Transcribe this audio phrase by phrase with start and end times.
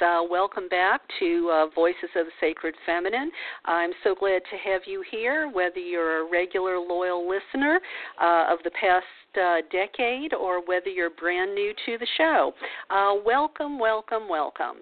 [0.00, 3.30] Uh, welcome back to uh, Voices of the Sacred Feminine.
[3.64, 7.80] I'm so glad to have you here, whether you're a regular, loyal listener
[8.20, 9.04] uh, of the past
[9.36, 12.52] uh, decade or whether you're brand new to the show.
[12.90, 14.76] Uh, welcome, welcome, welcome.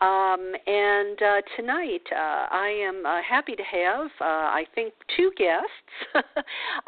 [0.00, 5.32] Um, and uh, tonight, uh, I am uh, happy to have, uh, I think, two
[5.38, 5.70] guests.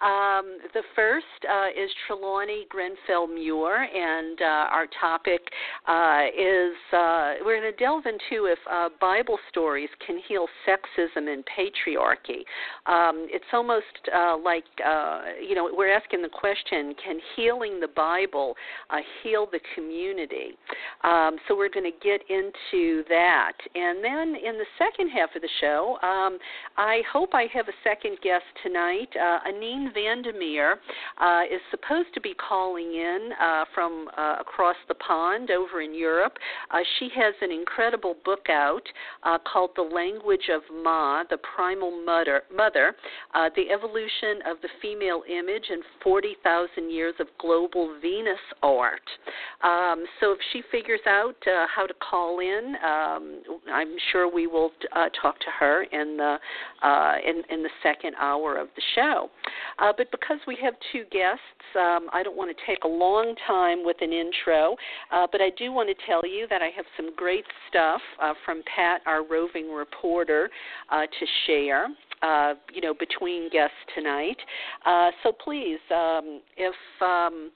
[0.02, 1.24] um, the first
[1.74, 5.40] is Trelawney Grenfell Muir, and our topic
[6.36, 8.58] is we're going to delve into if
[9.00, 12.44] Bible stories can heal sexism and patriarchy.
[12.86, 13.84] Um, it's almost
[14.44, 14.64] like,
[15.40, 18.54] you know, we're asking the question can healing the Bible
[19.22, 20.56] heal the community?
[21.04, 23.52] Um, so we're going to get into that.
[23.74, 26.38] And then in the second half of the show, um,
[26.76, 29.08] I hope I have a second guest tonight.
[29.16, 30.78] Uh, Annine van der Meer
[31.20, 35.94] uh, is supposed to be calling in uh, from uh, across the pond over in
[35.94, 36.34] Europe.
[36.70, 38.82] Uh, she has an incredible book out
[39.22, 42.94] uh, called The Language of Ma, the Primal Mother, Mother
[43.34, 49.00] The Evolution of the Female Image in 40,000 Years of Global Venus Art.
[49.62, 51.36] Um, so if she figures out
[51.74, 56.36] how to call in, um, I'm sure we will uh, talk to her in the
[56.82, 59.30] uh, in, in the second hour of the show.
[59.78, 61.42] Uh, but because we have two guests,
[61.76, 64.76] um, I don't want to take a long time with an intro.
[65.12, 68.34] Uh, but I do want to tell you that I have some great stuff uh,
[68.44, 70.50] from Pat, our roving reporter,
[70.90, 71.88] uh, to share.
[72.20, 74.36] Uh, you know, between guests tonight.
[74.84, 77.50] Uh, so please, um, if um,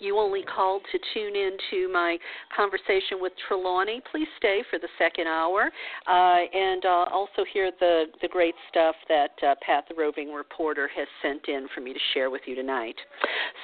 [0.00, 2.18] you only called to tune in to my
[2.54, 5.70] conversation with Trelawney, please stay for the second hour
[6.08, 10.88] uh, and uh, also hear the, the great stuff that uh, Pat, the roving reporter,
[10.96, 12.96] has sent in for me to share with you tonight.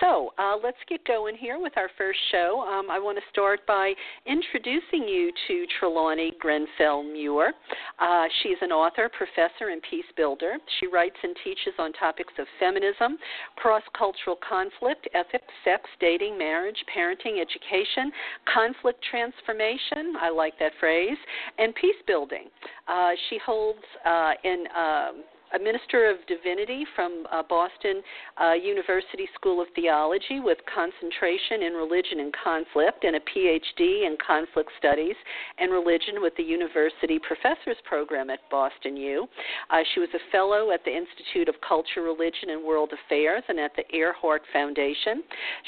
[0.00, 2.65] So uh, let's get going here with our first show.
[2.69, 3.94] Um, I want to start by
[4.27, 7.53] introducing you to Trelawney Grenfell Muir.
[7.99, 10.56] Uh, she's an author, professor, and peace builder.
[10.78, 13.19] She writes and teaches on topics of feminism,
[13.56, 18.12] cross cultural conflict, ethics, sex, dating dating, marriage, parenting, education,
[18.53, 21.19] conflict transformation, I like that phrase,
[21.59, 22.49] and peace building.
[22.87, 24.65] Uh, she holds uh, in.
[24.77, 28.03] Um, a Minister of Divinity from uh, Boston
[28.41, 34.16] uh, University School of Theology with concentration in religion and conflict, and a PhD in
[34.25, 35.16] conflict studies
[35.58, 39.26] and religion with the University Professors Program at Boston U.
[39.70, 43.58] Uh, she was a fellow at the Institute of Culture, Religion, and World Affairs and
[43.58, 45.22] at the Earhart Foundation.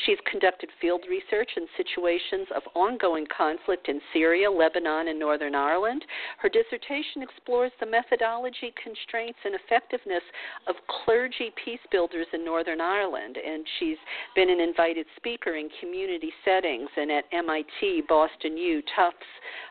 [0.05, 6.05] She's conducted field research in situations of ongoing conflict in Syria, Lebanon, and Northern Ireland.
[6.39, 10.23] Her dissertation explores the methodology, constraints, and effectiveness
[10.67, 13.97] of clergy peace builders in Northern Ireland, and she's
[14.35, 19.17] been an invited speaker in community settings and at MIT, Boston U, Tufts,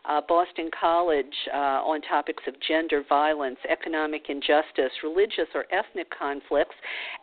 [0.08, 6.76] uh, Boston College uh, on topics of gender violence, economic injustice, religious or ethnic conflicts,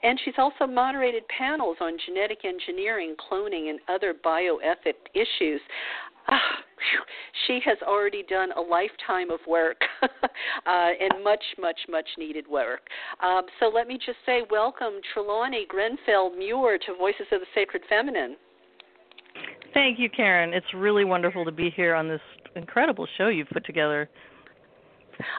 [0.02, 5.60] and she's also moderated panels on genetic engineering, cloning, and other bioethic issues.
[6.28, 6.65] Ah,
[7.46, 10.08] she has already done a lifetime of work uh,
[10.66, 12.80] and much, much, much needed work.
[13.22, 17.82] Um, so let me just say, welcome, Trelawney Grenfell Muir, to Voices of the Sacred
[17.88, 18.36] Feminine.
[19.74, 20.54] Thank you, Karen.
[20.54, 22.20] It's really wonderful to be here on this
[22.54, 24.08] incredible show you've put together.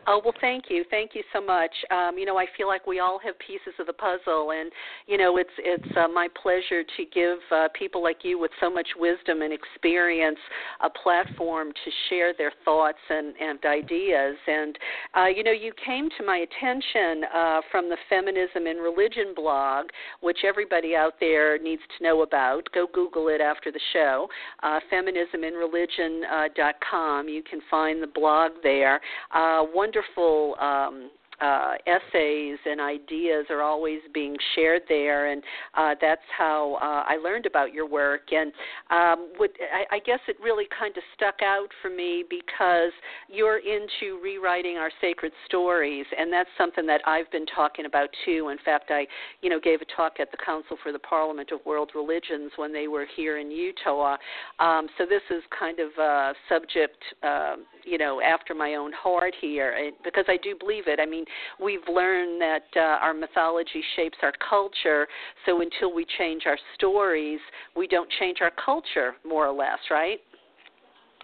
[0.07, 1.71] Oh well, thank you, thank you so much.
[1.91, 4.71] Um, you know, I feel like we all have pieces of the puzzle, and
[5.07, 8.69] you know, it's it's uh, my pleasure to give uh, people like you with so
[8.69, 10.39] much wisdom and experience
[10.83, 14.35] a platform to share their thoughts and and ideas.
[14.47, 14.77] And
[15.15, 19.87] uh, you know, you came to my attention uh, from the Feminism and Religion blog,
[20.21, 22.69] which everybody out there needs to know about.
[22.73, 24.27] Go Google it after the show.
[24.63, 27.25] Uh, feminismandreligion.com.
[27.25, 28.99] Uh, you can find the blog there.
[29.33, 31.09] Uh, wonderful um,
[31.39, 35.43] uh, essays and ideas are always being shared there, and
[35.75, 38.31] uh, that's how uh, I learned about your work.
[38.31, 38.51] And
[38.89, 42.91] um, what, I, I guess it really kind of stuck out for me because
[43.29, 48.49] you're into rewriting our sacred stories, and that's something that I've been talking about too.
[48.49, 49.05] In fact, I,
[49.41, 52.73] you know, gave a talk at the Council for the Parliament of World Religions when
[52.73, 54.17] they were here in Utah.
[54.59, 59.33] Um, so this is kind of a subject, uh, you know, after my own heart
[59.39, 60.99] here, because I do believe it.
[60.99, 61.25] I mean,
[61.63, 65.07] we've learned that uh, our mythology shapes our culture.
[65.45, 67.39] So until we change our stories,
[67.75, 70.19] we don't change our culture, more or less, right?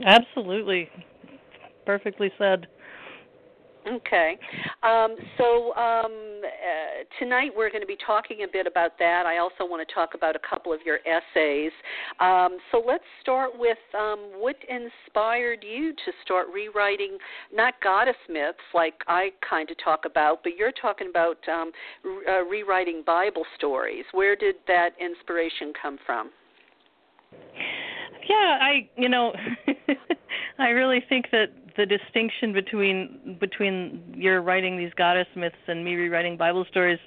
[0.05, 0.89] Absolutely.
[1.85, 2.67] Perfectly said.
[3.87, 4.37] Okay.
[4.81, 9.25] Um, so, um, uh, tonight we're going to be talking a bit about that.
[9.25, 11.71] I also want to talk about a couple of your essays.
[12.19, 17.17] Um, so let's start with um, what inspired you to start rewriting
[17.53, 21.71] not goddess myths like I kind of talk about, but you're talking about um,
[22.03, 24.05] re- uh, rewriting Bible stories.
[24.13, 26.29] Where did that inspiration come from?
[28.29, 29.33] Yeah, I you know
[30.59, 31.47] I really think that
[31.77, 36.99] the distinction between between your writing these goddess myths and me rewriting Bible stories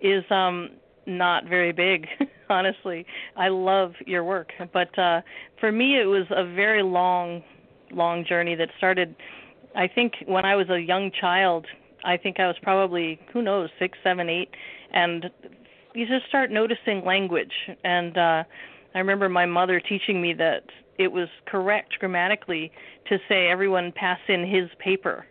[0.00, 0.70] is um
[1.06, 2.06] not very big
[2.50, 3.06] honestly.
[3.36, 4.52] I love your work.
[4.72, 5.22] But uh
[5.58, 7.42] for me it was a very long
[7.92, 9.14] long journey that started
[9.74, 11.66] i think when i was a young child
[12.04, 14.50] i think i was probably who knows six seven eight
[14.92, 15.30] and
[15.94, 17.52] you just start noticing language.
[17.84, 18.44] And uh
[18.94, 20.64] i remember my mother teaching me that
[21.00, 22.70] it was correct grammatically
[23.08, 25.24] to say everyone pass in his paper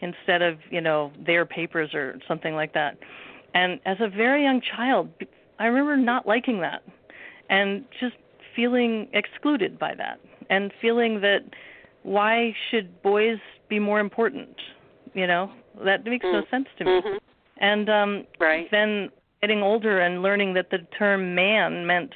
[0.00, 2.98] instead of you know their papers or something like that
[3.54, 5.08] and as a very young child
[5.60, 6.82] i remember not liking that
[7.48, 8.16] and just
[8.56, 10.18] feeling excluded by that
[10.50, 11.42] and feeling that
[12.02, 13.38] why should boys
[13.68, 14.56] be more important
[15.14, 15.50] you know
[15.84, 16.50] that makes no mm.
[16.50, 17.16] sense to me mm-hmm.
[17.58, 18.66] and um right.
[18.72, 19.08] then
[19.40, 22.12] getting older and learning that the term man meant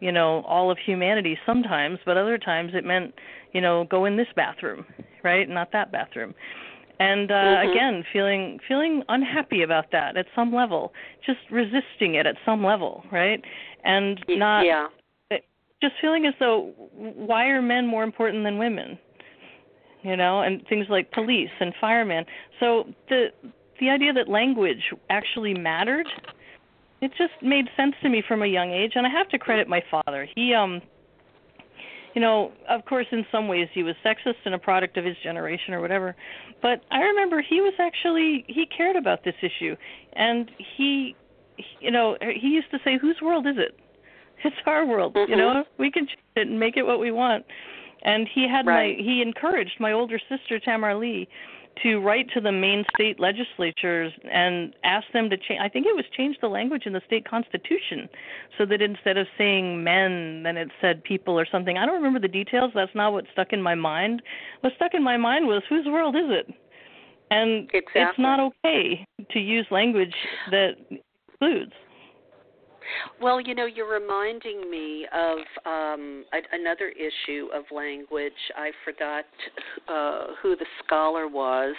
[0.00, 3.14] you know all of humanity sometimes but other times it meant
[3.52, 4.84] you know go in this bathroom
[5.22, 6.34] right not that bathroom.
[6.98, 7.70] And uh mm-hmm.
[7.70, 10.92] again feeling feeling unhappy about that at some level
[11.24, 13.42] just resisting it at some level right?
[13.84, 14.88] And not yeah.
[15.82, 18.98] just feeling as though why are men more important than women?
[20.02, 22.24] You know and things like police and firemen.
[22.58, 23.26] So the
[23.80, 26.06] the idea that language actually mattered
[27.00, 29.68] it just made sense to me from a young age and i have to credit
[29.68, 30.80] my father he um
[32.14, 35.16] you know of course in some ways he was sexist and a product of his
[35.22, 36.14] generation or whatever
[36.62, 39.76] but i remember he was actually he cared about this issue
[40.14, 41.14] and he
[41.80, 43.78] you know he used to say whose world is it
[44.44, 45.30] it's our world mm-hmm.
[45.30, 47.44] you know we can change it and make it what we want
[48.02, 48.96] and he had right.
[48.96, 51.28] my he encouraged my older sister tamar lee
[51.82, 55.60] to write to the Maine state legislatures and ask them to change.
[55.62, 58.08] I think it was change the language in the state constitution
[58.58, 61.78] so that instead of saying men, then it said people or something.
[61.78, 62.72] I don't remember the details.
[62.74, 64.22] That's not what stuck in my mind.
[64.60, 66.54] What stuck in my mind was whose world is it?
[67.30, 68.02] And exactly.
[68.02, 70.14] it's not okay to use language
[70.50, 70.72] that
[71.28, 71.72] excludes.
[73.20, 78.32] Well, you know, you're reminding me of um, a, another issue of language.
[78.56, 79.24] I forgot
[79.88, 81.74] uh, who the scholar was,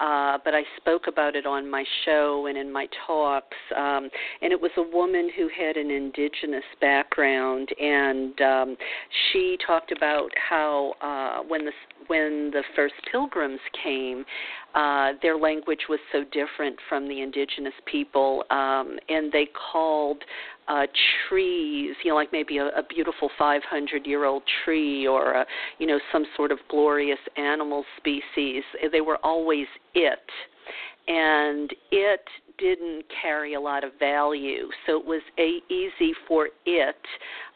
[0.00, 3.56] uh, but I spoke about it on my show and in my talks.
[3.76, 4.08] Um,
[4.42, 8.76] and it was a woman who had an indigenous background, and um,
[9.32, 11.72] she talked about how uh, when the
[12.08, 14.24] when the first pilgrims came,
[14.74, 20.22] uh, their language was so different from the indigenous people, um, and they called
[20.68, 20.86] uh,
[21.28, 25.46] trees, you know, like maybe a, a beautiful 500-year-old tree or a,
[25.78, 28.62] you know some sort of glorious animal species.
[28.92, 30.18] They were always it,
[31.06, 32.20] and it
[32.58, 36.96] didn't carry a lot of value, so it was a, easy for it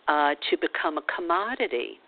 [0.09, 1.99] uh, to become a commodity.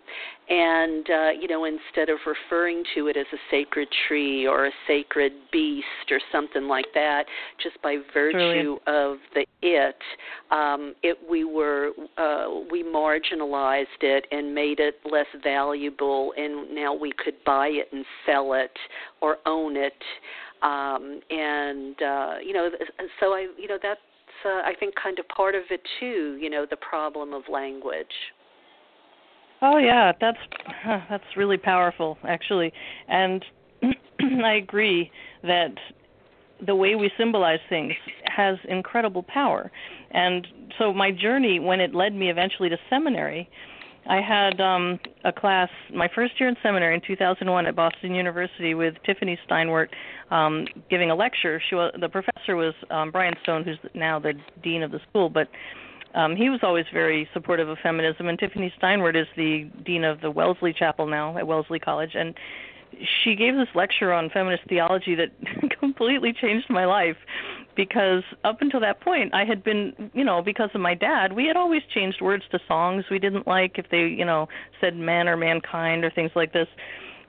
[0.49, 4.71] And, uh, you know, instead of referring to it as a sacred tree or a
[4.87, 7.23] sacred beast or something like that,
[7.61, 9.95] just by virtue of the it,
[10.51, 16.93] um, it we were uh, we marginalized it and made it less valuable, and now
[16.93, 18.77] we could buy it and sell it
[19.21, 19.93] or own it.
[20.61, 22.69] Um, and uh, you know,
[23.19, 23.99] so I, you know, that's
[24.45, 26.37] uh, I think kind of part of it too.
[26.39, 28.05] You know, the problem of language.
[29.61, 30.37] Oh yeah, that's
[31.09, 32.71] that's really powerful actually,
[33.07, 33.43] and
[34.43, 35.11] I agree
[35.43, 35.73] that
[36.65, 37.93] the way we symbolize things
[38.25, 39.71] has incredible power.
[40.11, 40.47] And
[40.77, 43.49] so my journey, when it led me eventually to seminary,
[44.07, 48.73] I had um, a class my first year in seminary in 2001 at Boston University
[48.75, 49.87] with Tiffany Steinwert
[50.29, 51.61] um, giving a lecture.
[51.69, 54.33] She was, the professor was um, Bryan Stone, who's now the
[54.63, 55.47] dean of the school, but
[56.13, 58.27] um, he was always very supportive of feminism.
[58.27, 62.35] And Tiffany Steinwert is the dean of the Wellesley Chapel now at Wellesley College, and
[63.23, 65.31] she gave this lecture on feminist theology that
[65.95, 67.17] completely changed my life
[67.75, 71.45] because up until that point I had been, you know, because of my dad, we
[71.45, 74.47] had always changed words to songs we didn't like if they, you know,
[74.81, 76.67] said man or mankind or things like this.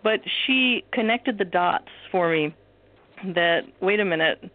[0.02, 2.54] But she connected the dots for me
[3.34, 4.50] that wait a minute,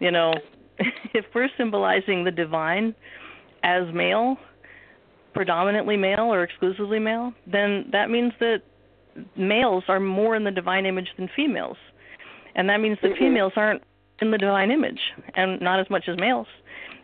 [0.00, 0.32] you know,
[1.14, 2.94] if we're symbolizing the divine
[3.62, 4.36] as male,
[5.34, 8.62] predominantly male or exclusively male, then that means that
[9.36, 11.76] males are more in the divine image than females.
[12.56, 13.24] And that means that mm-hmm.
[13.24, 13.82] females aren't
[14.20, 15.00] in the divine image,
[15.34, 16.46] and not as much as males,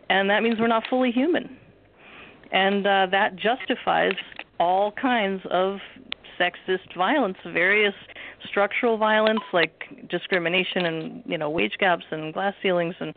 [0.09, 1.57] and that means we're not fully human,
[2.51, 4.15] and uh, that justifies
[4.59, 5.77] all kinds of
[6.39, 7.93] sexist violence, various
[8.49, 13.13] structural violence like discrimination and you know wage gaps and glass ceilings and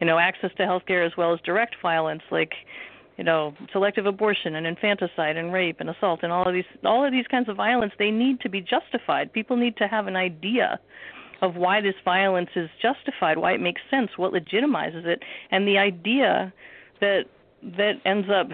[0.00, 2.54] you know access to health care as well as direct violence like
[3.16, 7.04] you know selective abortion and infanticide and rape and assault and all of these all
[7.04, 7.92] of these kinds of violence.
[7.98, 9.32] They need to be justified.
[9.32, 10.80] People need to have an idea
[11.44, 15.78] of why this violence is justified why it makes sense what legitimizes it and the
[15.78, 16.52] idea
[17.00, 17.24] that
[17.76, 18.48] that ends up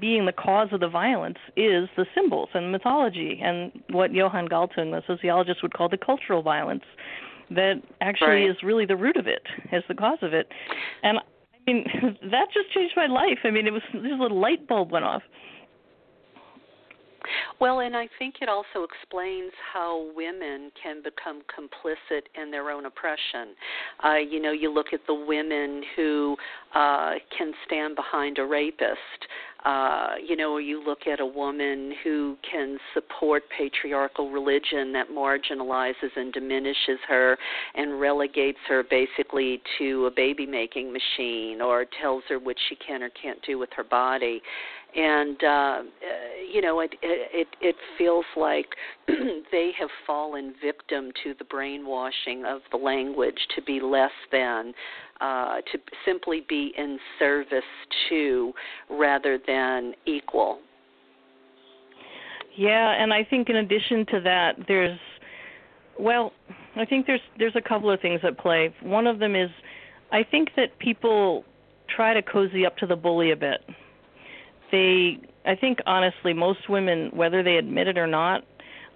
[0.00, 4.90] being the cause of the violence is the symbols and mythology and what Johan Galtung,
[4.90, 6.84] the sociologist, would call the cultural violence
[7.50, 8.50] that actually right.
[8.50, 9.42] is really the root of it,
[9.72, 10.48] is the cause of it.
[11.02, 11.22] And I
[11.66, 11.84] mean,
[12.30, 13.38] that just changed my life.
[13.44, 15.22] I mean, it was just a little light bulb went off.
[17.60, 22.86] Well, and I think it also explains how women can become complicit in their own
[22.86, 23.54] oppression.
[24.02, 26.36] Uh, you know, you look at the women who
[26.74, 28.98] uh, can stand behind a rapist.
[29.64, 36.10] Uh, you know, you look at a woman who can support patriarchal religion that marginalizes
[36.16, 37.36] and diminishes her
[37.74, 43.02] and relegates her basically to a baby making machine or tells her what she can
[43.02, 44.40] or can't do with her body.
[44.96, 45.82] And uh,
[46.52, 48.66] you know it it it feels like
[49.52, 54.74] they have fallen victim to the brainwashing of the language to be less than
[55.20, 57.62] uh, to simply be in service
[58.08, 58.52] to
[58.88, 60.58] rather than equal.
[62.56, 64.98] Yeah and i think in addition to that there's
[65.98, 66.32] well
[66.76, 68.74] i think there's there's a couple of things at play.
[68.82, 69.50] One of them is
[70.12, 71.44] i think that people
[71.94, 73.60] try to cozy up to the bully a bit.
[74.72, 78.42] They I think honestly most women whether they admit it or not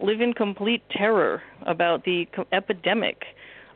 [0.03, 3.23] live in complete terror about the epidemic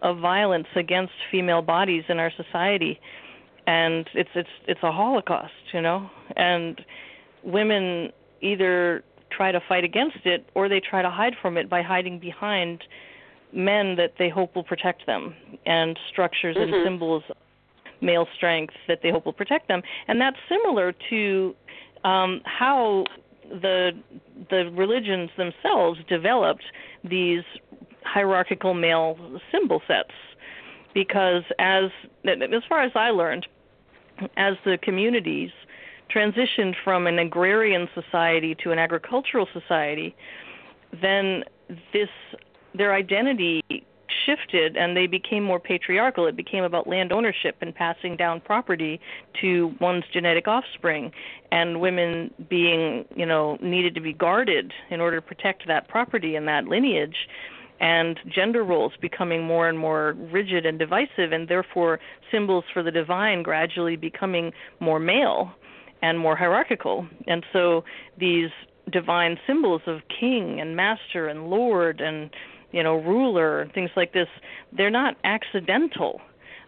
[0.03, 3.01] of violence against female bodies in our society.
[3.67, 6.11] And it's it's it's a holocaust you know?
[6.37, 6.81] And
[7.43, 11.83] women either try to fight against it or they try to hide from it by
[11.83, 12.83] hiding behind
[13.53, 15.35] men that they hope will protect them
[15.67, 16.73] and structures mm-hmm.
[16.73, 17.23] and symbols
[18.01, 19.83] male strength that they hope will protect them.
[20.07, 21.55] And that's similar to
[22.05, 23.05] um, how
[23.51, 23.93] the
[24.51, 26.65] the religions themselves developed
[27.03, 27.43] these
[28.09, 29.17] hierarchical male
[29.53, 30.13] symbol sets
[30.95, 31.91] because as
[32.25, 33.47] as far as I learned
[34.37, 35.51] as the communities
[36.15, 40.17] transitioned from an agrarian society to an agricultural society
[41.03, 41.45] then
[41.93, 42.09] this
[42.75, 43.63] their identity
[44.29, 46.27] shifted and they became more patriarchal.
[46.27, 49.01] It became about land ownership and passing down property
[49.41, 51.13] to one's genetic offspring,
[51.53, 56.37] and women being, you know, needed to be guarded in order to protect that property
[56.37, 57.29] and that lineage.
[57.81, 62.91] And gender roles becoming more and more rigid and divisive, and therefore symbols for the
[62.91, 65.53] divine gradually becoming more male
[66.03, 67.07] and more hierarchical.
[67.27, 67.85] And so
[68.19, 68.51] these
[68.91, 72.31] divine symbols of king and master and lord and
[72.73, 74.29] you know ruler and things like this
[74.73, 76.21] they're not accidental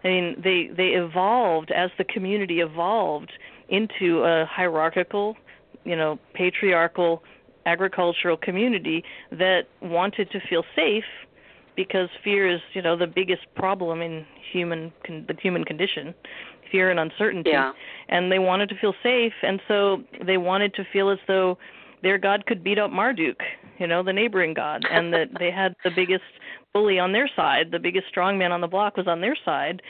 [0.03, 3.31] i mean they they evolved as the community evolved
[3.69, 5.35] into a hierarchical
[5.83, 7.23] you know patriarchal
[7.65, 11.03] agricultural community that wanted to feel safe
[11.75, 16.13] because fear is you know the biggest problem in human con- the human condition
[16.71, 17.71] fear and uncertainty yeah.
[18.09, 21.57] and they wanted to feel safe and so they wanted to feel as though
[22.03, 23.37] their god could beat up marduk
[23.81, 26.23] you know, the neighboring god, and that they had the biggest
[26.71, 29.81] bully on their side, the biggest strongman on the block was on their side,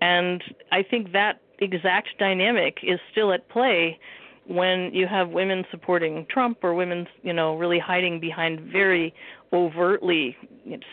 [0.00, 3.98] and I think that exact dynamic is still at play
[4.46, 9.14] when you have women supporting Trump or women, you know, really hiding behind very
[9.52, 10.36] overtly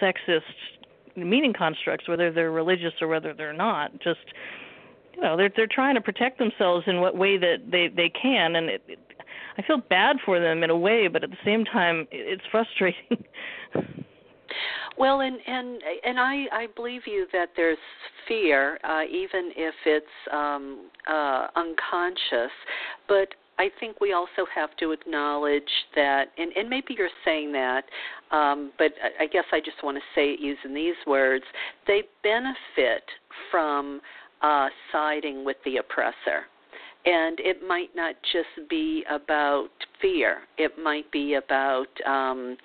[0.01, 0.41] sexist
[1.15, 3.91] meaning constructs, whether they're religious or whether they're not.
[4.01, 4.19] Just
[5.15, 8.55] you know, they're they're trying to protect themselves in what way that they they can,
[8.55, 8.99] and it, it
[9.57, 13.25] I feel bad for them in a way, but at the same time, it's frustrating.
[14.99, 17.77] Well, and and and I I believe you that there's
[18.27, 22.51] fear, uh, even if it's um, uh, unconscious.
[23.07, 25.63] But I think we also have to acknowledge
[25.95, 27.83] that, and, and maybe you're saying that,
[28.31, 31.45] um, but I guess I just want to say it using these words.
[31.87, 33.03] They benefit
[33.51, 34.01] from
[34.41, 36.45] uh, siding with the oppressor
[37.05, 39.69] and it might not just be about
[40.01, 42.57] fear it might be about um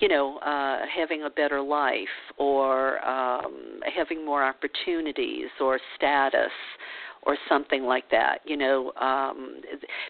[0.00, 6.52] you know uh having a better life or um having more opportunities or status
[7.24, 9.60] or something like that you know um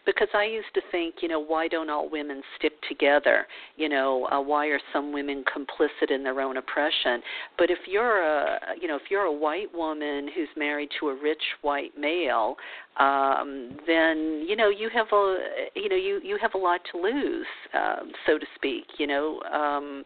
[0.07, 3.47] because i used to think you know why don't all women stick together?
[3.77, 7.23] You know uh, why are some women complicit in their own oppression?
[7.59, 11.15] But if you're a you know if you're a white woman who's married to a
[11.21, 12.57] rich white male
[12.99, 15.37] um then you know you have a
[15.75, 19.41] you know you you have a lot to lose um so to speak you know
[19.53, 20.03] um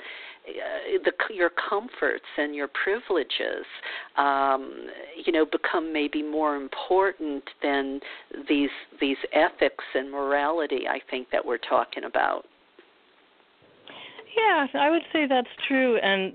[0.46, 3.64] uh, the your comforts and your privileges
[4.16, 4.88] um
[5.24, 8.00] you know become maybe more important than
[8.48, 8.70] these
[9.00, 12.44] these ethics and morality i think that we're talking about.
[14.36, 16.32] Yeah i would say that's true and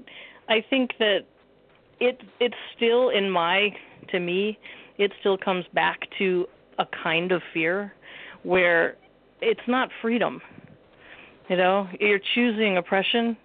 [0.48, 1.20] i think that
[2.00, 3.70] it it's still in my
[4.10, 4.58] to me
[4.98, 6.46] it still comes back to
[6.78, 7.94] a kind of fear
[8.44, 8.96] where
[9.42, 10.42] it's not freedom.
[11.50, 13.36] You know you're choosing oppression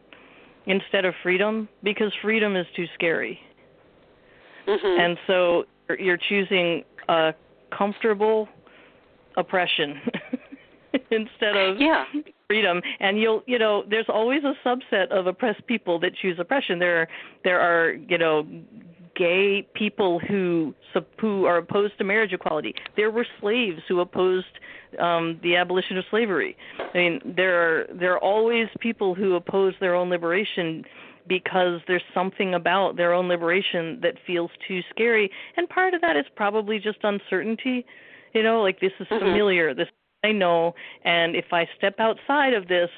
[0.66, 3.38] instead of freedom because freedom is too scary.
[4.66, 5.00] Mm-hmm.
[5.00, 5.64] And so
[5.98, 7.34] you're choosing a
[7.76, 8.48] comfortable
[9.36, 10.00] oppression
[11.10, 12.04] instead of yeah.
[12.46, 16.78] freedom and you'll you know there's always a subset of oppressed people that choose oppression
[16.78, 17.08] there are
[17.42, 18.46] there are you know
[19.14, 20.74] gay people who
[21.20, 22.74] who are opposed to marriage equality.
[22.96, 24.46] There were slaves who opposed
[25.00, 26.56] um, the abolition of slavery.
[26.78, 30.84] I mean, there are there are always people who oppose their own liberation
[31.26, 36.16] because there's something about their own liberation that feels too scary, and part of that
[36.16, 37.84] is probably just uncertainty.
[38.34, 39.24] You know, like this is mm-hmm.
[39.24, 39.74] familiar.
[39.74, 39.88] This
[40.22, 42.88] I know, and if I step outside of this,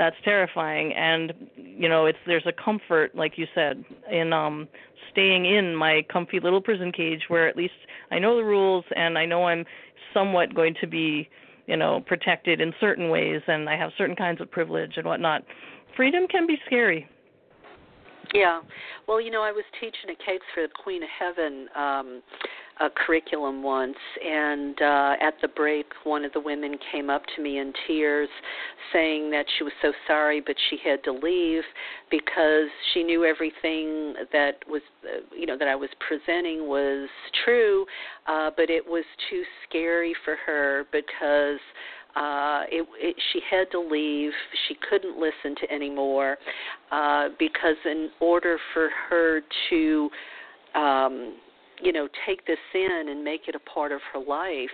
[0.00, 4.66] that's terrifying and you know it's there's a comfort like you said in um
[5.12, 7.74] staying in my comfy little prison cage where at least
[8.10, 9.66] I know the rules and I know I'm
[10.14, 11.28] somewhat going to be,
[11.66, 15.42] you know, protected in certain ways and I have certain kinds of privilege and whatnot.
[15.96, 17.06] Freedom can be scary.
[18.32, 18.62] Yeah.
[19.06, 22.22] Well, you know, I was teaching at Cakes for the Queen of Heaven um
[22.80, 27.42] a curriculum once and uh at the break one of the women came up to
[27.42, 28.28] me in tears
[28.92, 31.62] saying that she was so sorry but she had to leave
[32.10, 37.08] because she knew everything that was uh, you know that I was presenting was
[37.44, 37.84] true
[38.26, 41.60] uh but it was too scary for her because
[42.16, 44.32] uh it, it she had to leave.
[44.66, 46.38] She couldn't listen to anymore
[46.90, 50.10] uh because in order for her to
[50.74, 51.34] um
[51.82, 54.70] you know take this in and make it a part of her life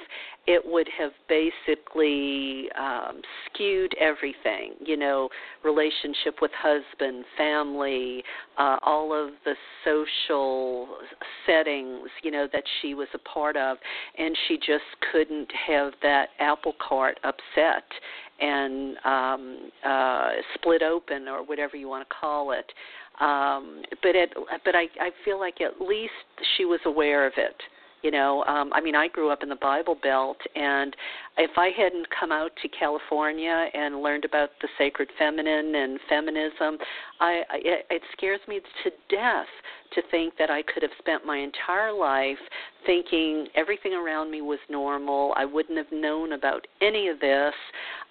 [0.47, 5.29] it would have basically um skewed everything you know
[5.64, 8.23] relationship with husband family
[8.59, 10.88] uh all of the social
[11.47, 13.77] settings you know that she was a part of
[14.19, 17.85] and she just couldn't have that apple cart upset
[18.38, 22.71] and um uh split open or whatever you want to call it
[23.21, 24.33] um but it
[24.65, 26.13] but i i feel like at least
[26.57, 27.57] she was aware of it
[28.03, 28.45] you know?
[28.45, 30.95] Um i mean i grew up in the bible belt and
[31.39, 36.79] if i hadn't come out to california and learned about the sacred feminine and feminism
[37.21, 37.59] i, I
[37.91, 39.49] it scares me to death
[39.95, 42.39] to think that i could have spent my entire life
[42.87, 47.55] thinking everything around me was normal i wouldn't have known about any of this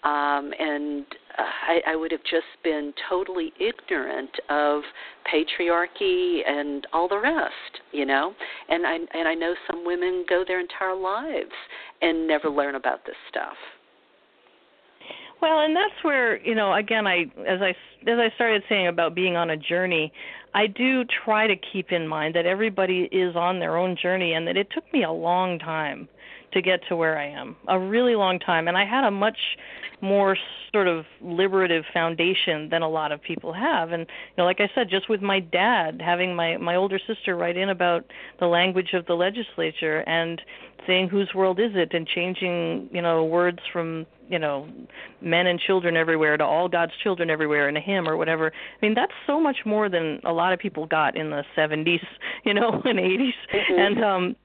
[0.03, 1.05] um and
[1.37, 4.83] I, I would have just been totally ignorant of
[5.31, 8.33] patriarchy and all the rest, you know.
[8.69, 11.51] And I and I know some women go their entire lives
[12.01, 13.57] and never learn about this stuff.
[15.45, 17.75] Well, and that's where you know, again, I as I
[18.09, 20.11] as I started saying about being on a journey,
[20.55, 24.47] I do try to keep in mind that everybody is on their own journey, and
[24.47, 26.09] that it took me a long time
[26.55, 29.37] to get to where I am, a really long time, and I had a much
[30.01, 30.37] more
[30.71, 33.91] sort of liberative foundation than a lot of people have.
[33.91, 37.35] And you know like i said just with my dad having my my older sister
[37.35, 38.05] write in about
[38.39, 40.41] the language of the legislature and
[40.85, 41.93] saying whose world is it?
[41.93, 44.67] and changing you know words from you know
[45.21, 48.51] men and children everywhere to all god's children everywhere in a hymn or whatever.
[48.51, 52.05] I mean that's so much more than a lot of people got in the 70s
[52.43, 53.79] you know and 80s mm-hmm.
[53.79, 54.35] and um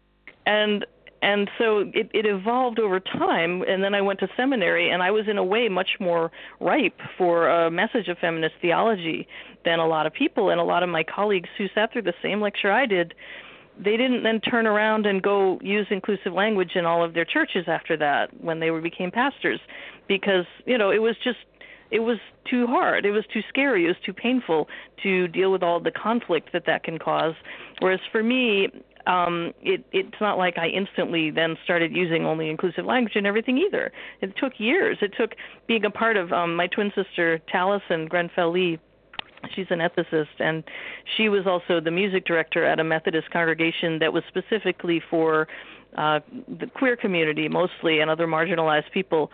[0.46, 0.87] and
[1.22, 5.11] and so it, it evolved over time and then i went to seminary and i
[5.11, 6.30] was in a way much more
[6.61, 9.26] ripe for a message of feminist theology
[9.64, 10.48] than a lot of people.
[10.48, 13.14] And a lot of my colleagues who sat through the same lecture i did
[13.83, 17.64] they didn't then turn around and go use inclusive language in all of their churches
[17.66, 19.61] after that when they were became pastors
[20.09, 21.38] because you know it was just
[21.90, 23.04] it was too hard.
[23.04, 23.85] It was too scary.
[23.85, 24.68] It was too painful
[25.02, 27.35] to deal with all the conflict that that can cause.
[27.80, 28.68] Whereas for me
[29.06, 33.58] um it it's not like I instantly then started using only inclusive language and everything
[33.58, 33.92] either.
[34.20, 34.98] It took years.
[35.00, 35.32] It took
[35.66, 38.78] being a part of um my twin sister Taliesin Grenfell Lee
[39.54, 40.62] she's an ethicist and
[41.16, 45.48] she was also the music director at a methodist congregation that was specifically for
[45.96, 46.20] uh,
[46.60, 49.30] the queer community mostly and other marginalized people.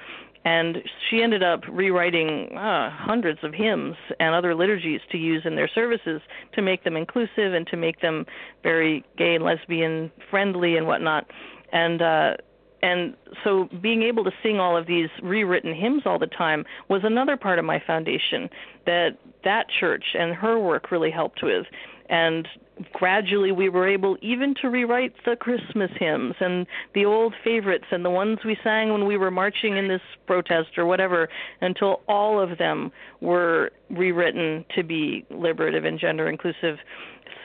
[0.46, 0.78] And
[1.10, 5.68] she ended up rewriting uh, hundreds of hymns and other liturgies to use in their
[5.68, 8.26] services to make them inclusive and to make them
[8.62, 11.26] very gay and lesbian friendly and whatnot.
[11.72, 12.36] And uh,
[12.80, 17.02] and so being able to sing all of these rewritten hymns all the time was
[17.02, 18.48] another part of my foundation
[18.84, 21.66] that that church and her work really helped with
[22.08, 22.48] and
[22.92, 28.04] gradually we were able even to rewrite the christmas hymns and the old favorites and
[28.04, 31.28] the ones we sang when we were marching in this protest or whatever
[31.62, 36.76] until all of them were rewritten to be liberative and gender inclusive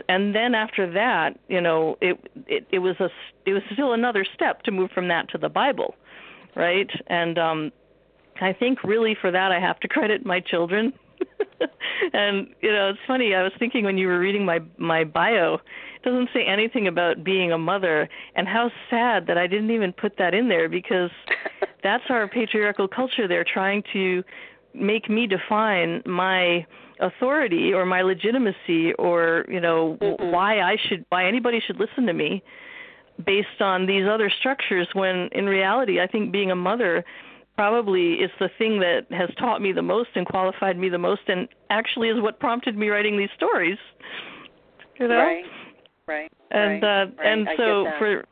[0.08, 3.10] and then after that, you know, it it it was a
[3.46, 5.96] it was still another step to move from that to the Bible,
[6.56, 6.90] right?
[7.08, 7.72] And um
[8.42, 10.94] I think really for that I have to credit my children.
[12.14, 13.36] and you know, it's funny.
[13.36, 17.24] I was thinking when you were reading my my bio, it doesn't say anything about
[17.24, 21.12] being a mother, and how sad that I didn't even put that in there because
[21.84, 23.28] that's our patriarchal culture.
[23.28, 24.24] They're trying to
[24.74, 26.66] make me define my
[27.02, 30.32] authority or my legitimacy or you know mm-hmm.
[30.32, 32.44] why I should why anybody should listen to me
[33.26, 37.04] based on these other structures when in reality I think being a mother
[37.56, 41.22] probably is the thing that has taught me the most and qualified me the most
[41.28, 43.78] and actually is what prompted me writing these stories
[45.00, 45.44] you know right
[46.08, 47.28] right and right, uh right.
[47.28, 48.24] and so for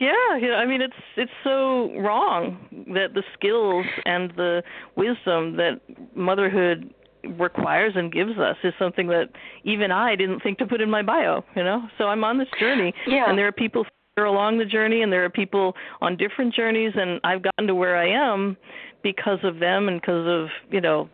[0.00, 2.58] yeah, you know, I mean it's it's so wrong
[2.94, 4.62] that the skills and the
[4.96, 5.80] wisdom that
[6.14, 6.92] motherhood
[7.38, 9.28] requires and gives us is something that
[9.64, 11.82] even I didn't think to put in my bio, you know.
[11.98, 13.28] So I'm on this journey yeah.
[13.28, 13.84] and there are people
[14.24, 17.96] along the journey and there are people on different journeys and I've gotten to where
[17.96, 18.56] I am
[19.02, 21.08] because of them and because of, you know,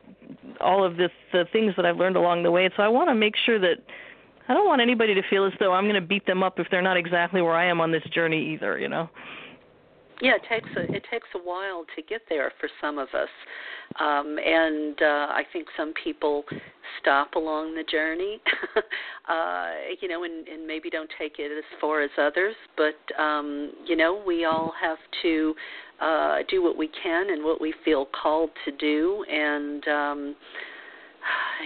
[0.60, 2.64] all of this the things that I've learned along the way.
[2.64, 3.76] And so I want to make sure that
[4.48, 6.66] I don't want anybody to feel as though I'm going to beat them up if
[6.70, 9.08] they're not exactly where I am on this journey either, you know.
[10.24, 13.28] Yeah, it takes a it takes a while to get there for some of us,
[14.00, 16.44] um, and uh, I think some people
[16.98, 18.40] stop along the journey,
[19.28, 19.66] uh,
[20.00, 22.54] you know, and, and maybe don't take it as far as others.
[22.74, 25.54] But um, you know, we all have to
[26.00, 30.36] uh, do what we can and what we feel called to do, and um,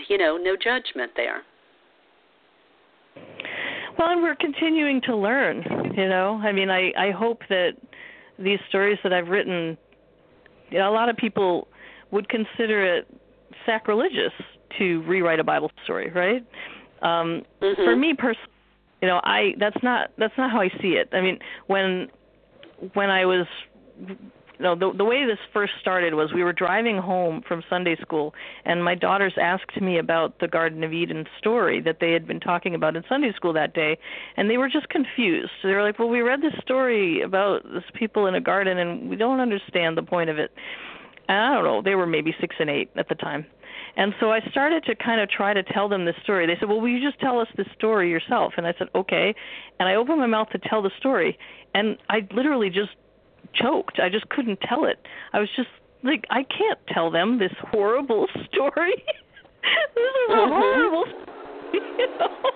[0.09, 1.43] you know, no judgment there.
[3.97, 5.63] Well, and we're continuing to learn.
[5.97, 7.75] You know, I mean, I I hope that
[8.39, 9.77] these stories that I've written,
[10.71, 11.69] you know, a lot of people
[12.11, 13.07] would consider it
[13.67, 14.33] sacrilegious
[14.79, 16.47] to rewrite a Bible story, right?
[17.03, 17.83] Um, mm-hmm.
[17.83, 18.53] For me personally,
[19.03, 21.09] you know, I that's not that's not how I see it.
[21.13, 22.09] I mean, when
[22.95, 23.47] when I was
[24.61, 28.35] no, the the way this first started was we were driving home from Sunday school,
[28.65, 32.41] and my daughters asked me about the Garden of Eden story that they had been
[32.41, 33.99] talking about in Sunday school that day,
[34.37, 35.53] and they were just confused.
[35.63, 39.09] They were like, "Well, we read this story about this people in a garden, and
[39.09, 40.53] we don't understand the point of it."
[41.29, 41.83] And I don't know.
[41.83, 43.47] They were maybe six and eight at the time.
[43.97, 46.47] And so I started to kind of try to tell them this story.
[46.47, 49.35] They said, "Well, will you just tell us this story yourself?" And I said, "Okay."
[49.79, 51.39] And I opened my mouth to tell the story,
[51.75, 52.93] and I literally just
[53.55, 54.01] choked.
[54.01, 54.99] I just couldn't tell it.
[55.33, 55.69] I was just
[56.03, 59.05] like, I can't tell them this horrible story.
[59.95, 60.53] this is a mm-hmm.
[60.53, 61.05] horrible,
[61.73, 62.51] you know.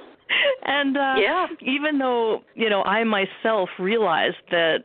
[0.64, 1.46] And uh, yeah.
[1.60, 4.84] even though you know, I myself realized that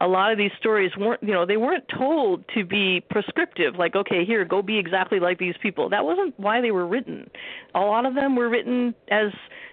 [0.00, 3.94] a lot of these stories weren't you know they weren't told to be prescriptive like
[3.94, 7.30] okay here go be exactly like these people that wasn't why they were written
[7.74, 9.30] a lot of them were written as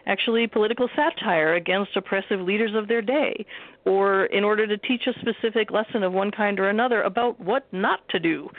[0.08, 3.46] actually political satire against oppressive leaders of their day
[3.86, 7.72] or in order to teach a specific lesson of one kind or another about what
[7.72, 8.50] not to do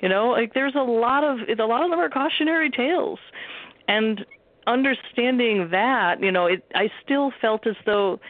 [0.00, 3.18] you know like there's a lot of a lot of them are cautionary tales
[3.88, 4.24] and
[4.66, 8.20] understanding that you know it i still felt as though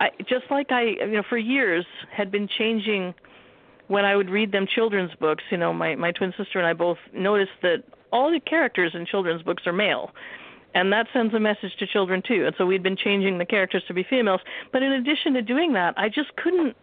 [0.00, 3.14] I just like I you know for years had been changing
[3.88, 6.72] when I would read them children's books, you know, my my twin sister and I
[6.72, 10.10] both noticed that all the characters in children's books are male.
[10.76, 12.44] And that sends a message to children too.
[12.44, 14.42] And so we'd been changing the characters to be females,
[14.74, 16.76] but in addition to doing that, I just couldn't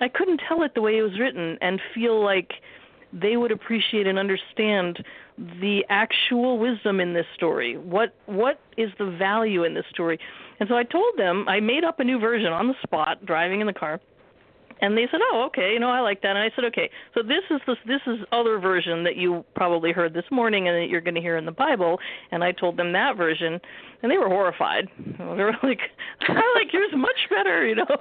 [0.00, 2.52] I couldn't tell it the way it was written and feel like
[3.12, 5.04] they would appreciate and understand
[5.36, 7.76] the actual wisdom in this story.
[7.76, 10.20] What what is the value in this story?
[10.60, 13.60] And so I told them I made up a new version on the spot, driving
[13.60, 14.00] in the car,
[14.82, 17.22] and they said, "Oh, okay, you know, I like that." And I said, "Okay, so
[17.22, 20.90] this is this this is other version that you probably heard this morning, and that
[20.90, 21.98] you're going to hear in the Bible."
[22.32, 23.60] And I told them that version,
[24.02, 24.88] and they were horrified.
[25.22, 25.80] They were like,
[26.28, 27.96] "I like yours much better," you know.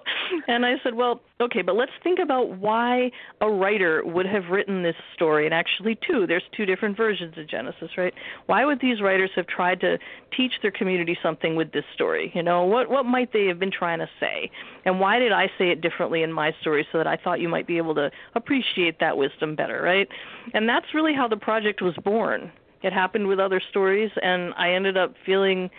[0.48, 4.84] And I said, "Well, okay, but let's think about why a writer would have written
[4.84, 5.46] this story.
[5.46, 6.26] And actually, two.
[6.28, 8.14] There's two different versions of Genesis, right?
[8.46, 9.98] Why would these writers have tried to
[10.36, 12.32] teach their community something with this story?
[12.34, 14.52] You know, what what might they have been trying to say?
[14.86, 17.50] And why did I say it differently in my story so that I thought you
[17.50, 20.08] might be able to appreciate that wisdom better, right?
[20.54, 22.52] And that's really how the project was born.
[22.84, 25.70] It happened with other stories, and I ended up feeling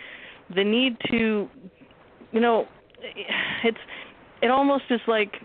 [0.53, 1.49] the need to,
[2.31, 2.67] you know,
[3.63, 3.77] it's
[4.41, 5.35] it almost is like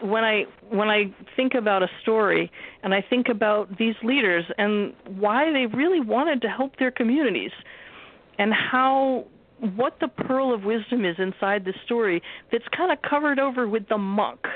[0.00, 2.50] when I when I think about a story
[2.82, 7.50] and I think about these leaders and why they really wanted to help their communities
[8.38, 9.26] and how
[9.60, 13.88] what the pearl of wisdom is inside the story that's kind of covered over with
[13.88, 14.46] the muck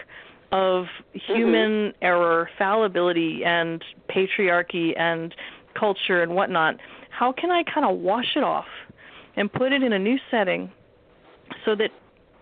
[0.52, 2.04] of human mm-hmm.
[2.04, 5.34] error, fallibility, and patriarchy and
[5.78, 6.76] culture and whatnot.
[7.10, 8.66] How can I kind of wash it off
[9.36, 10.70] and put it in a new setting
[11.64, 11.90] so that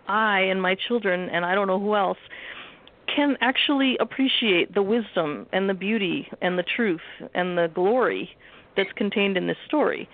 [0.08, 2.18] I and my children and I don't know who else
[3.14, 7.00] can actually appreciate the wisdom and the beauty and the truth
[7.34, 8.30] and the glory
[8.76, 10.08] that's contained in this story.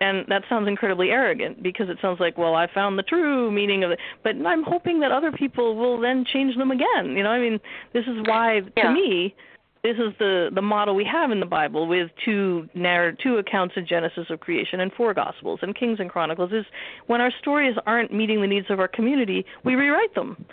[0.00, 3.82] And that sounds incredibly arrogant because it sounds like well i found the true meaning
[3.82, 3.98] of it.
[4.22, 7.16] But i'm hoping that other people will then change them again.
[7.16, 7.58] You know i mean
[7.92, 8.84] this is why yeah.
[8.84, 9.34] to me
[9.82, 13.74] this is the the model we have in the bible with two narr- two accounts
[13.76, 16.64] in genesis of creation and four gospels and kings and chronicles is
[17.06, 20.44] when our stories aren't meeting the needs of our community we rewrite them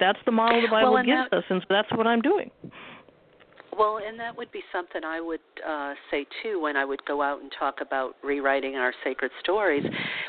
[0.00, 2.50] that's the model the bible well, gives that, us and so that's what i'm doing.
[3.76, 7.22] Well, and that would be something I would uh, say too when I would go
[7.22, 9.84] out and talk about rewriting our sacred stories,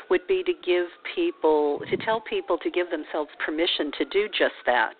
[0.08, 4.54] would be to give people, to tell people to give themselves permission to do just
[4.64, 4.94] that.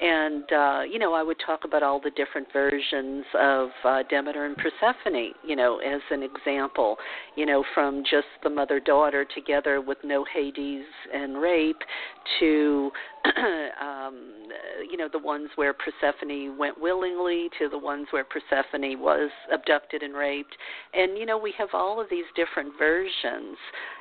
[0.00, 4.44] And uh, you know I would talk about all the different versions of uh, Demeter
[4.44, 6.96] and Persephone, you know, as an example,
[7.36, 11.80] you know, from just the mother daughter together with no Hades and rape
[12.38, 12.92] to
[13.80, 14.48] um,
[14.90, 20.02] you know the ones where Persephone went willingly to the ones where Persephone was abducted
[20.02, 20.56] and raped,
[20.94, 23.56] and you know we have all of these different versions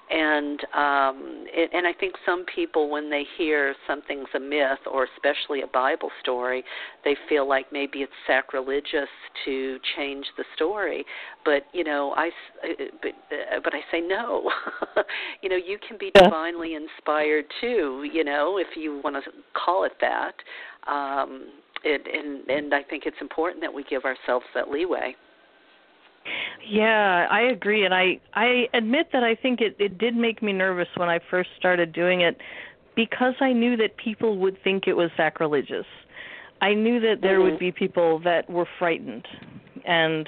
[0.09, 5.07] and um it, and I think some people when they hear something's a myth or
[5.15, 6.63] especially a Bible story,
[7.03, 9.09] they feel like maybe it's sacrilegious
[9.45, 11.05] to change the story.
[11.43, 12.27] But you know, I
[12.63, 14.49] uh, but uh, but I say no.
[15.41, 18.07] you know, you can be divinely inspired too.
[18.11, 20.33] You know, if you want to call it that.
[20.87, 21.47] Um,
[21.83, 25.15] it, and and I think it's important that we give ourselves that leeway.
[26.67, 30.53] Yeah, I agree, and I I admit that I think it it did make me
[30.53, 32.37] nervous when I first started doing it,
[32.95, 35.85] because I knew that people would think it was sacrilegious.
[36.61, 37.51] I knew that there mm-hmm.
[37.51, 39.27] would be people that were frightened,
[39.85, 40.27] and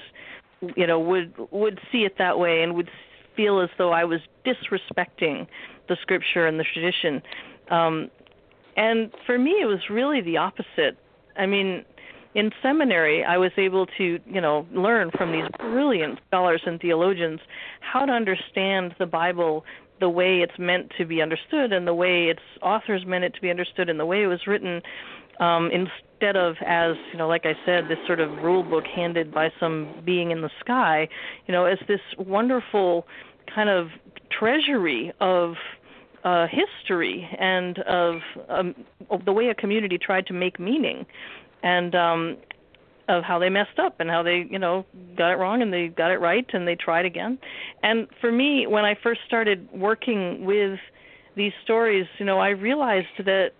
[0.75, 2.89] you know would would see it that way and would
[3.35, 5.47] feel as though I was disrespecting
[5.87, 7.21] the scripture and the tradition.
[7.69, 8.09] Um,
[8.75, 10.97] and for me, it was really the opposite.
[11.37, 11.85] I mean,
[12.35, 17.39] in seminary, I was able to, you know, learn from these brilliant scholars and theologians
[17.81, 19.65] how to understand the Bible
[19.99, 23.41] the way it's meant to be understood and the way its authors meant it to
[23.41, 24.81] be understood and the way it was written
[25.39, 29.33] um, instead of as you know like i said this sort of rule book handed
[29.33, 31.07] by some being in the sky
[31.47, 33.05] you know as this wonderful
[33.53, 33.87] kind of
[34.37, 35.53] treasury of
[36.23, 38.15] uh, history and of,
[38.49, 38.75] um,
[39.09, 41.05] of the way a community tried to make meaning
[41.63, 42.37] and um
[43.09, 44.85] of how they messed up and how they you know
[45.17, 47.39] got it wrong and they got it right and they tried again.
[47.83, 50.79] And for me when i first started working with
[51.35, 53.51] these stories you know i realized that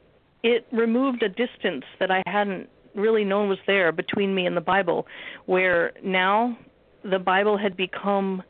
[0.44, 4.62] it removed a distance that i hadn't really known was there between me and the
[4.62, 5.08] bible
[5.46, 6.58] where now
[7.04, 8.44] the bible had become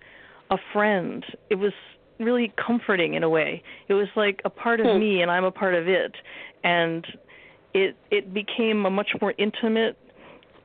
[0.50, 1.26] a friend.
[1.50, 1.74] It was
[2.20, 5.00] really comforting in a way it was like a part of hmm.
[5.00, 6.16] me and i'm a part of it
[6.64, 7.06] and
[7.74, 9.98] it it became a much more intimate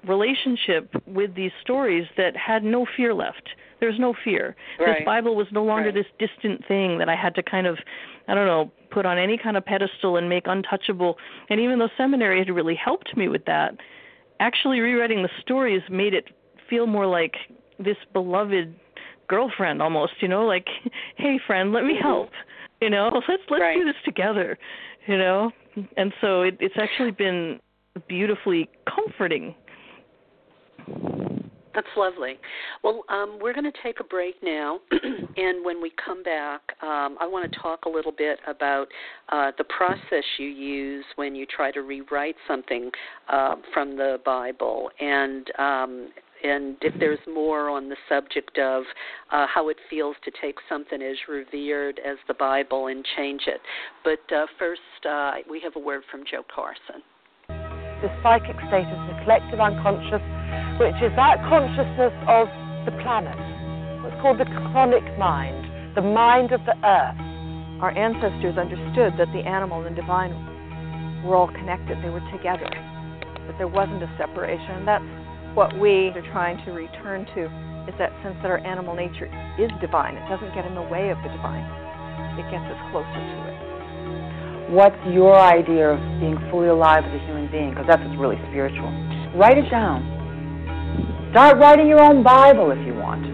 [0.07, 3.51] relationship with these stories that had no fear left.
[3.81, 4.57] There's no fear.
[4.79, 4.99] Right.
[4.99, 5.95] This Bible was no longer right.
[5.95, 7.79] this distant thing that I had to kind of,
[8.29, 11.17] I don't know, put on any kind of pedestal and make untouchable.
[11.51, 13.77] And even though seminary had really helped me with that,
[14.41, 16.29] actually rewriting the stories made it
[16.69, 17.35] feel more like
[17.79, 18.75] this beloved
[19.29, 20.67] girlfriend almost, you know, like,
[21.17, 22.03] hey friend, let me mm-hmm.
[22.03, 22.31] help.
[22.81, 23.77] You know, let's let's right.
[23.77, 24.59] do this together.
[25.07, 25.51] You know,
[25.97, 27.61] and so it, it's actually been
[28.09, 29.55] beautifully comforting.
[31.75, 32.39] That's lovely.
[32.85, 37.19] Well, um, we're going to take a break now, and when we come back, um,
[37.21, 38.87] I want to talk a little bit about
[39.31, 42.91] uh, the process you use when you try to rewrite something
[43.29, 46.09] uh, from the Bible, and um,
[46.45, 48.85] and if there's more on the subject of
[49.33, 53.61] uh, how it feels to take something as revered as the Bible and change it.
[54.05, 57.03] But uh, first, uh, we have a word from Joe Carson.
[57.49, 60.23] The psychic state is the collective unconscious
[60.79, 62.51] which is that consciousness of
[62.83, 63.39] the planet.
[64.03, 67.21] What's called the chthonic mind, the mind of the earth.
[67.79, 70.35] Our ancestors understood that the animal and divine
[71.23, 74.83] were all connected, they were together, that there wasn't a separation.
[74.83, 75.07] That's
[75.55, 77.47] what we are trying to return to
[77.87, 80.17] is that sense that our animal nature is divine.
[80.19, 81.63] It doesn't get in the way of the divine.
[82.35, 83.55] It gets us closer to it.
[84.75, 87.71] What's your idea of being fully alive as a human being?
[87.71, 88.91] Because that's what's really spiritual.
[89.39, 90.03] Write it down.
[91.31, 93.23] Start writing your own Bible if you want.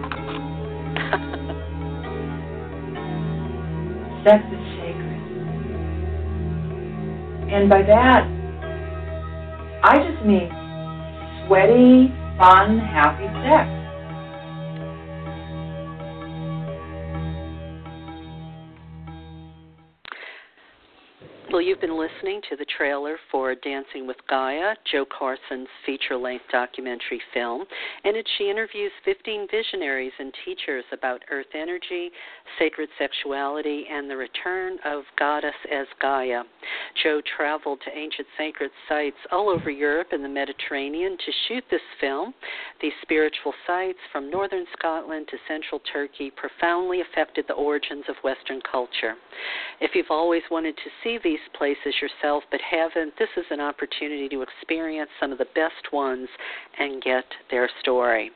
[4.29, 5.21] Sex is sacred.
[7.49, 8.29] And by that,
[9.83, 10.60] I just mean
[11.47, 13.80] sweaty, fun, happy sex.
[21.51, 26.45] Well, you've been listening to the trailer for Dancing with Gaia, Jo Carson's feature length
[26.49, 27.65] documentary film,
[28.05, 32.09] in it she interviews 15 visionaries and teachers about earth energy,
[32.57, 36.43] sacred sexuality, and the return of Goddess as Gaia.
[37.03, 41.81] Jo traveled to ancient sacred sites all over Europe and the Mediterranean to shoot this
[41.99, 42.33] film.
[42.81, 48.61] These spiritual sites, from northern Scotland to central Turkey, profoundly affected the origins of Western
[48.71, 49.15] culture.
[49.81, 54.29] If you've always wanted to see these places yourself but haven't, this is an opportunity
[54.29, 56.27] to experience some of the best ones
[56.79, 58.31] and get their story.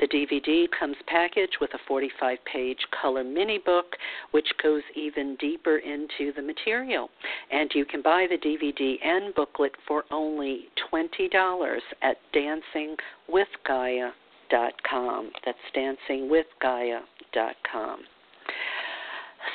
[0.00, 3.96] The DVD comes packaged with a 45 page color mini book,
[4.30, 7.10] which goes even deeper into the material.
[7.50, 15.30] And you can buy the DVD and booklet for only $20 at dancingwithgaia.com.
[15.44, 18.00] That's dancingwithgaia.com.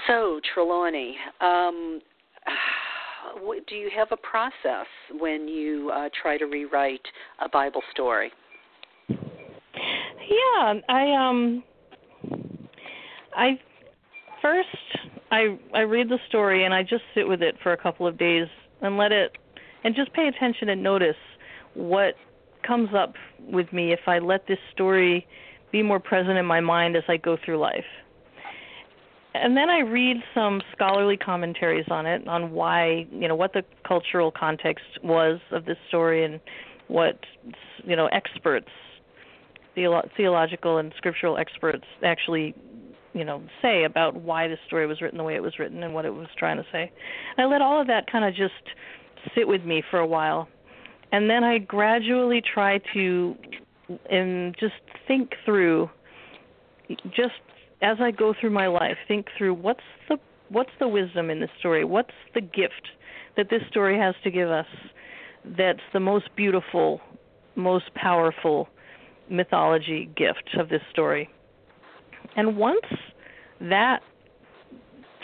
[0.07, 1.99] So, Trelawney, um,
[3.67, 4.87] do you have a process
[5.19, 7.05] when you uh, try to rewrite
[7.39, 8.31] a Bible story?
[9.09, 11.63] Yeah, I um,
[13.35, 13.59] I
[14.41, 14.67] first
[15.31, 18.17] I I read the story and I just sit with it for a couple of
[18.17, 18.47] days
[18.81, 19.33] and let it
[19.83, 21.15] and just pay attention and notice
[21.73, 22.15] what
[22.65, 25.27] comes up with me if I let this story
[25.71, 27.85] be more present in my mind as I go through life
[29.43, 33.63] and then I read some scholarly commentaries on it, on why, you know, what the
[33.87, 36.39] cultural context was of this story and
[36.87, 37.19] what,
[37.83, 38.69] you know, experts,
[39.75, 42.53] theolo- theological and scriptural experts actually,
[43.13, 45.93] you know, say about why this story was written the way it was written and
[45.93, 46.91] what it was trying to say.
[47.37, 48.53] And I let all of that kind of just
[49.35, 50.47] sit with me for a while.
[51.11, 53.35] And then I gradually try to
[54.09, 54.73] and just
[55.07, 55.89] think through
[57.15, 57.33] just
[57.81, 60.17] as I go through my life, think through what's the
[60.49, 61.83] what's the wisdom in this story?
[61.83, 62.89] What's the gift
[63.35, 64.67] that this story has to give us
[65.57, 67.01] that's the most beautiful,
[67.55, 68.69] most powerful
[69.29, 71.29] mythology gift of this story?
[72.35, 72.85] And once
[73.61, 74.01] that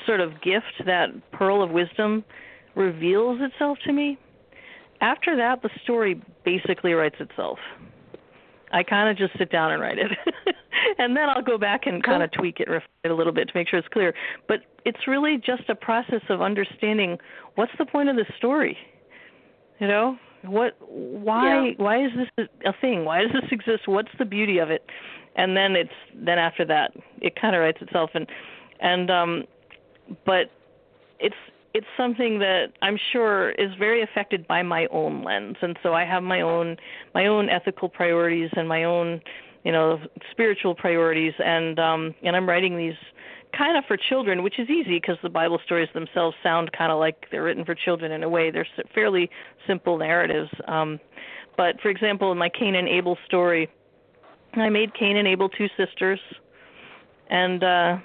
[0.05, 2.23] sort of gift, that pearl of wisdom
[2.75, 4.17] reveals itself to me,
[5.01, 7.59] after that the story basically writes itself.
[8.71, 10.11] I kind of just sit down and write it.
[11.01, 13.47] and then I'll go back and kind of tweak it, refine it a little bit
[13.47, 14.13] to make sure it's clear.
[14.47, 17.17] But it's really just a process of understanding
[17.55, 18.77] what's the point of the story.
[19.79, 21.73] You know, what, why, yeah.
[21.77, 23.03] why is this a thing?
[23.03, 23.87] Why does this exist?
[23.87, 24.85] What's the beauty of it?
[25.35, 28.11] And then it's then after that, it kind of writes itself.
[28.13, 28.27] And
[28.79, 29.43] and um,
[30.25, 30.51] but
[31.19, 31.35] it's
[31.73, 36.03] it's something that I'm sure is very affected by my own lens, and so I
[36.05, 36.75] have my own
[37.15, 39.21] my own ethical priorities and my own
[39.63, 39.99] you know
[40.31, 42.95] spiritual priorities, and um, and I'm writing these
[43.57, 46.99] kind of for children, which is easy because the Bible stories themselves sound kind of
[46.99, 48.51] like they're written for children in a way.
[48.51, 49.29] They're fairly
[49.67, 50.49] simple narratives.
[50.67, 50.99] Um,
[51.57, 53.69] but for example, in my Cain and Abel story,
[54.53, 56.19] I made Cain and Abel two sisters,
[57.29, 57.97] and uh,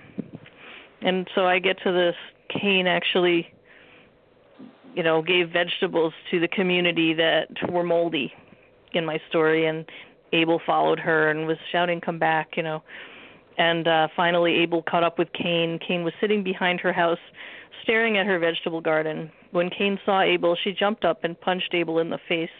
[1.02, 2.16] and so I get to this
[2.48, 3.52] Cain actually
[4.96, 8.32] you know, gave vegetables to the community that were moldy
[8.92, 9.84] in my story and
[10.32, 12.82] Abel followed her and was shouting come back, you know.
[13.58, 15.78] And uh finally Abel caught up with Cain.
[15.86, 17.18] Cain was sitting behind her house
[17.86, 19.30] staring at her vegetable garden.
[19.52, 22.50] When Cain saw Abel, she jumped up and punched Abel in the face.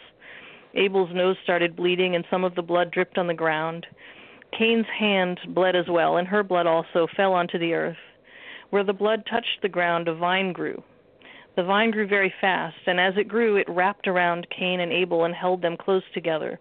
[0.73, 3.85] Abel's nose started bleeding, and some of the blood dripped on the ground.
[4.57, 7.97] Cain's hand bled as well, and her blood also fell onto the earth.
[8.69, 10.81] Where the blood touched the ground, a vine grew.
[11.55, 15.25] The vine grew very fast, and as it grew, it wrapped around Cain and Abel
[15.25, 16.59] and held them close together.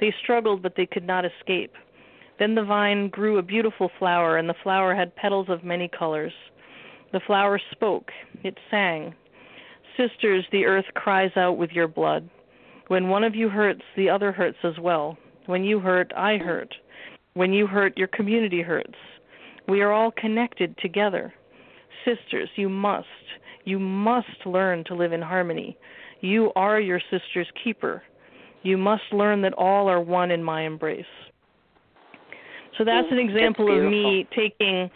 [0.00, 1.72] They struggled, but they could not escape.
[2.38, 6.32] Then the vine grew a beautiful flower, and the flower had petals of many colors.
[7.12, 8.10] The flower spoke,
[8.42, 9.14] it sang.
[9.96, 12.28] Sisters, the earth cries out with your blood.
[12.88, 15.16] When one of you hurts, the other hurts as well.
[15.46, 16.74] When you hurt, I hurt.
[17.34, 18.98] When you hurt, your community hurts.
[19.68, 21.32] We are all connected together.
[22.04, 23.06] Sisters, you must,
[23.64, 25.78] you must learn to live in harmony.
[26.20, 28.02] You are your sister's keeper.
[28.64, 31.04] You must learn that all are one in my embrace.
[32.76, 34.90] So that's an example that's of me taking,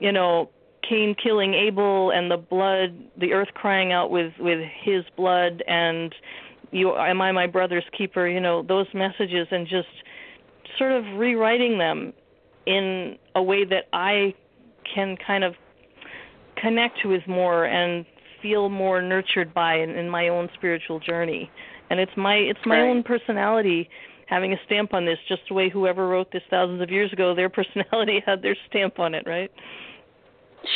[0.00, 0.50] you know,
[0.88, 6.12] Cain killing Abel and the blood, the earth crying out with with his blood and
[6.72, 9.88] you am I my brother's keeper, you know, those messages and just
[10.78, 12.12] sort of rewriting them
[12.66, 14.34] in a way that I
[14.92, 15.54] can kind of
[16.56, 18.04] connect with more and
[18.42, 21.50] feel more nurtured by in, in my own spiritual journey.
[21.90, 22.88] And it's my it's my right.
[22.88, 23.88] own personality
[24.26, 27.34] having a stamp on this, just the way whoever wrote this thousands of years ago,
[27.34, 29.50] their personality had their stamp on it, right?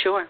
[0.03, 0.27] Sure.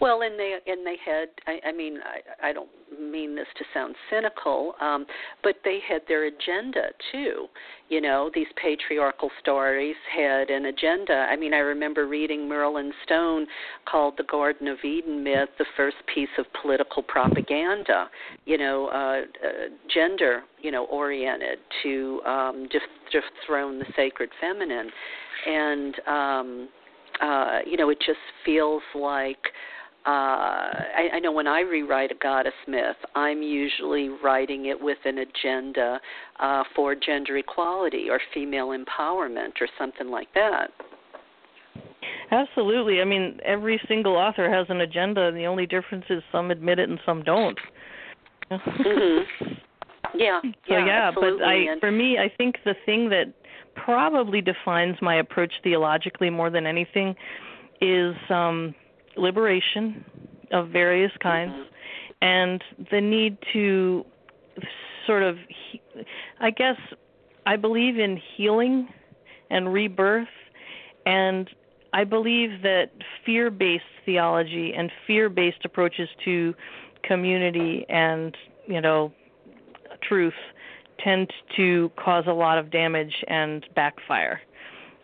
[0.00, 1.28] Well, and they and they had.
[1.46, 2.68] I, I mean, I, I don't
[3.00, 5.06] mean this to sound cynical, um,
[5.42, 7.46] but they had their agenda too.
[7.88, 11.26] You know, these patriarchal stories had an agenda.
[11.30, 13.46] I mean, I remember reading Merlin Stone
[13.90, 18.08] called "The Garden of Eden Myth," the first piece of political propaganda.
[18.44, 19.50] You know, uh, uh,
[19.92, 22.68] gender, you know, oriented to um,
[23.12, 24.90] dethrone the sacred feminine,
[25.46, 25.94] and.
[26.06, 26.68] um
[27.20, 29.38] uh, you know, it just feels like
[30.06, 34.96] uh, I, I know when I rewrite a goddess myth, I'm usually writing it with
[35.04, 36.00] an agenda
[36.38, 40.70] uh, for gender equality or female empowerment or something like that.
[42.30, 43.02] Absolutely.
[43.02, 46.78] I mean, every single author has an agenda, and the only difference is some admit
[46.78, 47.58] it and some don't.
[48.50, 49.52] mm-hmm.
[50.14, 50.40] Yeah.
[50.42, 53.32] So yeah, yeah but I, for me, I think the thing that
[53.74, 57.14] probably defines my approach theologically more than anything
[57.80, 58.74] is um,
[59.16, 60.04] liberation
[60.52, 62.22] of various kinds mm-hmm.
[62.22, 64.04] and the need to
[65.06, 65.36] sort of
[66.40, 66.76] i guess
[67.46, 68.88] i believe in healing
[69.50, 70.28] and rebirth
[71.06, 71.48] and
[71.92, 72.90] i believe that
[73.24, 76.54] fear based theology and fear based approaches to
[77.02, 79.12] community and you know
[80.02, 80.34] truth
[81.02, 84.40] tend to cause a lot of damage and backfire.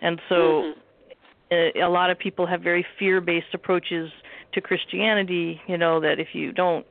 [0.03, 1.81] And so mm-hmm.
[1.81, 4.11] a, a lot of people have very fear-based approaches
[4.53, 6.87] to Christianity, you know, that if you don't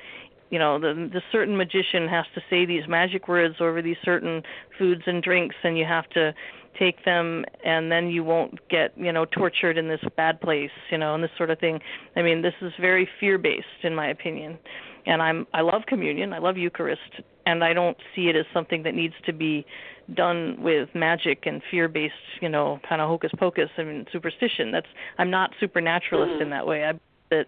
[0.52, 4.44] you know the the certain magician has to say these magic words over these certain
[4.78, 6.34] foods and drinks and you have to
[6.78, 10.98] take them and then you won't get you know tortured in this bad place you
[10.98, 11.80] know and this sort of thing
[12.16, 14.58] i mean this is very fear based in my opinion
[15.06, 18.84] and i'm i love communion i love eucharist and I don't see it as something
[18.84, 19.66] that needs to be
[20.14, 24.72] done with magic and fear-based, you know, kind of hocus pocus and superstition.
[24.72, 24.88] That's
[25.18, 26.44] I'm not supernaturalist mm-hmm.
[26.44, 26.86] in that way.
[26.86, 26.94] I
[27.32, 27.48] that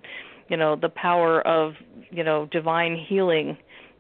[0.50, 1.74] you know the power of
[2.10, 3.58] you know divine healing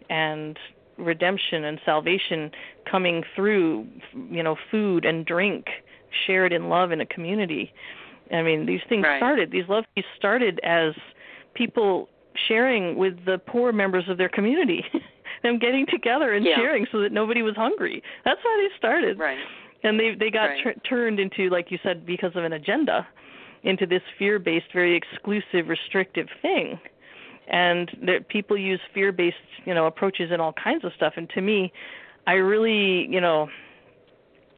[0.09, 0.57] and
[0.97, 2.51] redemption and salvation
[2.89, 3.87] coming through
[4.31, 5.65] you know food and drink
[6.25, 7.71] shared in love in a community.
[8.33, 9.19] I mean, these things right.
[9.19, 9.51] started.
[9.51, 10.93] These love feasts started as
[11.53, 12.09] people
[12.47, 14.83] sharing with the poor members of their community.
[15.43, 16.55] them getting together and yeah.
[16.55, 18.01] sharing so that nobody was hungry.
[18.25, 19.19] That's why they started.
[19.19, 19.37] Right.
[19.83, 20.63] And they they got right.
[20.63, 23.07] tr- turned into like you said because of an agenda
[23.63, 26.79] into this fear-based very exclusive restrictive thing.
[27.49, 29.35] And that people use fear-based,
[29.65, 31.71] you know, approaches in all kinds of stuff and to me
[32.25, 33.47] I really, you know,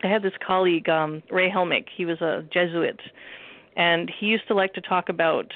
[0.03, 2.99] I had this colleague um Ray Helmick, he was a Jesuit
[3.75, 5.51] and he used to like to talk about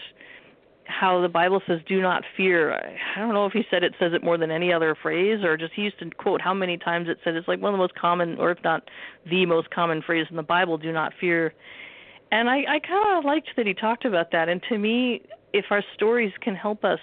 [0.85, 4.13] how the Bible says "do not fear." I don't know if he said it says
[4.13, 7.07] it more than any other phrase, or just he used to quote how many times
[7.09, 8.89] it said it's like one of the most common, or if not
[9.29, 11.53] the most common phrase in the Bible, "Do not fear."
[12.31, 14.49] And I, I kind of liked that he talked about that.
[14.49, 15.21] And to me,
[15.53, 16.99] if our stories can help us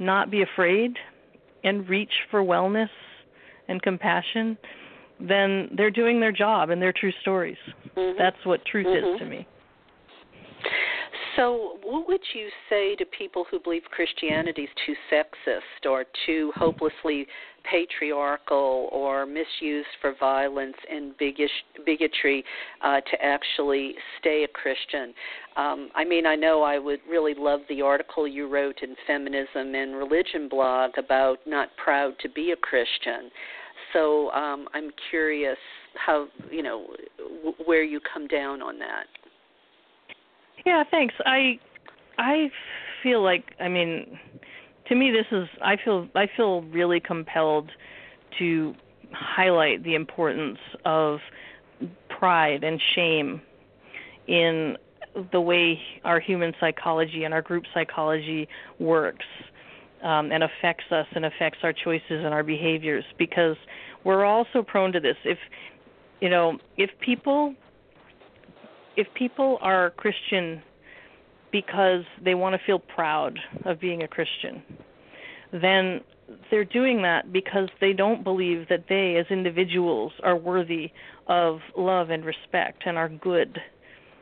[0.00, 0.96] not be afraid
[1.62, 2.88] and reach for wellness
[3.68, 4.58] and compassion,
[5.20, 7.56] then they're doing their job and they're true stories.
[7.96, 8.18] Mm-hmm.
[8.18, 9.14] That's what truth mm-hmm.
[9.14, 9.46] is to me.
[11.36, 16.52] So, what would you say to people who believe Christianity is too sexist or too
[16.56, 17.26] hopelessly
[17.64, 22.44] patriarchal or misused for violence and bigotry
[22.82, 25.12] uh, to actually stay a Christian?
[25.56, 29.74] Um, I mean, I know I would really love the article you wrote in Feminism
[29.74, 33.30] and Religion blog about not proud to be a Christian
[33.92, 35.58] So um, I'm curious
[35.94, 36.86] how you know
[37.18, 39.06] w- where you come down on that.
[40.64, 41.14] Yeah, thanks.
[41.26, 41.58] I
[42.18, 42.50] I
[43.02, 44.18] feel like I mean
[44.88, 47.70] to me this is I feel I feel really compelled
[48.38, 48.74] to
[49.12, 51.18] highlight the importance of
[52.08, 53.40] pride and shame
[54.26, 54.76] in
[55.32, 58.48] the way our human psychology and our group psychology
[58.78, 59.26] works
[60.02, 63.56] um, and affects us and affects our choices and our behaviors because
[64.02, 65.16] we're all so prone to this.
[65.24, 65.38] If
[66.20, 67.54] you know, if people
[68.96, 70.62] if people are Christian
[71.52, 74.62] because they want to feel proud of being a Christian,
[75.52, 76.00] then
[76.50, 80.90] they're doing that because they don't believe that they as individuals are worthy
[81.28, 83.58] of love and respect and are good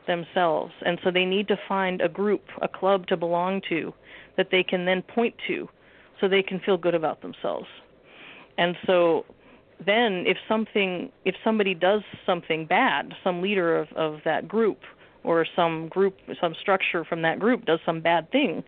[0.05, 0.73] themselves.
[0.85, 3.93] And so they need to find a group, a club to belong to
[4.37, 5.69] that they can then point to
[6.19, 7.67] so they can feel good about themselves.
[8.57, 9.25] And so
[9.85, 14.79] then if something if somebody does something bad, some leader of, of that group
[15.23, 18.63] or some group some structure from that group does some bad thing,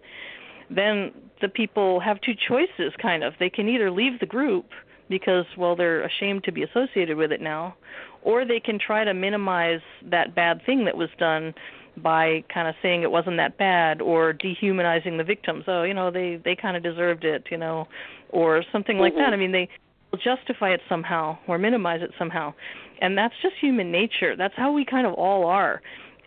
[0.69, 1.11] then
[1.41, 3.33] the people have two choices kind of.
[3.39, 4.65] They can either leave the group
[5.09, 7.75] because well they're ashamed to be associated with it now
[8.23, 11.53] or they can try to minimize that bad thing that was done
[11.97, 16.11] by kind of saying it wasn't that bad or dehumanizing the victims oh you know
[16.11, 17.87] they they kind of deserved it you know
[18.29, 19.21] or something like mm-hmm.
[19.21, 19.69] that i mean they
[20.17, 22.53] justify it somehow or minimize it somehow.
[23.01, 24.35] And that's just human nature.
[24.35, 25.81] That's how we kind of all are.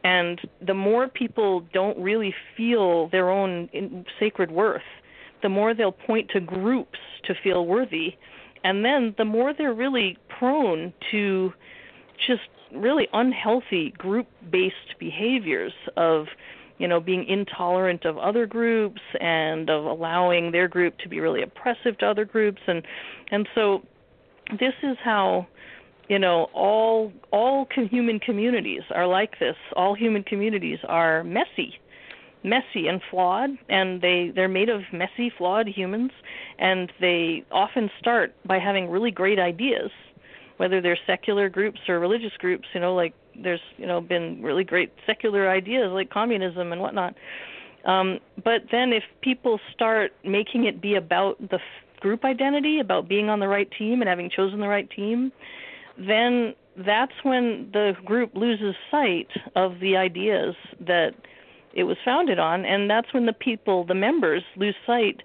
[0.05, 4.83] And the more people don't really feel their own sacred worth
[5.43, 8.15] the more they'll point to groups to feel worthy.
[8.65, 11.53] And then the more they're really prone to
[12.27, 12.43] just
[12.75, 16.27] really unhealthy group based behaviors of
[16.79, 21.43] you know being intolerant of other groups and of allowing their group to be really
[21.43, 22.63] oppressive to other groups.
[22.67, 22.83] And
[23.31, 23.83] and so
[24.51, 25.47] this is how
[26.09, 29.57] you know all all human communities are like this.
[29.77, 31.79] All human communities are messy
[32.45, 36.13] messy and flawed and they they're made of messy flawed humans.
[36.59, 39.91] And they often start by having really great ideas
[40.59, 44.65] whether they're secular groups or religious groups you know like there's you know been really
[44.65, 47.15] great secular ideas like communism and whatnot.
[47.85, 51.59] Um but then if people start making it be about the
[52.01, 55.33] group identity about being on the right team and having chosen the right team
[55.99, 56.55] then
[56.87, 61.15] that's when the group loses sight of the ideas that
[61.75, 65.23] it was founded on and that's when the people the members lose sight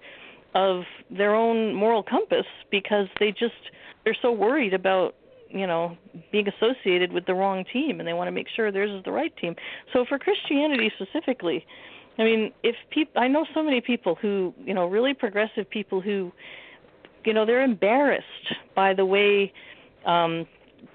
[0.56, 3.72] of their own moral compass because they just
[4.04, 5.16] they're so worried about
[5.54, 5.96] you know
[6.32, 9.12] being associated with the wrong team and they want to make sure theirs is the
[9.12, 9.56] right team.
[9.94, 11.66] So for christianity specifically
[12.18, 16.02] i mean if people i know so many people who you know really progressive people
[16.02, 16.32] who
[17.26, 19.52] you know they're embarrassed by the way
[20.06, 20.46] um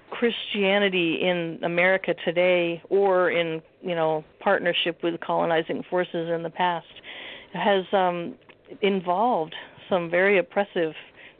[0.09, 6.87] christianity in america today or in you know partnership with colonizing forces in the past
[7.53, 8.35] has um
[8.81, 9.55] involved
[9.87, 10.93] some very oppressive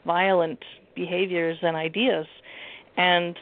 [0.04, 0.64] violent
[0.94, 2.26] behaviors and ideas
[2.96, 3.38] and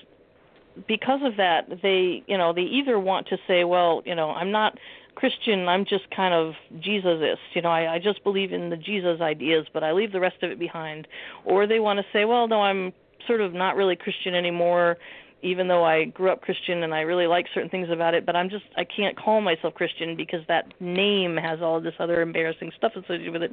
[0.87, 4.51] because of that they you know they either want to say well you know i'm
[4.51, 4.79] not
[5.15, 9.21] christian i'm just kind of jesusist you know i i just believe in the jesus
[9.21, 11.09] ideas but i leave the rest of it behind.
[11.45, 12.93] Or they want to say well no i'm
[13.27, 14.97] sort of not really christian anymore
[15.43, 18.37] even though i grew up christian and i really like certain things about it but
[18.37, 22.71] i'm just i can't call myself christian because that name has all this other embarrassing
[22.77, 23.53] stuff associated with it.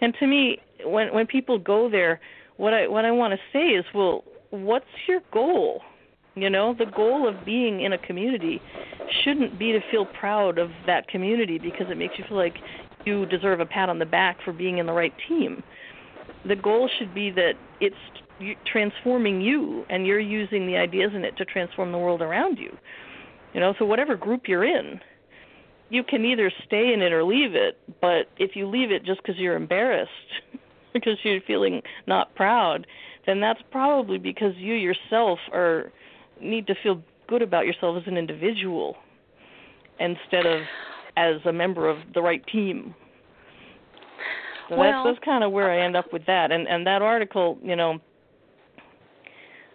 [0.00, 2.20] And to me when when people go there
[2.56, 4.24] what i what i want to say is well
[4.54, 5.82] what's your goal?
[6.34, 8.60] You know, the goal of being in a community
[9.22, 12.56] shouldn't be to feel proud of that community because it makes you feel like
[13.06, 15.62] you deserve a pat on the back for being in the right team.
[16.46, 17.96] The goal should be that it's
[18.66, 22.76] transforming you and you're using the ideas in it to transform the world around you.
[23.52, 25.00] You know, so whatever group you're in,
[25.90, 29.22] you can either stay in it or leave it, but if you leave it just
[29.22, 30.10] because you're embarrassed,
[30.92, 32.86] because you're feeling not proud,
[33.26, 35.92] then that's probably because you yourself are
[36.40, 38.96] need to feel good about yourself as an individual
[39.98, 40.62] instead of
[41.16, 42.94] as a member of the right team.
[44.68, 46.50] So well, that's, that's kind of where I end up with that.
[46.50, 47.98] And and that article, you know,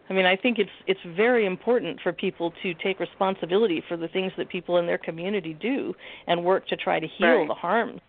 [0.09, 4.07] I mean, I think it's it's very important for people to take responsibility for the
[4.07, 5.93] things that people in their community do
[6.27, 7.47] and work to try to heal right.
[7.47, 8.01] the harms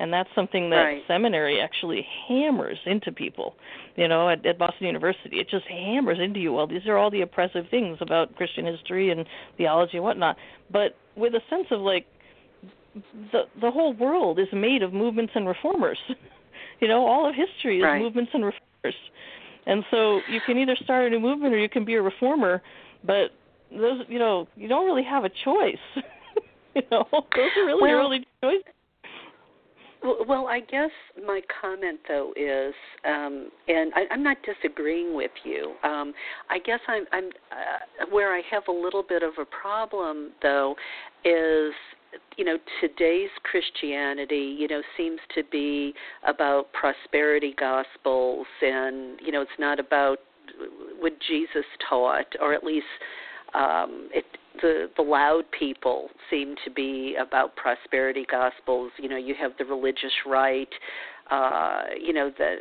[0.00, 1.02] and that's something that right.
[1.06, 3.54] seminary actually hammers into people
[3.96, 7.10] you know at, at boston university it just hammers into you well these are all
[7.10, 9.26] the oppressive things about christian history and
[9.56, 10.36] theology and whatnot
[10.72, 12.06] but with a sense of like
[13.32, 15.98] the the whole world is made of movements and reformers
[16.80, 18.00] you know all of history is right.
[18.00, 18.94] movements and reformers
[19.66, 22.62] And so you can either start a new movement or you can be a reformer,
[23.04, 23.30] but
[23.70, 25.76] those you know you don't really have a choice.
[26.74, 28.64] you know, those are really well, your only choices.
[30.02, 30.90] Well, I guess
[31.26, 32.74] my comment though is,
[33.04, 35.74] um, and I, I'm not disagreeing with you.
[35.82, 36.14] Um,
[36.48, 40.74] I guess I'm, I'm uh, where I have a little bit of a problem though
[41.24, 41.74] is
[42.36, 45.94] you know today's christianity you know seems to be
[46.26, 50.18] about prosperity gospels and you know it's not about
[50.98, 52.86] what jesus taught or at least
[53.54, 54.24] um it
[54.62, 58.90] the the loud people seem to be about prosperity gospels.
[58.98, 60.68] You know, you have the religious right,
[61.30, 62.56] uh, you know, the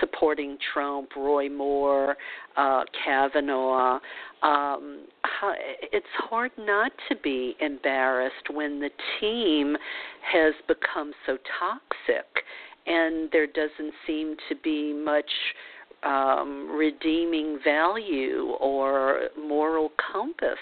[0.00, 2.16] supporting Trump, Roy Moore,
[2.56, 3.98] uh, Kavanaugh.
[4.42, 5.06] Um,
[5.92, 8.90] it's hard not to be embarrassed when the
[9.20, 9.76] team
[10.32, 12.26] has become so toxic,
[12.86, 15.30] and there doesn't seem to be much
[16.04, 20.58] um, redeeming value or moral compass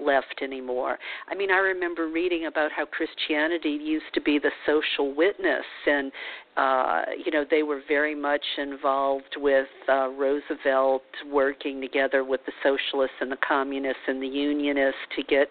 [0.00, 0.98] left anymore.
[1.28, 6.12] I mean, I remember reading about how Christianity used to be the social witness, and
[6.56, 12.52] uh, you know they were very much involved with uh, Roosevelt working together with the
[12.62, 15.48] socialists and the communists and the unionists to get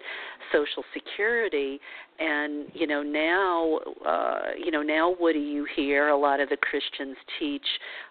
[0.52, 1.80] social security.
[2.20, 6.10] And you know now, uh, you know now, what do you hear?
[6.10, 7.66] A lot of the Christians teach,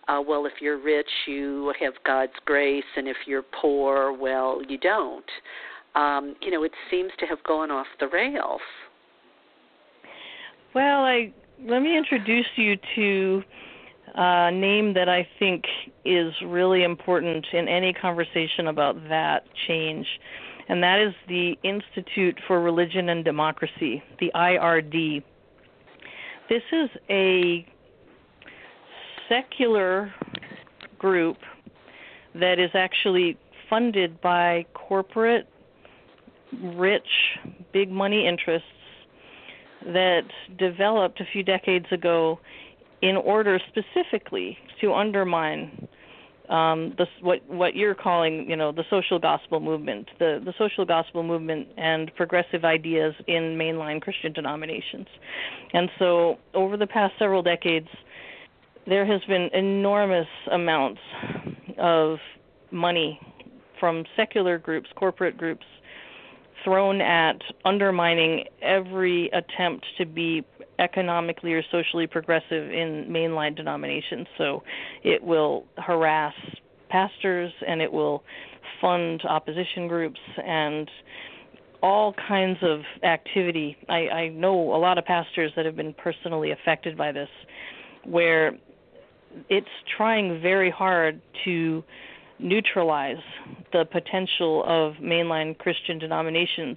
[0.08, 4.78] uh, well, if you're rich, you have God's grace, and if you're poor, well, you
[4.78, 5.24] don't
[5.96, 8.60] um, you know, it seems to have gone off the rails.
[10.74, 11.32] Well, I
[11.64, 13.42] let me introduce you to
[14.14, 15.64] a name that I think
[16.04, 20.06] is really important in any conversation about that change,
[20.68, 25.22] and that is the Institute for Religion and Democracy, the IRD.
[26.48, 27.66] This is a
[29.28, 30.12] secular
[30.98, 31.38] group
[32.34, 33.38] that is actually
[33.68, 35.48] funded by corporate
[36.62, 37.08] rich,
[37.72, 38.68] big money interests
[39.84, 40.22] that
[40.58, 42.38] developed a few decades ago
[43.02, 45.88] in order specifically to undermine
[46.48, 50.84] um, the, what what you're calling, you know, the social gospel movement, the the social
[50.84, 55.06] gospel movement, and progressive ideas in mainline Christian denominations.
[55.72, 57.88] And so, over the past several decades,
[58.86, 61.00] there has been enormous amounts
[61.78, 62.18] of
[62.70, 63.20] money
[63.80, 65.66] from secular groups, corporate groups,
[66.66, 70.44] thrown at undermining every attempt to be
[70.80, 74.26] economically or socially progressive in mainline denominations.
[74.36, 74.64] So
[75.04, 76.34] it will harass
[76.88, 78.24] pastors and it will
[78.80, 80.90] fund opposition groups and
[81.84, 83.76] all kinds of activity.
[83.88, 87.28] I, I know a lot of pastors that have been personally affected by this,
[88.04, 88.58] where
[89.48, 91.84] it's trying very hard to
[92.38, 93.22] neutralize
[93.72, 96.76] the potential of mainline Christian denominations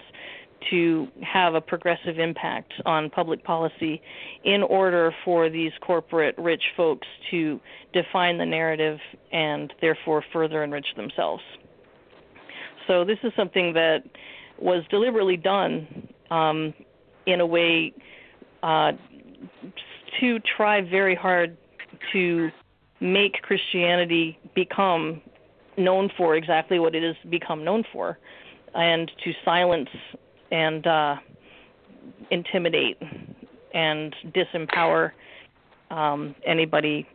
[0.69, 4.01] to have a progressive impact on public policy
[4.43, 7.59] in order for these corporate rich folks to
[7.93, 8.99] define the narrative
[9.31, 11.43] and therefore further enrich themselves.
[12.87, 14.03] So, this is something that
[14.57, 16.73] was deliberately done um,
[17.25, 17.93] in a way
[18.63, 18.93] uh,
[20.19, 21.55] to try very hard
[22.11, 22.49] to
[22.99, 25.21] make Christianity become
[25.79, 28.19] known for exactly what it has become known for,
[28.75, 29.89] and to silence
[30.51, 31.15] and uh,
[32.31, 32.97] intimidate
[33.73, 35.11] and disempower
[35.91, 37.07] um, anybody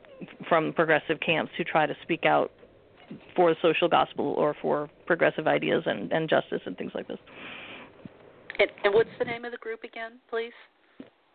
[0.48, 2.50] from progressive camps who try to speak out
[3.36, 7.18] for the social gospel or for progressive ideas and, and justice and things like this.
[8.58, 10.52] And, and what's the name of the group again, please?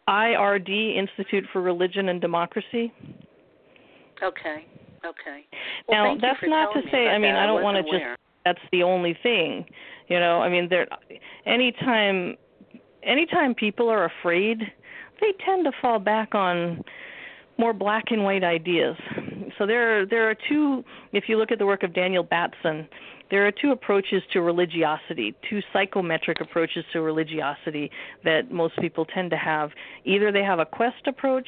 [0.08, 2.92] IRD Institute for Religion and Democracy.
[4.24, 4.66] Okay.
[5.06, 5.46] Okay.
[5.88, 7.08] Well, now that's not to say.
[7.08, 8.20] I mean, I, I don't want to just.
[8.46, 9.66] That's the only thing,
[10.08, 10.42] you know.
[10.42, 10.88] I mean, there.
[11.46, 12.36] Anytime,
[13.04, 14.60] anytime people are afraid,
[15.22, 16.84] they tend to fall back on
[17.58, 18.96] more black and white ideas.
[19.58, 20.84] So there, are, there are two.
[21.12, 22.88] If you look at the work of Daniel Batson,
[23.30, 27.92] there are two approaches to religiosity, two psychometric approaches to religiosity
[28.24, 29.72] that most people tend to have.
[30.06, 31.48] Either they have a quest approach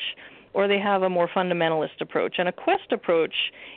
[0.53, 2.35] or they have a more fundamentalist approach.
[2.37, 3.33] And a quest approach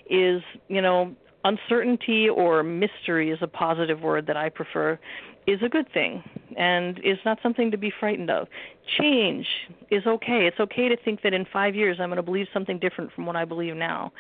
[0.09, 1.15] is, you know,
[1.45, 4.99] uncertainty or mystery is a positive word that I prefer,
[5.47, 6.23] is a good thing
[6.57, 8.49] and is not something to be frightened of.
[8.99, 9.47] Change
[9.91, 10.47] is okay.
[10.47, 13.27] It's okay to think that in five years I'm going to believe something different from
[13.27, 14.13] what I believe now.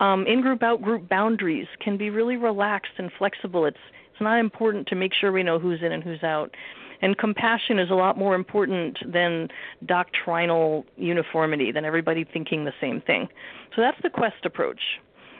[0.00, 3.66] Um, in-group, out-group boundaries can be really relaxed and flexible.
[3.66, 3.76] It's
[4.12, 6.54] it's not important to make sure we know who's in and who's out.
[7.02, 9.48] And compassion is a lot more important than
[9.84, 13.28] doctrinal uniformity, than everybody thinking the same thing.
[13.74, 14.80] So that's the quest approach.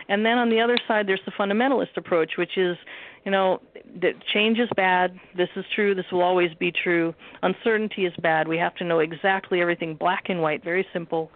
[0.09, 2.77] And then on the other side, there's the fundamentalist approach, which is,
[3.25, 3.61] you know,
[4.01, 5.19] that change is bad.
[5.37, 5.95] This is true.
[5.95, 7.15] This will always be true.
[7.43, 8.49] Uncertainty is bad.
[8.49, 11.31] We have to know exactly everything, black and white, very simple.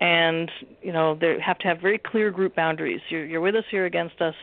[0.00, 0.50] And
[0.80, 3.00] you know, they have to have very clear group boundaries.
[3.08, 4.34] You're, you're with us, you're against us.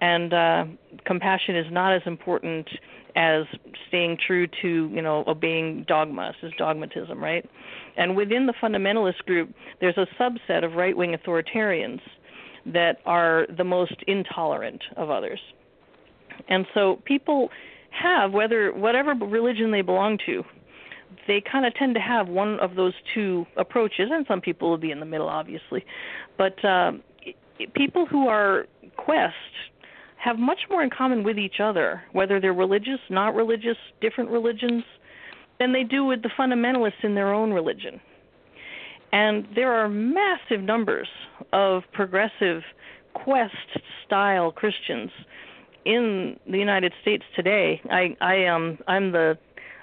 [0.00, 0.64] And uh,
[1.04, 2.68] compassion is not as important
[3.16, 3.44] as
[3.88, 7.48] staying true to you know obeying dogmas is dogmatism right?
[7.96, 12.00] And within the fundamentalist group there's a subset of right wing authoritarians
[12.66, 15.40] that are the most intolerant of others.
[16.48, 17.50] And so people
[17.90, 20.44] have whether whatever religion they belong to
[21.26, 24.78] they kind of tend to have one of those two approaches and some people will
[24.78, 25.84] be in the middle obviously.
[26.38, 26.92] But uh,
[27.74, 29.34] people who are quest
[30.22, 34.84] have much more in common with each other whether they're religious not religious different religions
[35.58, 38.00] than they do with the fundamentalists in their own religion
[39.12, 41.08] and there are massive numbers
[41.52, 42.62] of progressive
[43.14, 43.54] quest
[44.06, 45.10] style Christians
[45.84, 47.80] in the United States today.
[47.90, 49.38] I I um I'm the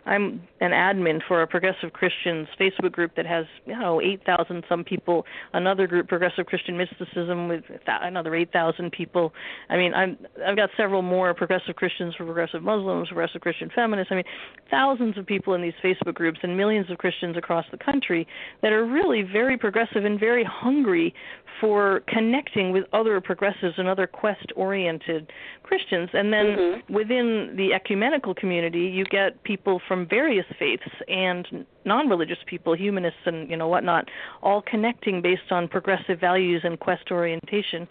[0.07, 4.83] I'm an admin for a Progressive Christians Facebook group that has, you know, 8,000 some
[4.83, 5.25] people.
[5.53, 9.33] Another group, Progressive Christian Mysticism, with another 8,000 people.
[9.69, 14.11] I mean, I'm I've got several more Progressive Christians for Progressive Muslims, Progressive Christian Feminists.
[14.11, 14.23] I mean,
[14.71, 18.25] thousands of people in these Facebook groups and millions of Christians across the country
[18.61, 21.13] that are really very progressive and very hungry
[21.59, 25.31] for connecting with other progressives and other quest-oriented
[25.63, 26.09] Christians.
[26.13, 26.93] And then mm-hmm.
[26.93, 33.19] within the ecumenical community, you get people from from various faiths and non-religious people, humanists
[33.25, 34.07] and you know whatnot,
[34.43, 37.87] all connecting based on progressive values and quest orientation,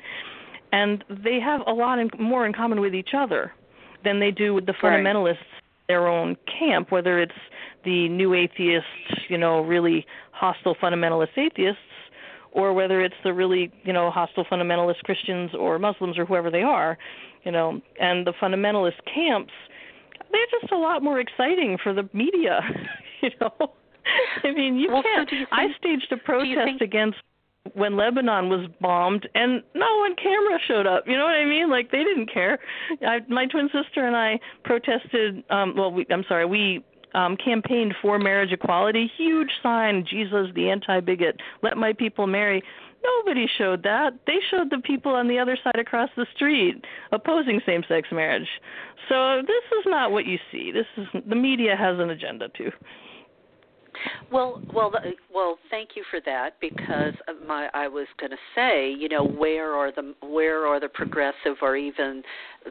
[0.73, 3.53] and they have a lot in, more in common with each other
[4.05, 5.35] than they do with the fundamentalists.
[5.35, 5.63] Right.
[5.89, 7.41] Their own camp, whether it's
[7.85, 8.89] the new atheists,
[9.29, 11.81] you know, really hostile fundamentalist atheists,
[12.51, 16.63] or whether it's the really you know hostile fundamentalist Christians or Muslims or whoever they
[16.63, 16.99] are,
[17.45, 19.53] you know, and the fundamentalist camps
[20.37, 22.61] they're just a lot more exciting for the media,
[23.23, 23.73] you know.
[24.45, 25.29] I mean, you well, can't.
[25.29, 27.17] So you think, I staged a protest against
[27.75, 31.05] when Lebanon was bombed, and no one camera showed up.
[31.07, 31.69] You know what I mean?
[31.69, 32.59] Like they didn't care.
[33.07, 35.43] I, my twin sister and I protested.
[35.51, 36.85] Um, well, we, I'm sorry, we
[37.15, 39.11] um, campaigned for marriage equality.
[39.17, 42.63] Huge sign, Jesus, the anti-bigot, let my people marry.
[43.03, 44.15] Nobody showed that.
[44.27, 48.49] They showed the people on the other side across the street opposing same-sex marriage.
[49.09, 50.73] So this is not what you see.
[50.73, 52.71] This is the media has an agenda too.
[54.31, 54.93] Well, well,
[55.33, 55.59] well.
[55.71, 57.15] Thank you for that because
[57.47, 61.57] my I was going to say, you know, where are the where are the progressive
[61.63, 62.23] or even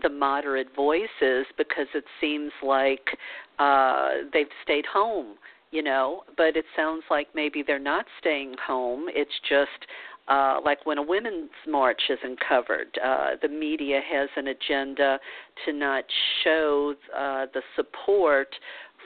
[0.03, 1.45] the moderate voices?
[1.57, 3.17] Because it seems like
[3.57, 5.35] uh, they've stayed home,
[5.71, 6.23] you know.
[6.37, 9.05] But it sounds like maybe they're not staying home.
[9.09, 9.87] It's just
[10.27, 15.19] uh, like when a women's march isn't covered, uh, the media has an agenda
[15.65, 16.03] to not
[16.43, 18.47] show uh, the support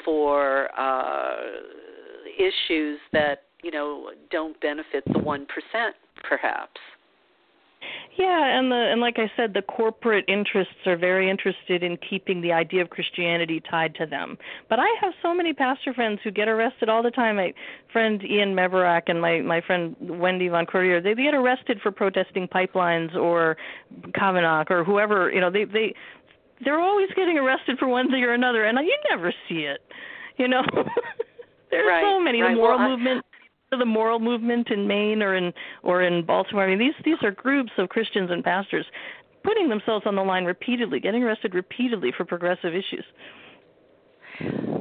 [0.05, 1.37] for uh,
[2.37, 5.95] issues that you know don't benefit the one percent,
[6.27, 6.79] perhaps.
[8.19, 12.41] Yeah, and the and like I said, the corporate interests are very interested in keeping
[12.41, 14.37] the idea of Christianity tied to them.
[14.67, 17.37] But I have so many pastor friends who get arrested all the time.
[17.37, 17.53] My
[17.93, 21.91] friend Ian Mebarak and my my friend Wendy von Courier, they, they get arrested for
[21.91, 23.55] protesting pipelines or
[24.13, 25.31] Kavanaugh or whoever.
[25.31, 25.95] You know, they they
[26.65, 29.79] they're always getting arrested for one thing or another, and you never see it.
[30.35, 30.61] You know,
[31.71, 32.41] there's right, so many.
[32.41, 32.49] Right.
[32.49, 33.25] The moral well, movement
[33.77, 35.53] the moral movement in Maine or in
[35.83, 36.63] or in Baltimore.
[36.63, 38.85] I mean, these these are groups of Christians and pastors
[39.43, 43.05] putting themselves on the line repeatedly, getting arrested repeatedly for progressive issues.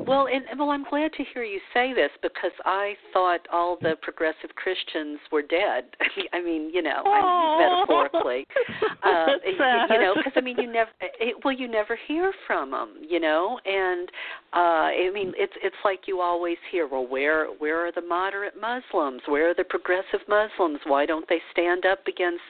[0.09, 3.95] Well, and well, I'm glad to hear you say this because I thought all the
[4.01, 5.85] progressive Christians were dead.
[6.33, 8.47] I mean, you know, oh, metaphorically,
[9.03, 9.27] uh,
[9.59, 9.91] sad.
[9.91, 13.21] you know, because I mean, you never, it, well, you never hear from them, you
[13.21, 14.09] know, and
[14.55, 18.55] uh, I mean, it's it's like you always hear, well, where where are the moderate
[18.59, 19.21] Muslims?
[19.27, 20.81] Where are the progressive Muslims?
[20.87, 22.43] Why don't they stand up against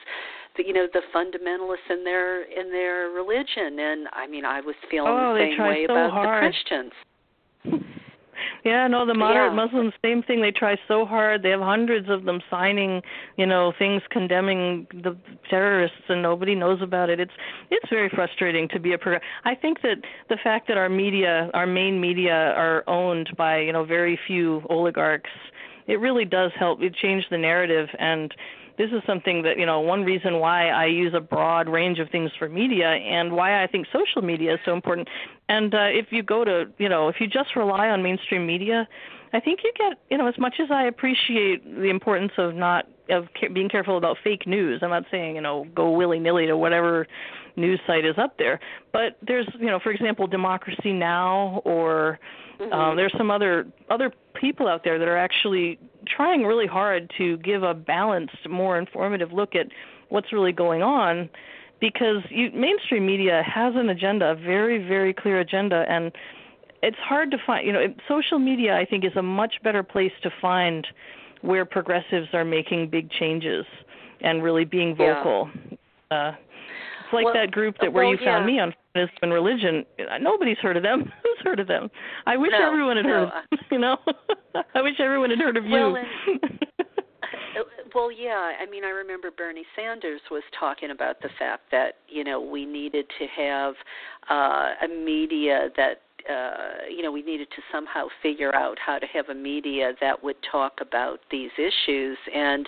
[0.59, 4.75] the, you know the fundamentalists in their in their religion and i mean i was
[4.91, 6.43] feeling oh, the same way so about hard.
[6.43, 6.91] the christians
[8.65, 9.65] yeah, no, the moderate yeah.
[9.65, 10.41] Muslims, same thing.
[10.41, 11.43] They try so hard.
[11.43, 13.01] They have hundreds of them signing,
[13.37, 15.17] you know, things condemning the
[15.49, 17.19] terrorists, and nobody knows about it.
[17.19, 17.31] It's
[17.69, 18.97] it's very frustrating to be a.
[18.97, 19.97] pro- I think that
[20.29, 24.61] the fact that our media, our main media, are owned by you know very few
[24.69, 25.29] oligarchs,
[25.87, 26.81] it really does help.
[26.81, 28.33] It change the narrative and
[28.79, 32.09] this is something that you know one reason why I use a broad range of
[32.09, 35.09] things for media and why I think social media is so important.
[35.49, 38.87] And uh, if you go to you know if you just rely on mainstream media,
[39.33, 42.87] I think you get, you know, as much as I appreciate the importance of not
[43.11, 44.79] of being careful about fake news.
[44.81, 47.07] I'm not saying, you know, go willy-nilly to whatever
[47.55, 48.59] news site is up there,
[48.93, 52.19] but there's, you know, for example, Democracy Now or
[52.59, 52.71] mm-hmm.
[52.71, 57.37] um, there's some other other people out there that are actually trying really hard to
[57.37, 59.67] give a balanced, more informative look at
[60.09, 61.29] what's really going on
[61.81, 66.11] because you, mainstream media has an agenda, a very very clear agenda and
[66.81, 70.13] it's hard to find, you know, social media I think is a much better place
[70.23, 70.87] to find
[71.41, 73.65] where progressives are making big changes
[74.21, 75.49] and really being vocal.
[76.11, 76.29] Yeah.
[76.29, 76.35] Uh
[77.09, 78.37] it's like well, that group that where well, you yeah.
[78.37, 79.83] found me on feminism and religion.
[80.21, 81.11] Nobody's heard of them.
[81.23, 81.89] Who's heard of them?
[82.27, 83.11] I wish no, everyone had no.
[83.11, 83.23] heard.
[83.23, 83.97] Of them, you know,
[84.75, 85.97] I wish everyone had heard of well, you.
[86.27, 86.59] And,
[87.95, 88.51] well, yeah.
[88.61, 92.63] I mean, I remember Bernie Sanders was talking about the fact that you know we
[92.63, 93.73] needed to have
[94.29, 99.05] uh, a media that uh, you know, we needed to somehow figure out how to
[99.07, 102.17] have a media that would talk about these issues.
[102.33, 102.67] And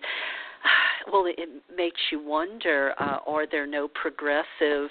[1.12, 4.89] well, it makes you wonder: uh, are there no progressive?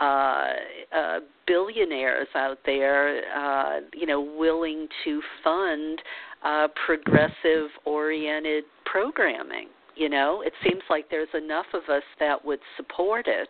[0.00, 0.46] Uh,
[0.92, 6.02] uh, billionaires out there, uh, you know, willing to fund
[6.44, 9.68] uh, progressive-oriented programming.
[9.94, 13.48] You know, it seems like there's enough of us that would support it.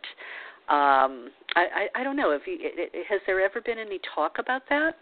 [0.69, 2.31] Um, I, I, I don't know.
[2.31, 2.59] If you,
[3.09, 4.97] has there ever been any talk about that?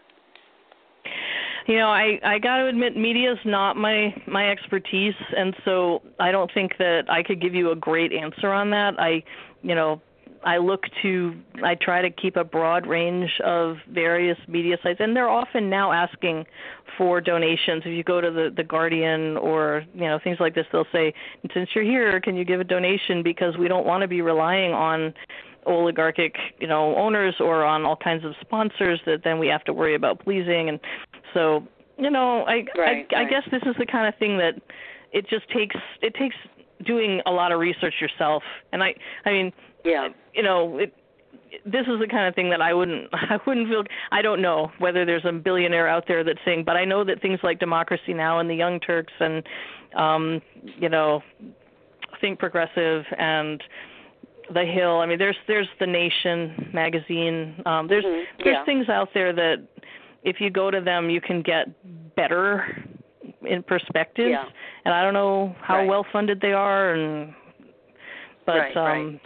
[1.67, 6.01] You know, I I got to admit, media is not my my expertise, and so
[6.19, 8.99] I don't think that I could give you a great answer on that.
[8.99, 9.23] I,
[9.61, 10.01] you know,
[10.45, 15.15] I look to I try to keep a broad range of various media sites and
[15.15, 16.45] they're often now asking
[16.97, 17.83] for donations.
[17.85, 21.13] If you go to the the Guardian or you know things like this they'll say
[21.53, 24.73] since you're here can you give a donation because we don't want to be relying
[24.73, 25.13] on
[25.65, 29.73] oligarchic, you know, owners or on all kinds of sponsors that then we have to
[29.73, 30.79] worry about pleasing and
[31.33, 33.27] so, you know, I right, I, right.
[33.27, 34.55] I guess this is the kind of thing that
[35.11, 36.35] it just takes it takes
[36.85, 38.43] doing a lot of research yourself.
[38.71, 38.95] And I
[39.25, 39.53] I mean,
[39.83, 40.09] yeah.
[40.33, 40.93] you know, it
[41.65, 44.71] this is the kind of thing that I wouldn't I wouldn't feel I don't know
[44.79, 48.13] whether there's a billionaire out there that's saying but I know that things like Democracy
[48.13, 49.43] Now and the Young Turks and
[49.95, 50.41] um
[50.77, 51.21] you know
[52.21, 53.61] Think Progressive and
[54.53, 54.99] the Hill.
[54.99, 57.61] I mean, there's there's the Nation magazine.
[57.65, 58.65] Um, there's Mhm, there's yeah.
[58.65, 59.57] things out there that
[60.23, 61.67] if you go to them, you can get
[62.15, 62.83] better
[63.45, 64.31] in perspectives.
[64.31, 64.45] Yeah.
[64.85, 65.87] And I don't know how Right.
[65.87, 67.33] well funded they are, and
[68.45, 68.97] but Right, right.
[68.99, 69.19] um,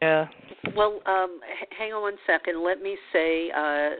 [0.00, 0.28] yeah.
[0.76, 2.62] Well, um, h- hang on one second.
[2.62, 3.90] Let me say uh,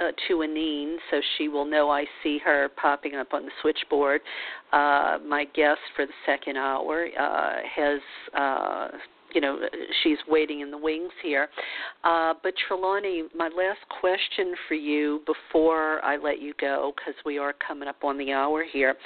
[0.00, 4.20] uh, to Annine, so she will know I see her popping up on the switchboard.
[4.72, 8.00] Uh, my guest for the second hour uh, has,
[8.34, 8.88] uh,
[9.34, 9.58] you know,
[10.02, 11.48] she's waiting in the wings here.
[12.04, 17.38] Uh, but Trelawney, my last question for you before I let you go, because we
[17.38, 18.96] are coming up on the hour here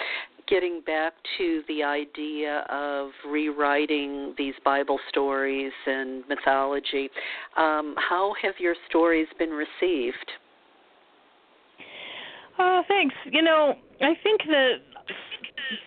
[0.48, 7.10] getting back to the idea of rewriting these Bible stories and mythology,
[7.56, 10.16] um, how have your stories been received?
[12.58, 13.14] Uh, thanks.
[13.30, 14.72] You know, I think that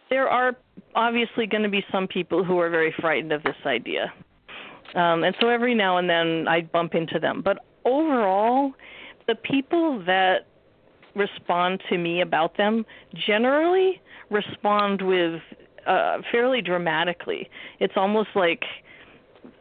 [0.09, 0.55] there are
[0.95, 4.13] obviously going to be some people who are very frightened of this idea.
[4.95, 7.41] Um, and so every now and then I bump into them.
[7.41, 8.73] But overall,
[9.27, 10.47] the people that
[11.15, 15.41] respond to me about them generally respond with
[15.85, 17.49] uh, fairly dramatically.
[17.79, 18.63] It's almost like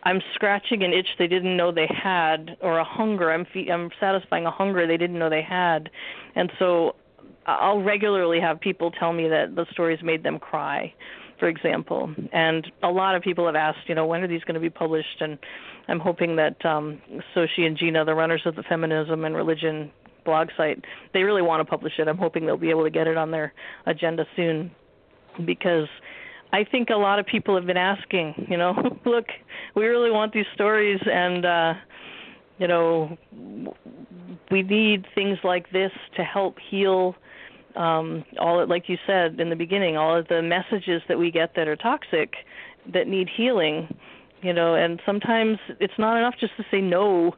[0.02, 3.32] I'm scratching an itch they didn't know they had, or a hunger.
[3.32, 5.90] I'm fe- I'm satisfying a hunger they didn't know they had,
[6.34, 6.96] and so
[7.46, 10.92] I'll regularly have people tell me that the stories made them cry,
[11.40, 12.14] for example.
[12.32, 14.70] And a lot of people have asked, you know, when are these going to be
[14.70, 15.20] published?
[15.20, 15.38] And
[15.88, 17.00] I'm hoping that um,
[17.34, 19.90] Xochitl and Gina, the runners of the feminism and religion
[20.24, 20.84] blog site,
[21.14, 22.06] they really want to publish it.
[22.06, 23.52] I'm hoping they'll be able to get it on their
[23.86, 24.70] agenda soon
[25.44, 25.88] because
[26.52, 28.74] I think a lot of people have been asking, you know,
[29.04, 29.26] look,
[29.74, 31.74] we really want these stories and uh
[32.58, 33.16] you know,
[34.50, 37.16] we need things like this to help heal
[37.76, 41.54] um all like you said in the beginning, all of the messages that we get
[41.56, 42.34] that are toxic
[42.92, 43.88] that need healing,
[44.42, 47.34] you know, and sometimes it's not enough just to say no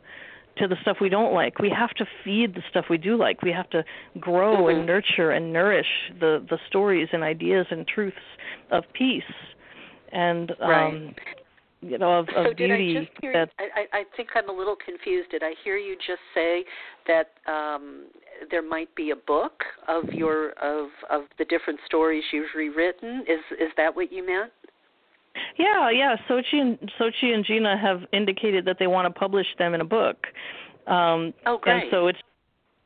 [0.57, 1.59] to the stuff we don't like.
[1.59, 3.43] We have to feed the stuff we do like.
[3.43, 3.85] We have to
[4.21, 4.71] grow Mhm.
[4.71, 8.17] and nurture and nourish the the stories and ideas and truths
[8.71, 9.25] of peace
[10.13, 11.15] and um
[11.81, 13.33] you know of, of so did beauty I just hear?
[13.33, 15.31] that I I think I'm a little confused.
[15.31, 16.65] Did I hear you just say
[17.07, 18.05] that um,
[18.51, 23.25] there might be a book of your of of the different stories you've rewritten?
[23.29, 24.53] Is is that what you meant?
[25.59, 26.17] Yeah, yeah.
[26.29, 29.85] Xochitl and Xochitl and Gina have indicated that they want to publish them in a
[29.85, 30.27] book.
[30.87, 31.85] Um Oh, great.
[31.85, 32.19] and so it's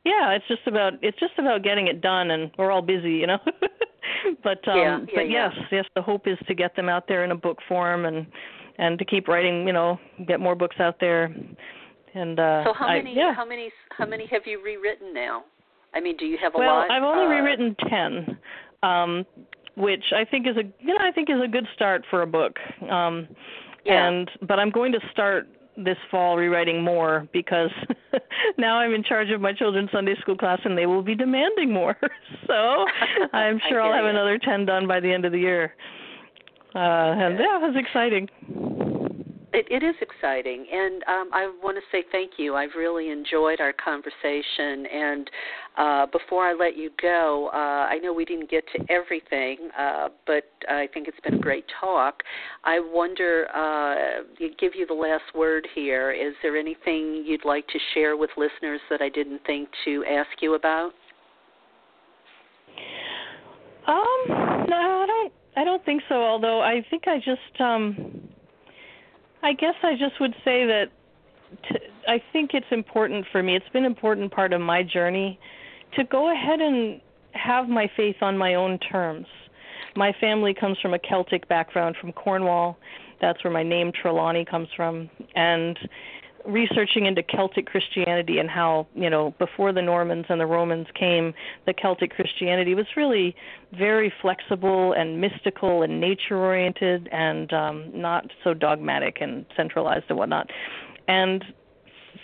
[0.07, 3.27] yeah, it's just about it's just about getting it done, and we're all busy, you
[3.27, 3.39] know.
[4.43, 5.49] but um, yeah, yeah, but yeah.
[5.53, 8.25] yes, yes, the hope is to get them out there in a book form and
[8.77, 11.35] and to keep writing, you know, get more books out there.
[12.17, 13.33] And uh, so how I, many yeah.
[13.33, 15.43] how many how many have you rewritten now?
[15.93, 16.91] I mean, do you have a well, lot?
[16.91, 18.37] I've only uh, rewritten ten,
[18.81, 19.25] um,
[19.75, 22.27] which I think is a you know I think is a good start for a
[22.27, 22.57] book.
[22.89, 23.27] Um,
[23.85, 24.07] Yeah.
[24.07, 25.47] And but I'm going to start
[25.77, 27.69] this fall rewriting more because
[28.57, 31.71] now I'm in charge of my children's Sunday school class and they will be demanding
[31.71, 31.95] more.
[32.47, 32.53] so
[33.33, 34.09] I'm sure I'll have ya.
[34.09, 35.73] another ten done by the end of the year.
[36.75, 38.27] Uh, and yeah, it's exciting.
[39.53, 42.55] It, it is exciting, and um, I want to say thank you.
[42.55, 44.85] I've really enjoyed our conversation.
[44.85, 45.31] And
[45.77, 50.09] uh, before I let you go, uh, I know we didn't get to everything, uh,
[50.25, 52.23] but I think it's been a great talk.
[52.65, 54.23] I wonder, uh,
[54.59, 56.11] give you the last word here.
[56.11, 60.29] Is there anything you'd like to share with listeners that I didn't think to ask
[60.41, 60.91] you about?
[63.87, 65.33] Um, no, I don't.
[65.55, 66.15] I don't think so.
[66.15, 68.26] Although I think I just, um,
[69.43, 70.85] I guess I just would say that
[71.69, 73.55] t- I think it's important for me.
[73.55, 75.39] It's been an important part of my journey
[75.95, 76.99] to go ahead and
[77.31, 79.27] have my faith on my own terms.
[79.95, 82.77] My family comes from a Celtic background from Cornwall.
[83.21, 85.77] That's where my name Trelawney comes from, and
[86.47, 91.33] researching into Celtic Christianity and how, you know, before the Normans and the Romans came,
[91.65, 93.35] the Celtic Christianity was really
[93.77, 100.17] very flexible and mystical and nature oriented and um, not so dogmatic and centralized and
[100.17, 100.49] whatnot.
[101.07, 101.43] And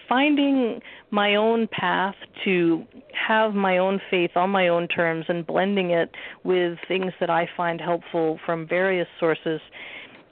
[0.08, 2.16] finding my own path
[2.46, 6.12] to have my own faith on my own terms and blending it
[6.44, 9.60] with things that I find helpful from various sources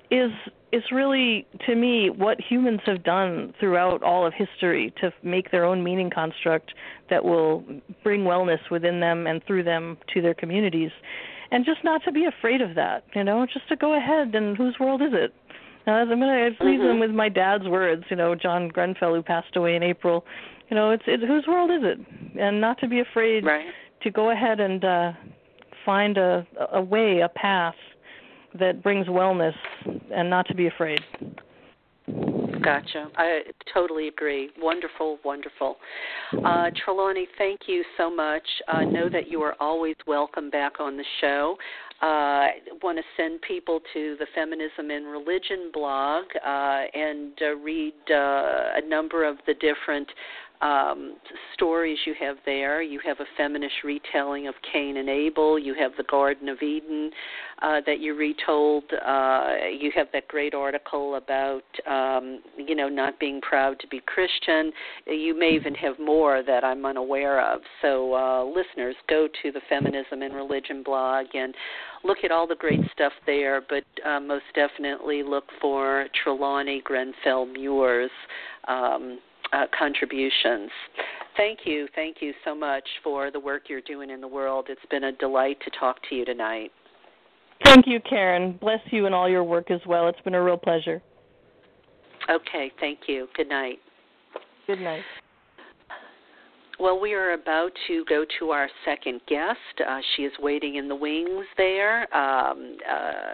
[0.09, 0.31] is
[0.71, 5.65] is really to me what humans have done throughout all of history to make their
[5.65, 6.73] own meaning construct
[7.09, 7.63] that will
[8.03, 10.91] bring wellness within them and through them to their communities
[11.51, 14.55] and just not to be afraid of that you know just to go ahead and
[14.55, 15.33] whose world is it
[15.87, 16.19] now, I'm going
[16.55, 16.83] to leave Mhm.
[16.83, 20.25] them with my dad's words, you know, John Grenfell, who passed away in April.
[20.69, 21.99] You know, it's, it's whose world is it?
[22.37, 23.65] And not to be afraid Right.
[24.01, 25.13] to go ahead and uh,
[25.83, 27.75] find a, a way, a path
[28.59, 29.55] that brings wellness,
[30.13, 30.99] and not to be afraid.
[32.63, 33.09] Gotcha.
[33.17, 33.41] I
[33.73, 34.49] totally agree.
[34.59, 35.77] Wonderful, wonderful.
[36.45, 38.43] Uh, Trelawney, thank you so much.
[38.67, 41.57] Uh, know that you are always welcome back on the show.
[42.01, 42.47] Uh,
[42.81, 48.77] want to send people to the Feminism and Religion blog uh, and uh, read uh,
[48.77, 50.07] a number of the different
[50.61, 51.15] um,
[51.53, 52.81] stories you have there.
[52.81, 55.57] You have a feminist retelling of Cain and Abel.
[55.57, 57.09] You have the Garden of Eden
[57.61, 58.83] uh, that you retold.
[59.05, 59.47] Uh,
[59.77, 64.71] you have that great article about um, you know not being proud to be Christian.
[65.07, 67.61] You may even have more that I'm unaware of.
[67.81, 71.55] So uh, listeners, go to the Feminism and Religion blog and
[72.03, 73.61] look at all the great stuff there.
[73.67, 78.11] But uh, most definitely look for Trelawney Grenfell Muir's.
[78.67, 79.19] Um,
[79.53, 80.69] uh, contributions.
[81.37, 84.67] Thank you, thank you so much for the work you're doing in the world.
[84.69, 86.71] It's been a delight to talk to you tonight.
[87.63, 88.57] Thank you, Karen.
[88.59, 90.07] Bless you and all your work as well.
[90.07, 91.01] It's been a real pleasure.
[92.29, 93.27] Okay, thank you.
[93.35, 93.79] Good night.
[94.67, 95.03] Good night.
[96.81, 99.59] Well, we are about to go to our second guest.
[99.87, 102.11] Uh, she is waiting in the wings there.
[102.11, 103.33] Um, uh,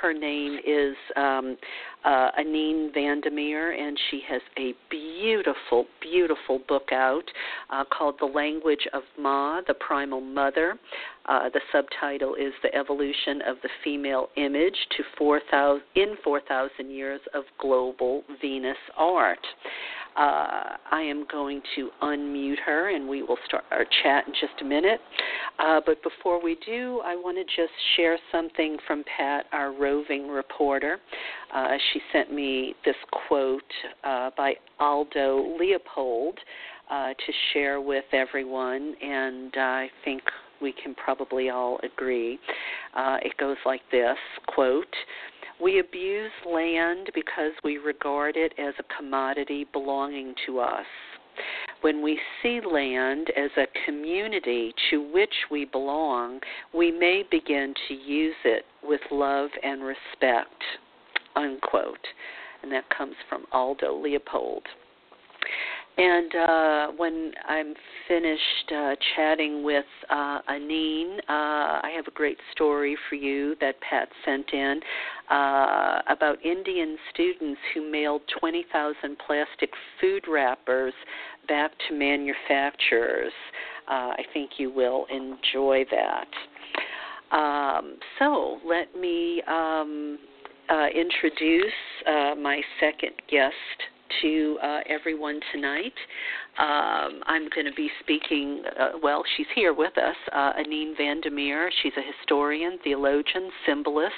[0.00, 1.56] her name is um,
[2.04, 7.24] uh, Annine van der Meer, and she has a beautiful, beautiful book out
[7.70, 10.78] uh, called The Language of Ma, the Primal Mother.
[11.28, 17.20] Uh, the subtitle is The Evolution of the Female Image to 4,000, in 4,000 Years
[17.34, 19.44] of Global Venus Art.
[20.16, 24.60] Uh, I am going to unmute her and we will start our chat in just
[24.62, 25.00] a minute.
[25.58, 30.28] Uh, but before we do, I want to just share something from Pat, our roving
[30.28, 30.98] reporter.
[31.54, 32.96] Uh, she sent me this
[33.28, 33.62] quote
[34.04, 36.38] uh, by Aldo Leopold
[36.90, 40.22] uh, to share with everyone, and I think
[40.60, 42.38] we can probably all agree.
[42.94, 44.94] Uh, it goes like this quote,
[45.60, 50.86] we abuse land because we regard it as a commodity belonging to us.
[51.82, 56.40] When we see land as a community to which we belong,
[56.74, 60.62] we may begin to use it with love and respect.
[61.36, 62.06] Unquote.
[62.62, 64.62] And that comes from Aldo Leopold.
[65.98, 67.74] And uh, when I'm
[68.06, 73.80] finished uh, chatting with uh, Annine, uh, I have a great story for you that
[73.80, 74.80] Pat sent in
[75.30, 80.92] uh, about Indian students who mailed 20,000 plastic food wrappers
[81.48, 83.32] back to manufacturers.
[83.88, 86.28] Uh, I think you will enjoy that.
[87.34, 90.18] Um, so let me um,
[90.68, 91.72] uh, introduce
[92.06, 93.54] uh, my second guest
[94.22, 95.94] to uh, everyone tonight.
[96.58, 101.20] Um, I'm going to be speaking, uh, well, she's here with us, uh, Annine van
[101.20, 101.70] der Meer.
[101.82, 104.14] She's a historian, theologian, symbolist,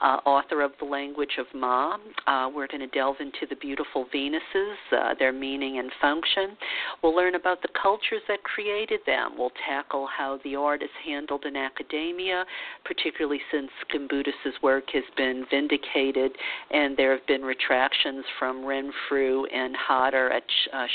[0.00, 1.96] uh, author of The Language of Ma.
[2.26, 6.56] Uh, we're going to delve into the beautiful Venuses, uh, their meaning and function.
[7.02, 9.32] We'll learn about the cultures that created them.
[9.38, 12.44] We'll tackle how the art is handled in academia,
[12.84, 16.32] particularly since Gimbutas's work has been vindicated
[16.70, 20.42] and there have been retractions from Renfrew and Hodder at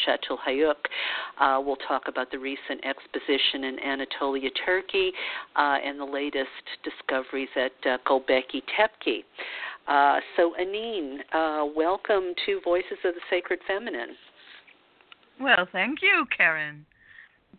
[0.05, 0.72] Chateau uh,
[1.39, 5.11] Uh, we'll talk about the recent exposition in Anatolia, Turkey,
[5.55, 6.47] uh, and the latest
[6.83, 9.23] discoveries at uh, Göbekli Tepe.
[9.87, 14.15] Uh, so, Annine, uh, welcome to Voices of the Sacred Feminine.
[15.41, 16.85] Well, thank you, Karen.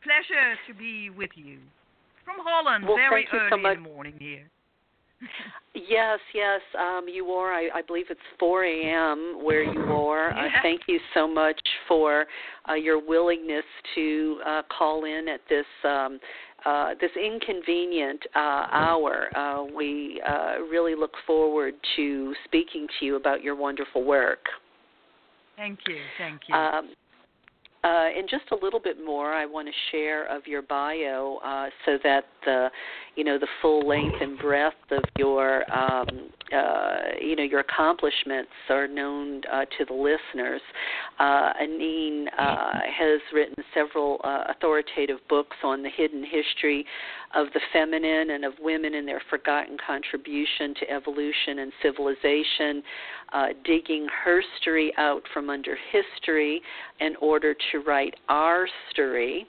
[0.02, 1.58] Pleasure to be with you
[2.24, 2.84] from Holland.
[2.86, 4.48] Well, very early so in the morning here.
[5.74, 7.52] Yes, yes, um, you are.
[7.52, 9.38] I, I believe it's 4 a.m.
[9.42, 10.30] where you are.
[10.30, 12.26] Uh, thank you so much for
[12.68, 13.64] uh, your willingness
[13.94, 16.18] to uh, call in at this um,
[16.64, 19.26] uh, this inconvenient uh, hour.
[19.36, 24.38] Uh, we uh, really look forward to speaking to you about your wonderful work.
[25.56, 25.96] Thank you.
[26.18, 26.54] Thank you.
[26.54, 26.90] Um,
[27.85, 31.68] uh, and just a little bit more, I want to share of your bio uh,
[31.85, 32.70] so that the,
[33.14, 38.51] you know, the full length and breadth of your, um, uh, you know, your accomplishments
[38.68, 40.61] are known uh, to the listeners.
[41.18, 46.84] Uh, Annine uh, has written several uh, authoritative books on the hidden history
[47.34, 52.82] of the feminine and of women and their forgotten contribution to evolution and civilization,
[53.32, 56.61] uh, digging her story out from under history
[57.01, 59.47] in order to write our story.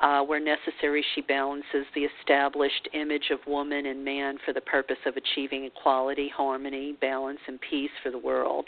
[0.00, 4.98] Uh, where necessary, she balances the established image of woman and man for the purpose
[5.06, 8.64] of achieving equality, harmony, balance, and peace for the world.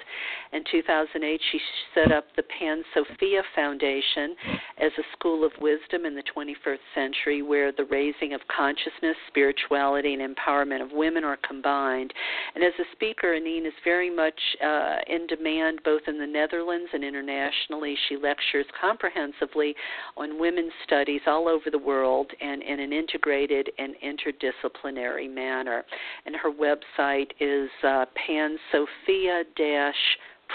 [0.52, 1.60] In 2008, she
[1.94, 4.34] set up the Pan Sophia Foundation
[4.78, 10.14] as a school of wisdom in the 21st century where the raising of consciousness, spirituality,
[10.14, 12.12] and empowerment of women are combined.
[12.56, 16.90] And as a speaker, Annine is very much uh, in demand both in the Netherlands
[16.92, 17.94] and internationally.
[18.08, 19.74] She lectures comprehensively
[20.16, 25.84] on women's studies all over the world and in an integrated and interdisciplinary manner.
[26.26, 29.44] And her website is uh, pansophia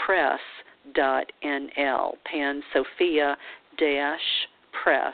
[0.06, 2.14] press.nl.
[2.26, 3.38] Pansophia
[4.84, 5.12] press.ml.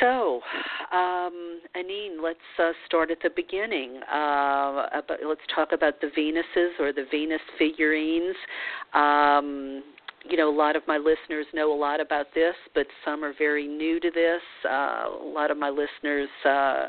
[0.00, 0.40] So,
[0.92, 4.00] um, Annine, let's uh, start at the beginning.
[4.12, 8.36] Uh, about, let's talk about the Venuses or the Venus figurines.
[8.94, 9.82] Um,
[10.28, 13.34] you know, a lot of my listeners know a lot about this, but some are
[13.36, 14.40] very new to this.
[14.64, 16.88] Uh, a lot of my listeners, uh,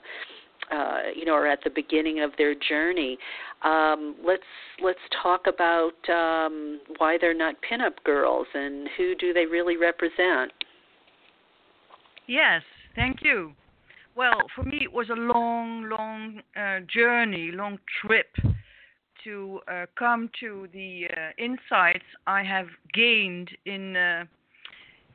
[0.72, 3.18] uh, you know, are at the beginning of their journey.
[3.64, 4.44] Um, let's
[4.82, 10.52] let's talk about um, why they're not pinup girls and who do they really represent.
[12.28, 12.62] Yes,
[12.96, 13.54] thank you.
[14.16, 18.28] Well, for me, it was a long, long uh, journey, long trip
[19.24, 24.26] to uh, come to the uh, insights I have gained in uh,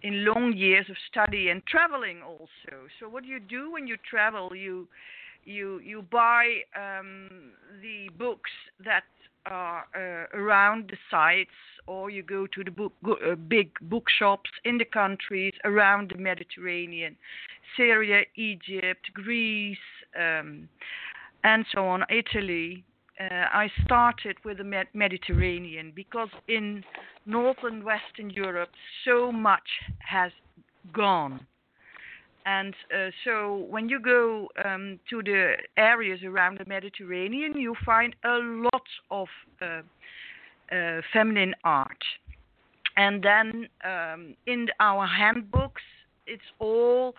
[0.02, 2.86] in long years of study and traveling also.
[3.00, 4.54] So what do you do when you travel?
[4.54, 4.86] You
[5.44, 7.28] you you buy um,
[7.82, 8.50] the books
[8.84, 9.04] that
[9.46, 11.50] are uh, around the sites,
[11.86, 17.16] or you go to the book, uh, big bookshops in the countries around the Mediterranean,
[17.76, 19.78] Syria, Egypt, Greece,
[20.18, 20.68] um,
[21.44, 22.84] and so on, Italy
[23.20, 26.84] uh, I started with the Med- Mediterranean because in
[27.26, 28.70] northern Western Europe
[29.04, 30.32] so much has
[30.92, 31.46] gone.
[32.46, 38.14] And uh, so when you go um, to the areas around the Mediterranean, you find
[38.24, 39.28] a lot of
[39.60, 39.82] uh,
[40.74, 42.02] uh feminine art.
[42.96, 45.82] And then um, in our handbooks,
[46.26, 47.14] it's all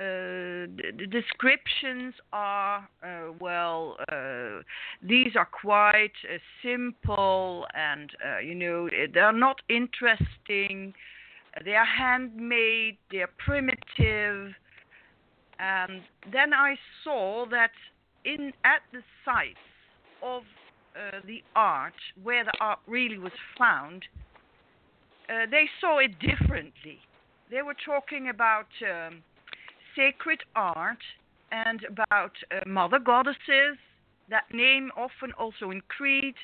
[0.00, 0.66] uh,
[0.98, 4.62] the descriptions are uh, well uh,
[5.02, 10.94] these are quite uh, simple and uh, you know they're not interesting
[11.64, 14.54] they are handmade they're primitive
[15.58, 16.00] and
[16.32, 16.74] then i
[17.04, 17.72] saw that
[18.24, 19.58] in at the sites
[20.22, 20.42] of
[21.26, 24.04] the art where the art really was found
[25.30, 26.98] uh, they saw it differently.
[27.50, 29.22] They were talking about um,
[29.96, 31.02] sacred art
[31.52, 33.76] and about uh, mother goddesses.
[34.28, 36.36] That name often also in Crete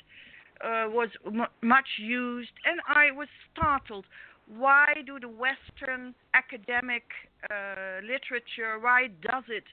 [0.65, 4.07] uh, was m- much used, and I was startled.
[4.49, 7.05] Why do the Western academic
[7.51, 8.79] uh, literature?
[8.81, 9.65] Why does it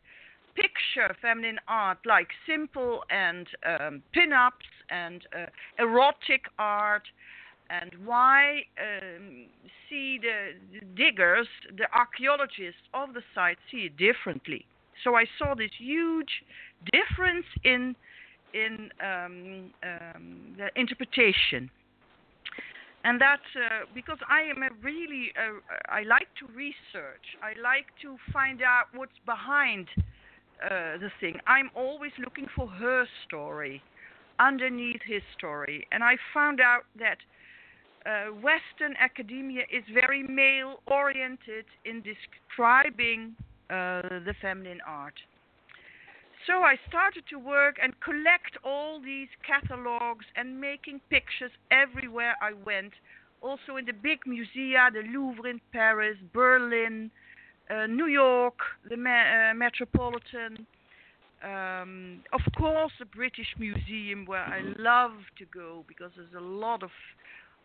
[0.56, 5.46] picture feminine art like simple and um, pin-ups and uh,
[5.80, 7.04] erotic art?
[7.70, 9.46] And why um,
[9.90, 14.66] see the, the diggers, the archaeologists of the site see it differently?
[15.04, 16.30] So I saw this huge
[16.92, 17.96] difference in
[18.54, 21.72] in um, um, the interpretation.
[23.04, 25.60] And that uh, because I am a really uh,
[25.90, 27.26] I like to research.
[27.42, 29.88] I like to find out what's behind
[30.64, 31.40] uh, the thing.
[31.48, 33.82] I'm always looking for her story
[34.40, 37.18] underneath his story, and I found out that
[38.06, 43.36] uh, Western academia is very male oriented in describing
[43.70, 45.16] uh, the feminine art.
[46.46, 52.52] So I started to work and collect all these catalogs and making pictures everywhere I
[52.66, 52.92] went.
[53.42, 57.10] Also in the big musea, the Louvre in Paris, Berlin,
[57.70, 58.56] uh, New York,
[58.90, 60.68] the uh, Metropolitan.
[61.44, 66.84] Um, of course, the British Museum, where I love to go because there's a lot
[66.84, 66.92] of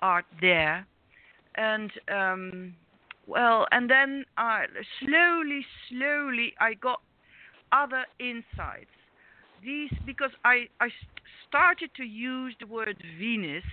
[0.02, 0.86] art there.
[1.56, 2.74] And um,
[3.26, 4.66] well, and then I
[5.00, 7.00] slowly, slowly, I got
[7.72, 8.90] other insights.
[9.62, 10.88] These because I I
[11.48, 13.64] started to use the word Venus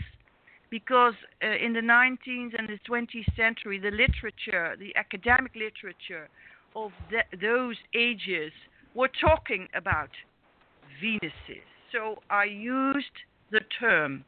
[0.70, 6.28] because uh, in the 19th and the 20th century, the literature, the academic literature
[6.76, 8.52] of the, those ages
[8.94, 10.10] were talking about
[11.02, 11.64] Venuses.
[11.92, 13.16] So I used
[13.52, 14.26] the term.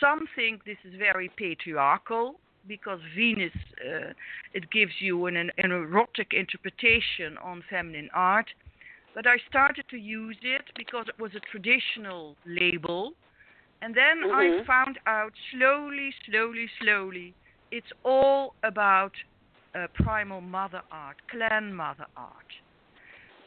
[0.00, 2.36] Some think this is very patriarchal
[2.68, 4.12] because Venus uh,
[4.52, 8.48] it gives you an, an erotic interpretation on feminine art
[9.16, 13.14] but I started to use it because it was a traditional label.
[13.80, 14.60] And then mm-hmm.
[14.62, 17.34] I found out slowly, slowly, slowly,
[17.70, 19.12] it's all about
[19.74, 22.52] uh, primal mother art, clan mother art.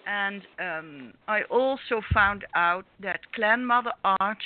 [0.07, 4.41] And um, I also found out that clan mother art,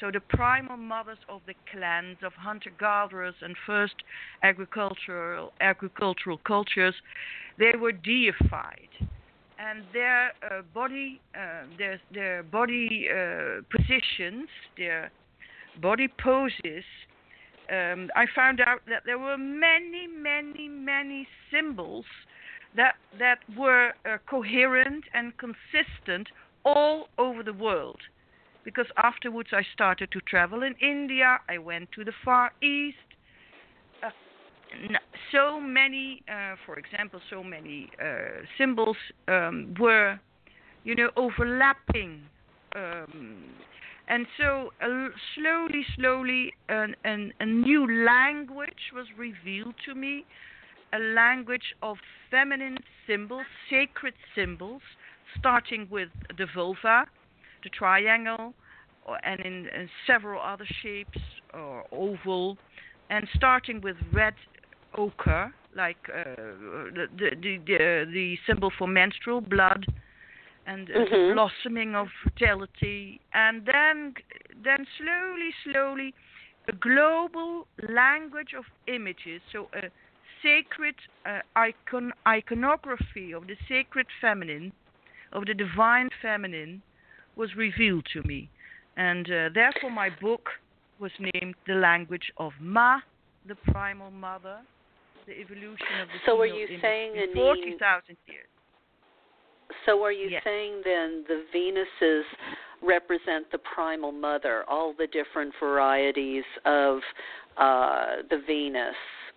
[0.00, 3.94] so the primal mothers of the clans of hunter gatherers and first
[4.42, 6.94] agricultural agricultural cultures,
[7.58, 8.88] they were deified
[9.58, 15.10] and their uh, body, uh, their their body uh, positions, their
[15.80, 16.84] body poses.
[17.70, 22.04] Um, I found out that there were many, many, many symbols
[22.76, 26.28] that that were uh, coherent and consistent
[26.64, 28.00] all over the world.
[28.64, 31.38] Because afterwards I started to travel in India.
[31.48, 32.96] I went to the Far East
[35.32, 38.96] so many, uh, for example, so many uh, symbols
[39.28, 40.18] um, were,
[40.84, 42.22] you know, overlapping.
[42.76, 43.44] Um,
[44.08, 50.24] and so uh, slowly, slowly, an, an, a new language was revealed to me,
[50.92, 51.96] a language of
[52.30, 54.82] feminine symbols, sacred symbols,
[55.38, 57.06] starting with the vulva,
[57.64, 58.54] the triangle,
[59.06, 61.18] or, and in, in several other shapes,
[61.52, 62.56] or oval,
[63.10, 64.34] and starting with red
[64.96, 66.22] ochre, like uh,
[66.94, 69.84] the, the, the the symbol for menstrual blood,
[70.66, 71.02] and mm-hmm.
[71.02, 74.14] the blossoming of fertility, and then
[74.62, 76.14] then slowly, slowly,
[76.68, 79.40] a global language of images.
[79.52, 79.90] So a
[80.42, 80.94] sacred
[81.26, 84.72] uh, icon iconography of the sacred feminine,
[85.32, 86.82] of the divine feminine,
[87.36, 88.48] was revealed to me,
[88.96, 90.48] and uh, therefore my book
[90.98, 93.00] was named "The Language of Ma."
[93.46, 94.58] the primal mother,
[95.26, 98.46] the evolution of the So are you saying in 40,000 years.
[99.86, 100.42] So are you yes.
[100.44, 102.24] saying then the Venuses
[102.82, 107.00] represent the primal mother, all the different varieties of
[107.56, 108.94] uh, the Venus,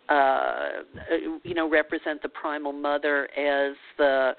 [0.10, 0.70] uh,
[1.44, 4.32] you know, represent the primal mother as the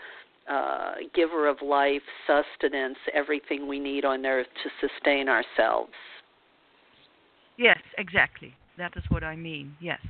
[0.51, 5.93] uh, giver of life, sustenance, everything we need on earth to sustain ourselves.
[7.57, 8.55] Yes, exactly.
[8.79, 9.75] That is what I mean.
[9.81, 10.01] Yes.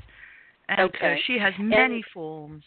[0.68, 1.14] And okay.
[1.14, 2.62] Uh, she has many and, forms.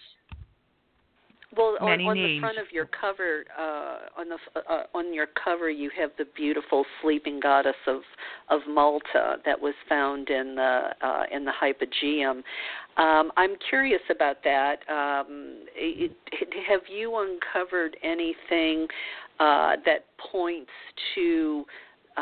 [1.56, 4.38] Well, many on, on the front of your cover, uh, on the
[4.70, 8.02] uh, on your cover, you have the beautiful sleeping goddess of
[8.50, 12.42] of Malta that was found in the uh, in the hypogeum.
[12.98, 14.78] Um, I'm curious about that.
[14.90, 16.12] Um, it,
[16.70, 18.88] have you uncovered anything
[19.40, 20.72] uh, that points
[21.16, 21.66] to
[22.18, 22.22] uh,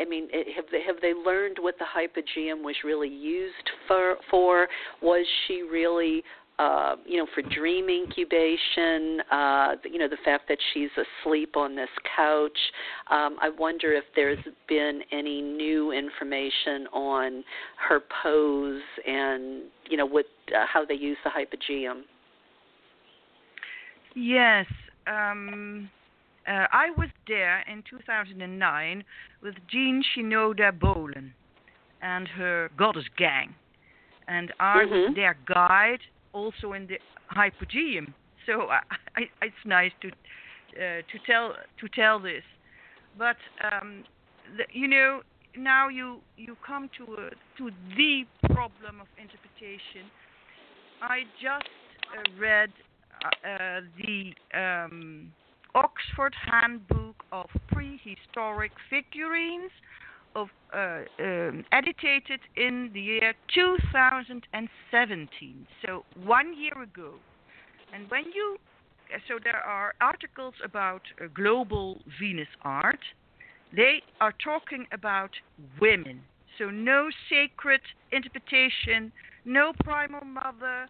[0.00, 4.16] I mean, have they have they learned what the hypogeum was really used for?
[4.30, 4.68] For
[5.02, 6.22] was she really
[6.60, 10.90] uh, you know, for dream incubation, uh, you know, the fact that she's
[11.24, 12.58] asleep on this couch.
[13.10, 14.38] Um, I wonder if there's
[14.68, 17.42] been any new information on
[17.88, 22.02] her pose and, you know, what uh, how they use the hypogeum.
[24.14, 24.66] Yes.
[25.06, 25.88] Um,
[26.46, 29.04] uh, I was there in 2009
[29.42, 31.32] with Jean Shinoda Bolen
[32.02, 33.54] and her goddess gang.
[34.28, 34.92] And I mm-hmm.
[34.92, 36.00] was their guide
[36.32, 36.98] also in the
[37.34, 38.12] hypogeum.
[38.46, 38.80] So I,
[39.16, 42.42] I, it's nice to uh, to tell to tell this,
[43.18, 43.36] but
[43.72, 44.04] um,
[44.56, 45.22] the, you know
[45.56, 50.10] now you you come to a, to the problem of interpretation.
[51.02, 51.68] I just
[52.16, 52.70] uh, read
[53.24, 55.32] uh, the um,
[55.74, 59.70] Oxford Handbook of Prehistoric Figurines
[60.34, 62.22] of uh, um, edited
[62.56, 67.14] in the year 2017, so one year ago.
[67.92, 68.56] And when you,
[69.26, 73.00] so there are articles about uh, global Venus art.
[73.74, 75.30] They are talking about
[75.80, 76.22] women,
[76.58, 77.80] so no sacred
[78.12, 79.12] interpretation,
[79.44, 80.88] no primal mother,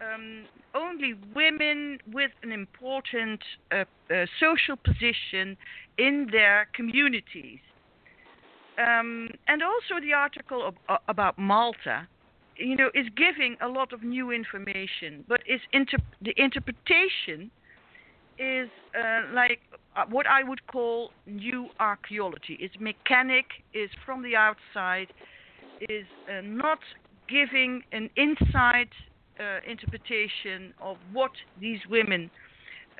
[0.00, 0.44] um,
[0.74, 3.40] only women with an important
[3.70, 5.56] uh, uh, social position
[5.98, 7.60] in their communities.
[8.78, 12.08] Um, and also the article uh, about Malta,
[12.56, 17.50] you know, is giving a lot of new information, but is inter- the interpretation
[18.38, 18.68] is
[18.98, 19.60] uh, like
[19.96, 22.56] uh, what I would call new archaeology.
[22.60, 25.08] It's mechanic, is from the outside,
[25.88, 26.80] is uh, not
[27.28, 28.88] giving an inside
[29.38, 32.30] uh, interpretation of what these women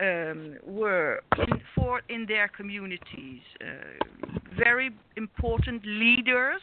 [0.01, 3.43] um, were in, for in their communities.
[3.61, 6.61] Uh, very important leaders,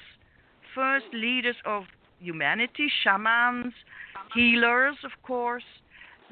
[0.74, 1.84] first leaders of
[2.20, 3.74] humanity, shamans,
[4.34, 5.64] healers, of course,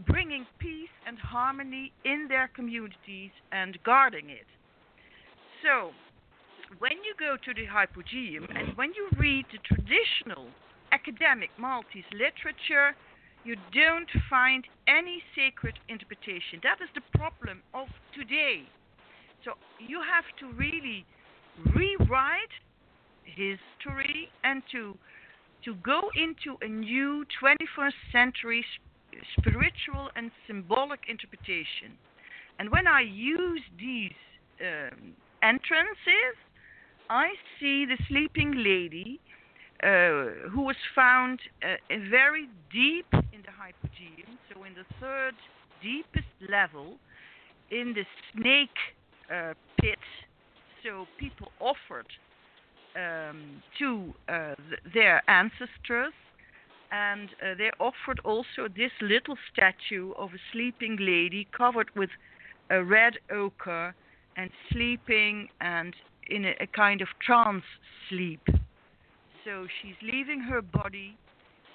[0.08, 4.46] bringing peace and harmony in their communities and guarding it.
[5.64, 5.92] So,
[6.78, 10.48] when you go to the Hypogeum and when you read the traditional
[10.92, 12.96] academic Maltese literature,
[13.44, 16.60] you don't find any sacred interpretation.
[16.64, 18.64] That is the problem of today.
[19.46, 21.06] So you have to really
[21.76, 22.56] rewrite
[23.24, 24.98] history and to
[25.66, 32.00] to go into a new 21st century sp- spiritual and symbolic interpretation.
[32.60, 34.14] And when I use these
[34.62, 35.14] um,
[35.44, 36.36] entrances,
[37.10, 37.30] I
[37.60, 39.20] see the sleeping lady
[39.84, 41.76] uh, who was found uh,
[42.10, 45.36] very deep in the hypogeum, so in the third
[45.82, 46.98] deepest level,
[47.72, 48.04] in the
[48.34, 48.70] snake
[49.34, 50.00] uh, pit
[50.84, 52.08] so people offered
[52.96, 56.14] um, to uh, th- their ancestors,
[56.92, 62.10] and uh, they offered also this little statue of a sleeping lady covered with
[62.72, 63.94] a red ochre
[64.38, 65.96] and sleeping and
[66.30, 67.64] in a, a kind of trance
[68.10, 68.42] sleep.
[69.46, 71.18] So she's leaving her body,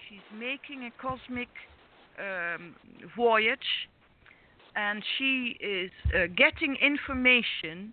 [0.09, 1.49] she's making a cosmic
[2.19, 2.75] um,
[3.17, 3.89] voyage,
[4.77, 7.93] and she is uh, getting information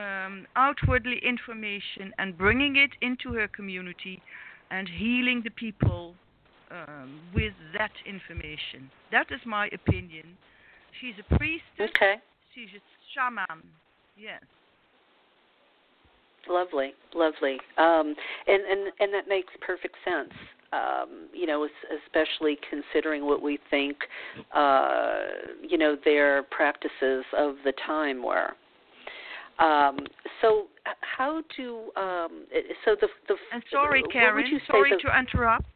[0.00, 4.20] um, outwardly information and bringing it into her community
[4.70, 6.14] and healing the people
[6.70, 8.90] um, with that information.
[9.12, 10.36] That is my opinion.
[11.00, 11.90] She's a priestess.
[11.94, 12.16] Okay.
[12.54, 12.82] She's a
[13.14, 13.62] shaman.
[14.18, 14.42] Yes.
[16.48, 18.14] Lovely, lovely, um,
[18.46, 20.32] and and and that makes perfect sense.
[20.72, 21.66] Um, you know,
[22.04, 23.96] especially considering what we think,
[24.52, 25.18] uh,
[25.62, 28.50] you know, their practices of the time were.
[29.58, 30.00] Um,
[30.42, 30.66] so
[31.00, 32.46] how do um,
[32.84, 35.66] so the the and sorry, Karen, sorry the, to interrupt.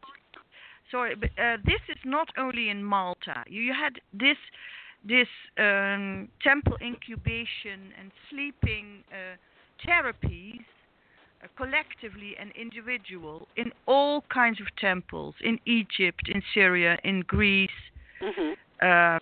[0.91, 3.45] Sorry, but uh, this is not only in Malta.
[3.47, 4.37] You had this
[5.05, 9.37] this um, temple incubation and sleeping uh,
[9.87, 10.65] therapies
[11.43, 17.71] uh, collectively and individual in all kinds of temples in Egypt, in Syria, in Greece.
[18.23, 18.87] Mm-hmm.
[18.87, 19.21] Um,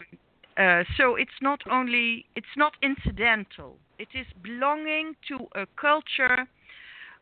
[0.57, 6.47] uh, so it's not only it's not incidental it is belonging to a culture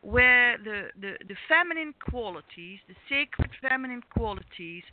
[0.03, 4.85] where the, the, the feminine qualities, the sacred feminine qualities,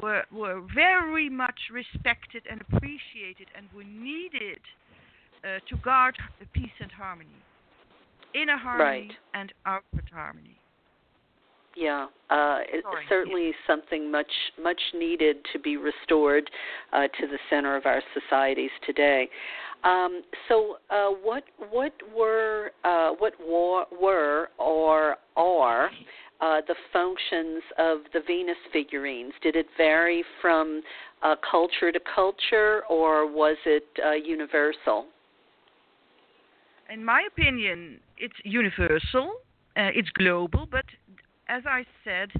[0.00, 4.60] were, were very much respected and appreciated and were needed
[5.44, 7.40] uh, to guard the peace and harmony,
[8.40, 9.12] inner harmony right.
[9.34, 10.58] and outward harmony.
[11.76, 14.30] Yeah, uh, it's certainly something much
[14.62, 16.50] much needed to be restored
[16.94, 19.28] uh, to the center of our societies today.
[19.84, 25.90] Um, so, uh, what what were uh, what war, were or are
[26.40, 29.34] uh, the functions of the Venus figurines?
[29.42, 30.80] Did it vary from
[31.22, 35.06] uh, culture to culture, or was it uh, universal?
[36.92, 39.34] In my opinion, it's universal,
[39.76, 40.84] uh, it's global, but
[41.48, 42.30] as I said,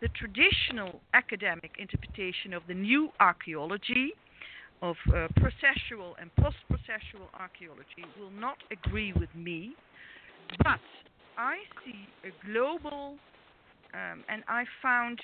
[0.00, 4.12] the traditional academic interpretation of the new archaeology,
[4.80, 9.74] of uh, processual and post processual archaeology, will not agree with me,
[10.64, 10.80] but
[11.36, 13.16] I see a global
[13.92, 15.20] um, and I found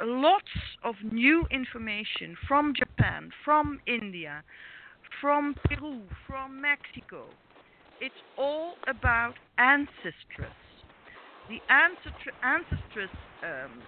[0.00, 0.44] lots
[0.82, 4.42] of new information from Japan, from India,
[5.20, 7.26] from Peru, from Mexico.
[8.00, 10.54] It's all about ancestress.
[11.48, 13.08] The ancestress,
[13.42, 13.82] um,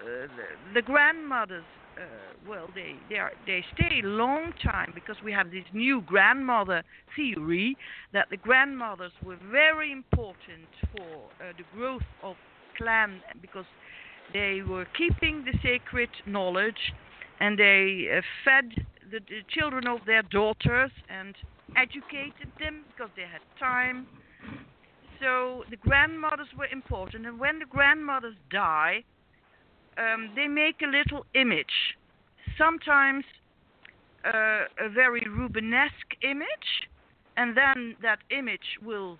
[0.00, 0.28] uh, the,
[0.74, 1.64] the, grandmothers,
[1.96, 2.02] uh,
[2.48, 6.82] well, they they, are, they stay a long time because we have this new grandmother
[7.16, 7.76] theory
[8.12, 12.36] that the grandmothers were very important for uh, the growth of
[12.78, 13.66] clan because
[14.32, 16.94] they were keeping the sacred knowledge
[17.40, 21.34] and they uh, fed the, the, children of their daughters and
[21.76, 24.06] educated them because they had time.
[25.20, 29.04] So the grandmothers were important, and when the grandmothers die,
[29.98, 31.96] um, they make a little image,
[32.56, 33.24] sometimes
[34.24, 36.88] uh, a very Rubenesque image,
[37.36, 39.18] and then that image will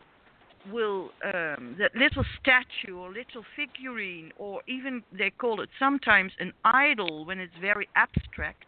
[0.71, 6.53] will um, that little statue or little figurine or even they call it sometimes an
[6.65, 8.67] idol when it's very abstract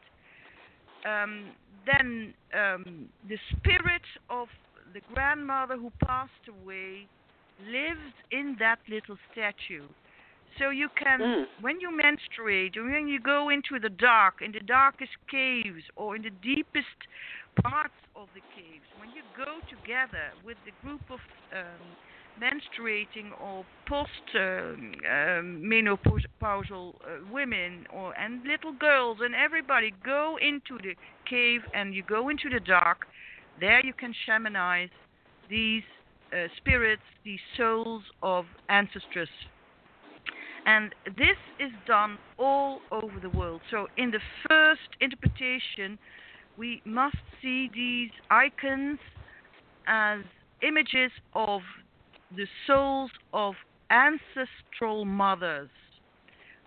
[1.05, 1.51] um,
[1.87, 4.49] then um, the spirit of
[4.95, 7.07] the grandmother who passed away
[7.65, 9.87] lives in that little statue
[10.59, 11.45] so you can mm.
[11.61, 16.17] when you menstruate or when you go into the dark in the darkest caves or
[16.17, 16.99] in the deepest
[17.61, 21.21] parts of the caves, when you go together with the group of
[21.53, 21.85] um,
[22.41, 25.73] menstruating or post um, um,
[26.43, 30.95] uh, women or and little girls and everybody go into the
[31.29, 33.07] cave and you go into the dark,
[33.61, 34.91] there you can shamanize
[35.49, 35.83] these
[36.33, 39.29] uh, spirits, these souls of ancestors.
[40.65, 43.61] And this is done all over the world.
[43.71, 45.99] So, in the first interpretation,
[46.57, 49.01] we must see these icons
[49.87, 50.21] as
[50.63, 51.63] images of
[52.37, 53.55] the souls of
[53.91, 55.71] ancestral mothers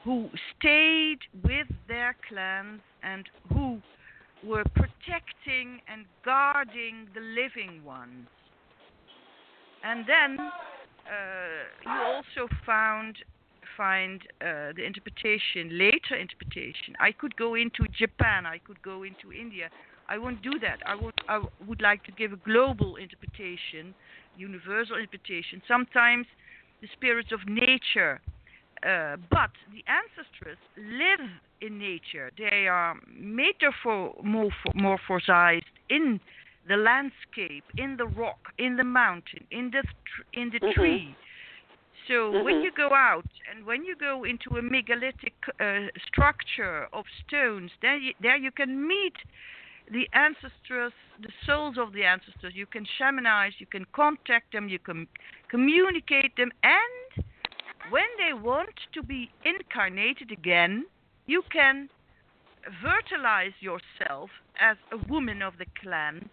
[0.03, 3.81] who stayed with their clans and who
[4.43, 8.27] were protecting and guarding the living ones.
[9.83, 13.17] And then uh, you also found
[13.75, 16.95] find uh, the interpretation, later interpretation.
[16.99, 19.69] I could go into Japan, I could go into India.
[20.07, 20.79] I won't do that.
[20.85, 23.95] I would, I would like to give a global interpretation,
[24.37, 25.61] universal interpretation.
[25.67, 26.27] Sometimes
[26.81, 28.21] the spirits of nature,
[28.83, 31.21] uh, but the ancestors live
[31.61, 32.31] in nature.
[32.37, 36.19] They are metamorphosized in
[36.67, 40.79] the landscape, in the rock, in the mountain, in the tr- in the mm-hmm.
[40.79, 41.15] tree.
[42.07, 42.45] So mm-hmm.
[42.45, 47.71] when you go out and when you go into a megalithic uh, structure of stones,
[47.81, 49.15] there you, there you can meet
[49.91, 52.53] the ancestors, the souls of the ancestors.
[52.55, 55.07] You can shamanize, you can contact them, you can
[55.49, 57.25] communicate them, and
[57.89, 60.85] when they want to be incarnated again,
[61.27, 61.89] you can
[62.81, 64.29] fertilize yourself
[64.59, 66.29] as a woman of the clan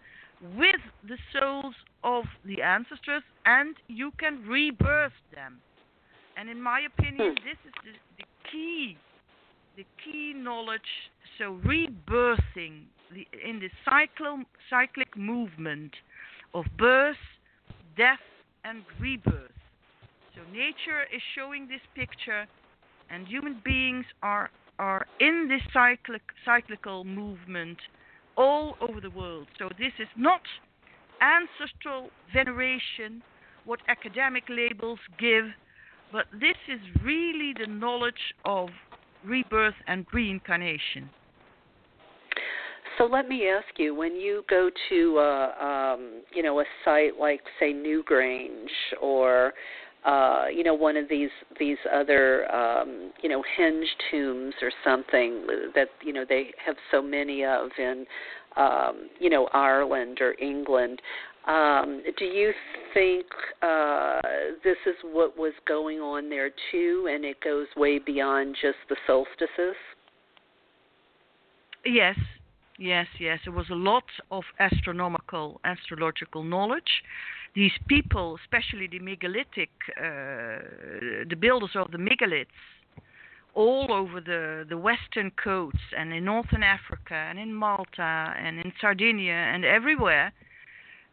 [0.57, 5.59] with the souls of the ancestors and you can rebirth them.
[6.37, 7.47] And in my opinion, hmm.
[7.47, 8.97] this is the, the key,
[9.77, 10.81] the key knowledge.
[11.37, 15.91] So rebirthing the, in the cyclo, cyclic movement
[16.53, 17.15] of birth,
[17.97, 18.19] death,
[18.63, 19.51] and rebirth.
[20.35, 22.45] So nature is showing this picture,
[23.09, 24.49] and human beings are
[24.79, 27.77] are in this cyclic cyclical movement
[28.35, 29.47] all over the world.
[29.59, 30.41] So this is not
[31.21, 33.21] ancestral veneration,
[33.65, 35.45] what academic labels give,
[36.11, 38.69] but this is really the knowledge of
[39.23, 41.09] rebirth and reincarnation.
[42.97, 47.41] So let me ask you: when you go to, um, you know, a site like,
[47.59, 48.69] say, Newgrange,
[49.01, 49.53] or
[50.05, 51.29] uh, you know, one of these
[51.59, 55.45] these other, um, you know, henge tombs or something
[55.75, 58.05] that you know they have so many of in,
[58.57, 61.01] um, you know, Ireland or England.
[61.47, 62.51] Um, do you
[62.93, 63.25] think
[63.61, 64.19] uh,
[64.63, 68.97] this is what was going on there too, and it goes way beyond just the
[69.07, 69.75] solstices?
[71.85, 72.17] Yes,
[72.79, 73.39] Yes, yes.
[73.45, 77.03] There was a lot of astronomical, astrological knowledge.
[77.55, 82.47] These people, especially the megalithic, uh, the builders of the megaliths,
[83.53, 88.73] all over the, the western coasts and in northern Africa and in Malta and in
[88.81, 90.33] Sardinia and everywhere,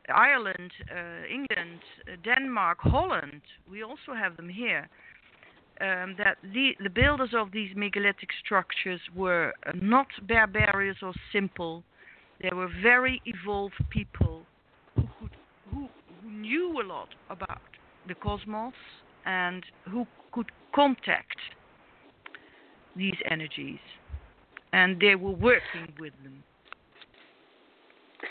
[0.08, 4.88] Ireland, uh, England, uh, Denmark, Holland, we also have them here.
[5.80, 11.82] Um, that the, the builders of these megalithic structures were uh, not barbarians or simple.
[12.42, 14.42] They were very evolved people
[14.94, 15.30] who, could,
[15.72, 15.88] who,
[16.22, 17.62] who knew a lot about
[18.08, 18.74] the cosmos
[19.24, 21.38] and who could contact
[22.94, 23.78] these energies.
[24.74, 26.42] And they were working with them.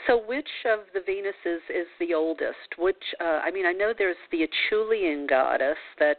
[0.06, 2.78] So, which of the Venuses is the oldest?
[2.78, 6.18] Which, uh, I mean, I know there's the Acheulean goddess that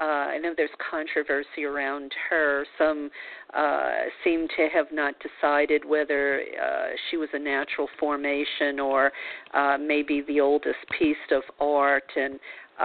[0.00, 2.64] uh, I know there's controversy around her.
[2.78, 3.10] Some
[3.52, 3.90] uh,
[4.24, 9.12] seem to have not decided whether uh, she was a natural formation or
[9.52, 12.10] uh, maybe the oldest piece of art.
[12.16, 12.34] And
[12.80, 12.84] uh,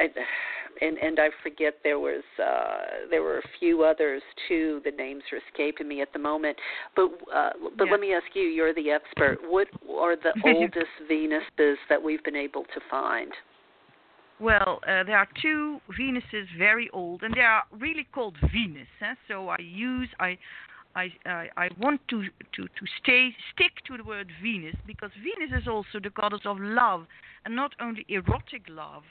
[0.00, 0.08] I,
[0.80, 4.80] and and I forget there was uh, there were a few others too.
[4.84, 6.56] The names are escaping me at the moment.
[6.96, 7.90] But uh, but yeah.
[7.90, 9.38] let me ask you, you're the expert.
[9.42, 13.32] What are the oldest Venuses that we've been able to find?
[14.40, 18.88] Well, uh, there are two Venuses very old, and they are really called Venus.
[19.02, 19.14] Eh?
[19.28, 20.38] So I use I.
[20.96, 25.62] I, I I want to, to, to stay stick to the word Venus because Venus
[25.62, 27.06] is also the goddess of love,
[27.44, 29.04] and not only erotic love,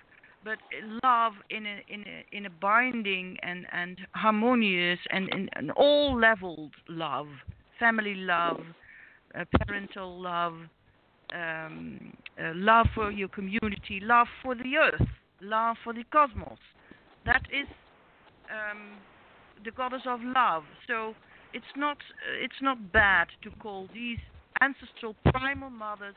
[0.43, 0.57] but
[1.03, 6.17] love in a in a in a binding and and harmonious and and, and all
[6.17, 7.27] leveled love,
[7.79, 8.61] family love,
[9.35, 10.53] uh, parental love,
[11.33, 15.07] um, uh, love for your community, love for the earth,
[15.41, 16.57] love for the cosmos.
[17.25, 17.67] That is
[18.49, 18.97] um,
[19.63, 20.63] the goddess of love.
[20.87, 21.13] So
[21.53, 24.19] it's not uh, it's not bad to call these
[24.61, 26.15] ancestral primal mothers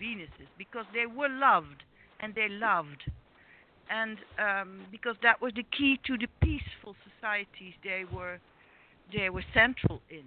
[0.00, 1.82] Venuses because they were loved
[2.20, 3.02] and they loved
[3.92, 8.38] and um, because that was the key to the peaceful societies they were
[9.12, 10.24] they were central in.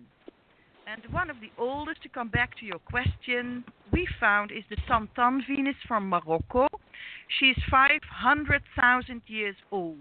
[0.87, 4.75] And one of the oldest, to come back to your question, we found is the
[4.87, 6.67] Tan-Tan Venus from Morocco.
[7.39, 9.97] She's 500,000 years old.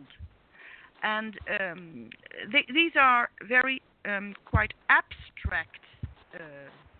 [1.03, 2.11] And um,
[2.53, 5.81] these are very um, quite abstract
[6.35, 6.39] uh,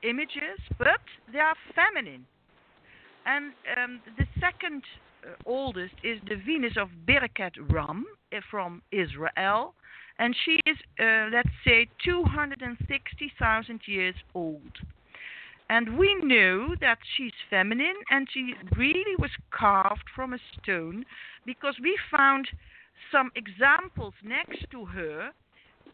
[0.03, 2.25] images, but they are feminine.
[3.27, 4.83] And um, the second
[5.47, 9.75] oldest is the Venus of Birkat Ram uh, from Israel,
[10.19, 14.73] and she is, uh, let's say, 260,000 years old.
[15.71, 21.05] And we know that she's feminine and she really was carved from a stone
[21.47, 22.49] because we found
[23.11, 25.31] some examples next to her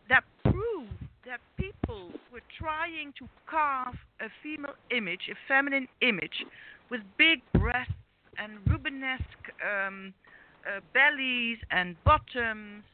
[0.08, 0.88] that prove
[1.24, 6.44] that people were trying to carve a female image, a feminine image,
[6.90, 7.92] with big breasts
[8.40, 10.14] and Rubenesque um,
[10.66, 12.84] uh, bellies and bottoms.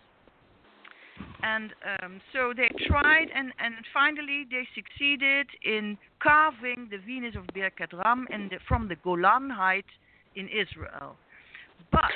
[1.42, 7.44] And um, so they tried, and, and finally they succeeded in carving the Venus of
[7.54, 9.88] Birkat Ram the, from the Golan Heights
[10.34, 11.16] in Israel.
[11.92, 12.10] But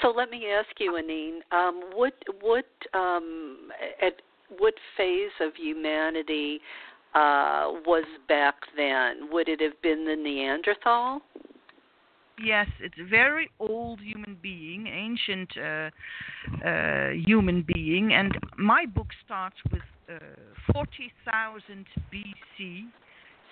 [0.00, 4.20] so let me ask you, Annine, um, what what um, at
[4.58, 6.60] what phase of humanity
[7.14, 9.28] uh, was back then?
[9.32, 11.22] Would it have been the Neanderthal?
[12.42, 15.90] Yes, it's a very old human being, ancient uh,
[16.66, 19.80] uh, human being, and my book starts with
[20.10, 20.18] uh,
[20.72, 22.82] 40,000 BC.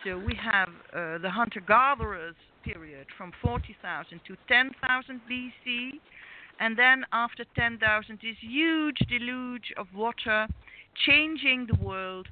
[0.05, 5.93] So we have uh, the hunter-gatherers period from 40,000 to 10,000 BC,
[6.61, 10.47] and then after 10,000 this huge deluge of water
[11.06, 12.28] changing the world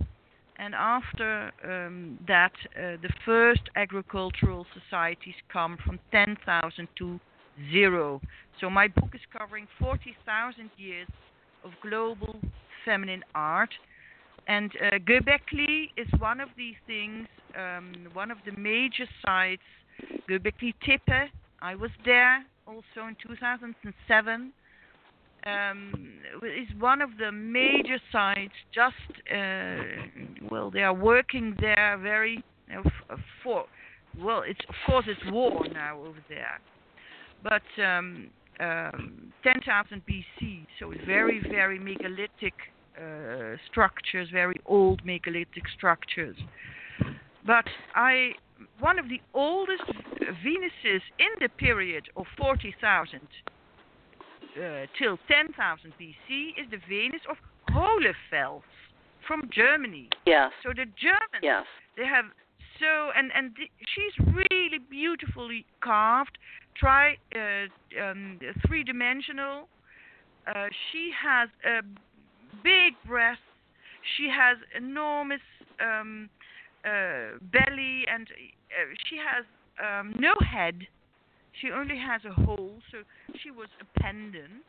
[0.63, 7.19] and after um, that, uh, the first agricultural societies come from 10,000 to
[7.73, 8.21] zero.
[8.61, 11.09] So my book is covering 40,000 years
[11.65, 12.37] of global
[12.85, 13.71] feminine art.
[14.47, 17.27] And uh, Göbekli is one of these things,
[17.59, 19.63] um, one of the major sites.
[20.31, 21.29] Göbekli Tepe,
[21.61, 24.53] I was there also in 2007
[25.47, 26.13] um,
[26.43, 28.53] is one of the major sites.
[28.75, 28.95] Just
[29.31, 32.43] uh, well, they are working there very
[32.75, 33.65] uh, for.
[34.19, 36.61] Well, it's of course it's war now over there,
[37.43, 38.29] but um,
[38.61, 42.55] um, 10,000 BC, so it's very very megalithic
[42.97, 46.37] uh, structures, very old megalithic structures.
[47.47, 47.65] But
[47.95, 48.33] I
[48.79, 49.83] one of the oldest
[50.45, 53.21] Venuses in the period of 40,000
[54.57, 57.37] uh, till 10,000 BC is the Venus of
[57.71, 58.63] Hohlefels
[59.27, 60.09] from Germany.
[60.27, 60.51] Yes.
[60.63, 61.65] So the Germans yes.
[61.97, 62.25] They have
[62.81, 66.39] so and and th- she's really beautifully carved,
[66.77, 69.69] tri uh, um, three dimensional.
[70.47, 71.83] Uh, she has a
[72.65, 73.43] big breasts.
[74.17, 75.41] She has enormous
[75.81, 76.29] um,
[76.85, 79.45] uh, belly, and uh, she has
[79.79, 80.87] um, no head.
[81.61, 82.99] She only has a hole, so
[83.43, 84.65] she was a pendant,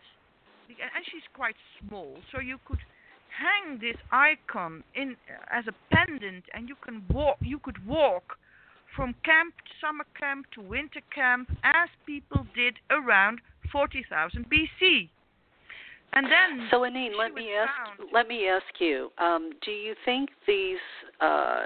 [0.68, 2.18] and she's quite small.
[2.32, 2.80] So you could
[3.30, 5.16] hang this icon in
[5.52, 7.38] as a pendant, and you can walk.
[7.42, 8.38] You could walk
[8.96, 13.40] from camp, to summer camp to winter camp, as people did around
[13.72, 15.10] 40,000 BC.
[16.16, 18.10] And then so Annine, let me ask found.
[18.14, 20.78] let me ask you, um, do you think these
[21.20, 21.64] uh,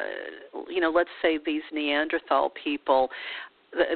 [0.70, 3.10] you know, let's say these Neanderthal people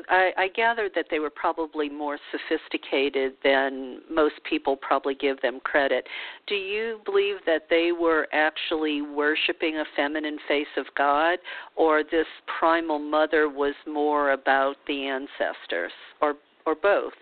[0.10, 5.60] I, I gathered that they were probably more sophisticated than most people probably give them
[5.64, 6.08] credit.
[6.48, 11.40] Do you believe that they were actually worshiping a feminine face of God,
[11.76, 12.28] or this
[12.60, 15.92] primal mother was more about the ancestors,
[16.22, 16.36] or
[16.66, 17.14] or both?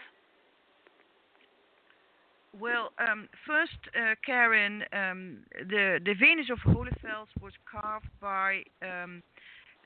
[2.59, 5.37] Well, um, first, uh, Karen, um,
[5.69, 9.21] the the Venus of Hohlefels was carved by um,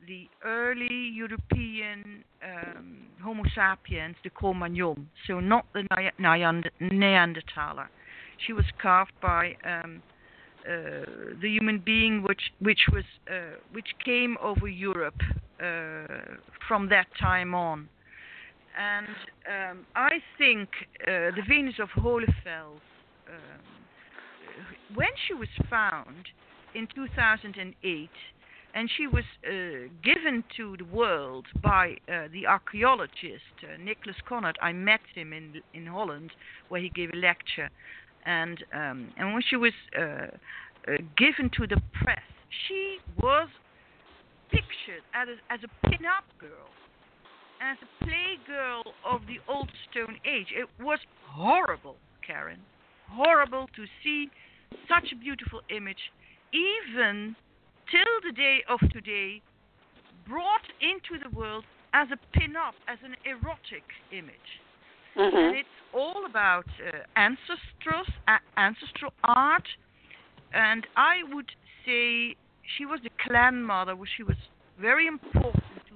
[0.08, 5.84] the early European um, Homo sapiens, the Cro-Magnon, so not the
[6.82, 7.88] Neanderthaler.
[8.46, 10.02] She was carved by um,
[10.66, 11.06] uh,
[11.42, 15.22] the human being which which was uh, which came over Europe
[15.60, 16.06] uh,
[16.68, 17.88] from that time on
[18.78, 19.08] and
[19.48, 20.70] um, I think
[21.02, 22.82] uh, the Venus of Hohlefels,
[23.28, 26.28] um, when she was found
[26.74, 28.10] in 2008,
[28.74, 34.56] and she was uh, given to the world by uh, the archaeologist uh, Nicholas Conard.
[34.62, 36.32] I met him in in Holland,
[36.70, 37.70] where he gave a lecture,
[38.26, 40.28] and um, and when she was uh, uh,
[41.18, 42.24] given to the press,
[42.68, 43.50] she was
[44.52, 46.70] pictured as a, as a pin-up girl
[47.64, 50.48] as a playgirl of the old Stone Age.
[50.54, 51.96] It was horrible,
[52.26, 52.60] Karen.
[53.10, 54.30] Horrible to see
[54.90, 56.12] such a beautiful image,
[56.52, 57.36] even
[57.92, 59.42] till the day of today,
[60.28, 64.52] brought into the world as a pin-up, as an erotic image.
[65.18, 65.38] Mm-hmm.
[65.38, 69.68] And it's all about uh, ancestral, uh, ancestral art.
[70.54, 71.52] And I would
[71.86, 72.36] say
[72.78, 74.38] she was the clan mother, where she was
[74.80, 75.96] very important to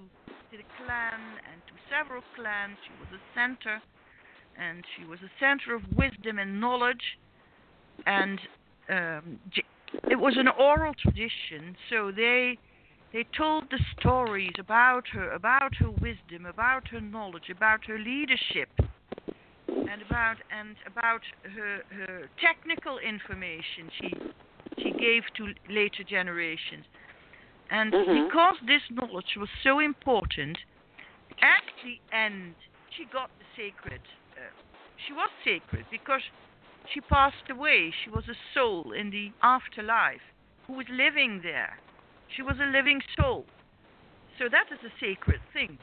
[0.52, 1.20] the clan
[1.52, 2.78] and to several clans.
[2.86, 3.82] She was a center,
[4.60, 7.18] and she was a center of wisdom and knowledge.
[8.06, 8.40] And
[8.90, 9.40] um,
[10.10, 12.58] it was an oral tradition, so they
[13.14, 18.70] they told the stories about her, about her wisdom, about her knowledge, about her leadership,
[19.68, 21.22] and about and about
[21.56, 24.14] her her technical information she
[24.82, 26.86] she gave to later generations.
[27.70, 28.26] And mm-hmm.
[28.26, 30.58] because this knowledge was so important,
[31.42, 32.56] at the end,
[32.96, 34.02] she got the sacred.
[34.36, 34.52] Uh,
[35.06, 36.22] she was sacred because
[36.94, 37.94] she passed away.
[38.04, 40.22] She was a soul in the afterlife
[40.66, 41.78] who was living there.
[42.36, 43.46] She was a living soul.
[44.38, 45.78] So that is a sacred thing.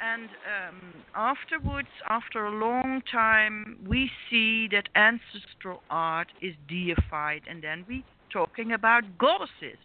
[0.00, 7.62] And um, afterwards, after a long time, we see that ancestral art is deified, and
[7.62, 9.78] then we talking about goddesses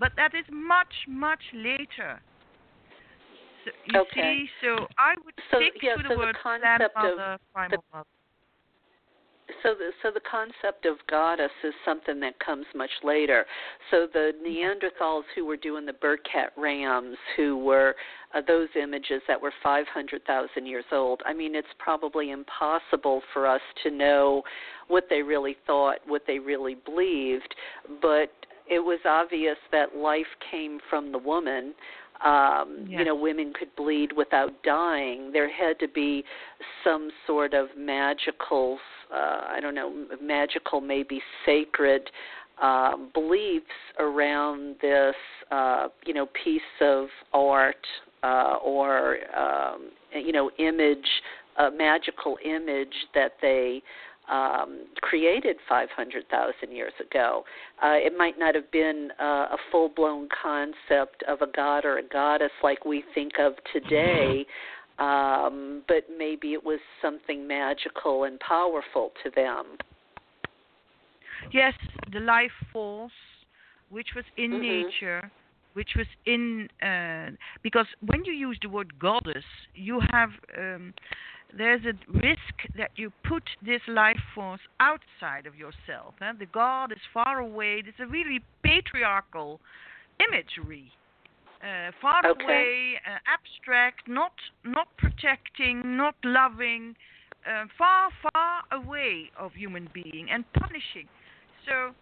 [0.00, 2.18] but that is much much later.
[3.64, 4.46] So, you okay.
[4.48, 7.96] see, so I would so, stick yeah, to so the word concept grandmother, primal the,
[7.96, 8.08] mother.
[9.62, 13.44] So the so the concept of goddess is something that comes much later.
[13.90, 17.94] So the Neanderthals who were doing the Berekhat Rams, who were
[18.34, 21.20] uh, those images that were 500,000 years old.
[21.26, 24.42] I mean, it's probably impossible for us to know
[24.88, 27.54] what they really thought, what they really believed,
[28.00, 28.30] but
[28.70, 31.74] it was obvious that life came from the woman.
[32.24, 32.98] Um, yes.
[32.98, 35.32] You know, women could bleed without dying.
[35.32, 36.22] There had to be
[36.84, 38.78] some sort of magical,
[39.12, 42.10] uh, I don't know, magical, maybe sacred
[42.60, 43.64] uh, beliefs
[43.98, 45.14] around this,
[45.50, 47.86] uh, you know, piece of art
[48.22, 51.08] uh, or, um, you know, image,
[51.58, 53.82] a magical image that they
[54.30, 57.44] um, created 500,000 years ago.
[57.82, 61.98] Uh, it might not have been uh, a full blown concept of a god or
[61.98, 64.46] a goddess like we think of today,
[64.98, 69.66] um, but maybe it was something magical and powerful to them.
[71.52, 71.74] Yes,
[72.12, 73.12] the life force,
[73.88, 74.62] which was in mm-hmm.
[74.62, 75.30] nature,
[75.72, 77.30] which was in uh,
[77.62, 79.44] because when you use the word goddess,
[79.74, 80.92] you have um,
[81.56, 86.14] there's a risk that you put this life force outside of yourself.
[86.20, 86.32] Eh?
[86.38, 87.82] The God is far away.
[87.86, 89.60] It's a really patriarchal
[90.20, 90.92] imagery.
[91.62, 92.42] uh, far Okay.
[92.44, 94.32] away, uh, abstract, not
[94.64, 96.96] not protecting, not loving,
[97.46, 101.08] uh, far far away of human being and punishing.
[101.66, 101.94] So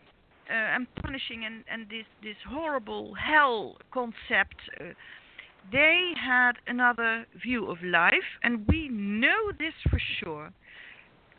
[0.51, 4.59] uh, and punishing and and this this horrible hell concept.
[5.71, 8.13] They had another view of life,
[8.43, 10.51] and we know this for sure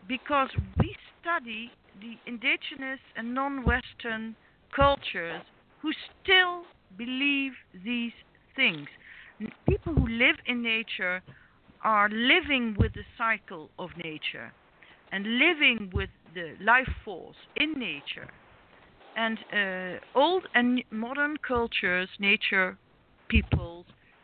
[0.07, 0.49] because
[0.79, 4.35] we study the indigenous and non-Western
[4.75, 5.41] cultures
[5.81, 5.91] who
[6.23, 6.63] still
[6.97, 7.53] believe
[7.83, 8.11] these
[8.55, 8.87] things.
[9.67, 11.21] People who live in nature
[11.83, 14.51] are living with the cycle of nature
[15.11, 18.29] and living with the life force in nature.
[19.15, 22.77] And uh, old and modern cultures, nature
[23.27, 23.78] peoples,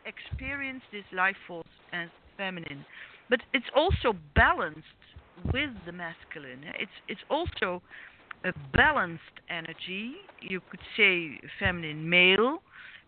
[0.06, 2.84] experience this life force as feminine.
[3.28, 4.80] But it's also balanced
[5.52, 6.64] with the masculine.
[6.78, 7.82] It's it's also
[8.44, 10.14] a balanced energy.
[10.40, 12.62] You could say feminine male,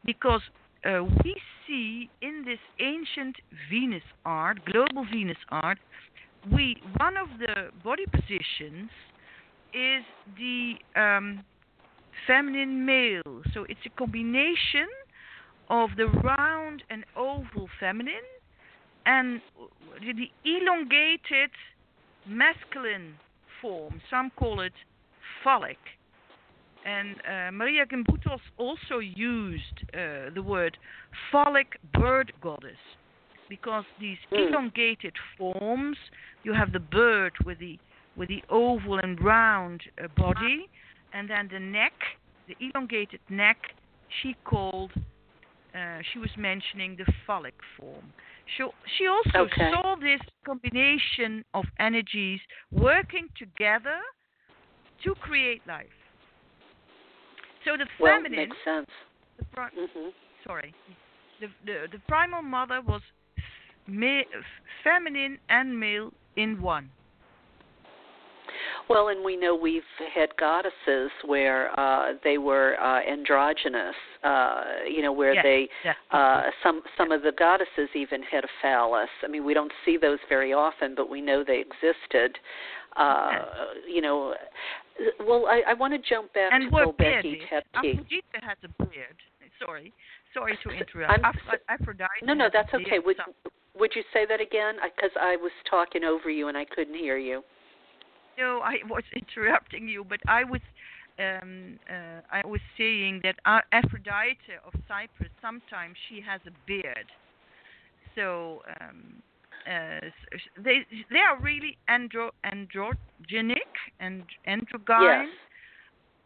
[0.04, 0.42] because
[0.84, 3.36] uh, we see in this ancient
[3.70, 5.78] Venus art, global Venus art,
[6.52, 8.90] we one of the body positions
[9.72, 10.04] is
[10.36, 11.44] the um,
[12.26, 13.42] feminine male.
[13.54, 14.88] So it's a combination
[15.70, 18.14] of the round and oval feminine
[19.06, 19.40] and
[20.00, 21.50] the elongated
[22.26, 23.14] masculine
[23.60, 24.00] form.
[24.10, 24.72] Some call it
[25.42, 25.78] phallic.
[26.84, 30.78] And uh, Maria Gimbutas also used uh, the word
[31.32, 32.78] phallic bird goddess
[33.48, 34.48] because these Mm.
[34.48, 35.96] elongated forms,
[36.44, 37.78] you have the bird with the
[38.16, 40.68] with the oval and round uh, body,
[41.12, 41.92] and then the neck,
[42.48, 43.58] the elongated neck,
[44.20, 44.92] she called.
[45.74, 48.12] Uh, she was mentioning the phallic form.
[48.56, 49.70] So she also Okay.
[49.70, 52.40] saw this combination of energies
[52.72, 53.98] working together
[55.04, 55.86] to create life.
[57.64, 58.86] So the Well, feminine, makes sense.
[59.38, 60.08] the pri- hmm
[60.46, 60.74] sorry,
[61.40, 63.02] the, the the primal mother was
[63.86, 64.22] ma-
[64.82, 66.90] feminine and male in one.
[68.88, 69.82] Well, and we know we've
[70.14, 73.94] had goddesses where uh, they were uh, androgynous.
[74.24, 75.96] Uh, you know, where Yes, they yes.
[76.10, 79.08] uh, some some of the goddesses even had a phallus.
[79.22, 82.38] I mean, we don't see those very often, but we know they existed.
[82.96, 83.30] Uh,
[83.86, 84.34] You know,
[85.20, 87.38] well, I, I want to jump back and to were bearded.
[87.50, 88.00] Tepki.
[88.00, 89.16] Aphrodite has a beard.
[89.64, 89.92] Sorry,
[90.34, 91.12] sorry to interrupt.
[91.12, 91.24] I'm
[91.68, 92.08] Aphrodite.
[92.22, 92.98] No, no, that's okay.
[93.04, 93.16] Would
[93.78, 94.76] would you say that again?
[94.82, 97.42] Because I was talking over you and I couldn't hear you.
[98.38, 100.60] No, I was interrupting you, but I was
[101.18, 107.06] um, uh, I was saying that A- Aphrodite of Cyprus sometimes she has a beard.
[108.14, 109.22] So um,
[109.66, 110.00] uh,
[110.62, 115.26] they they are really andro androgenic and androgyne.
[115.26, 115.28] Yes.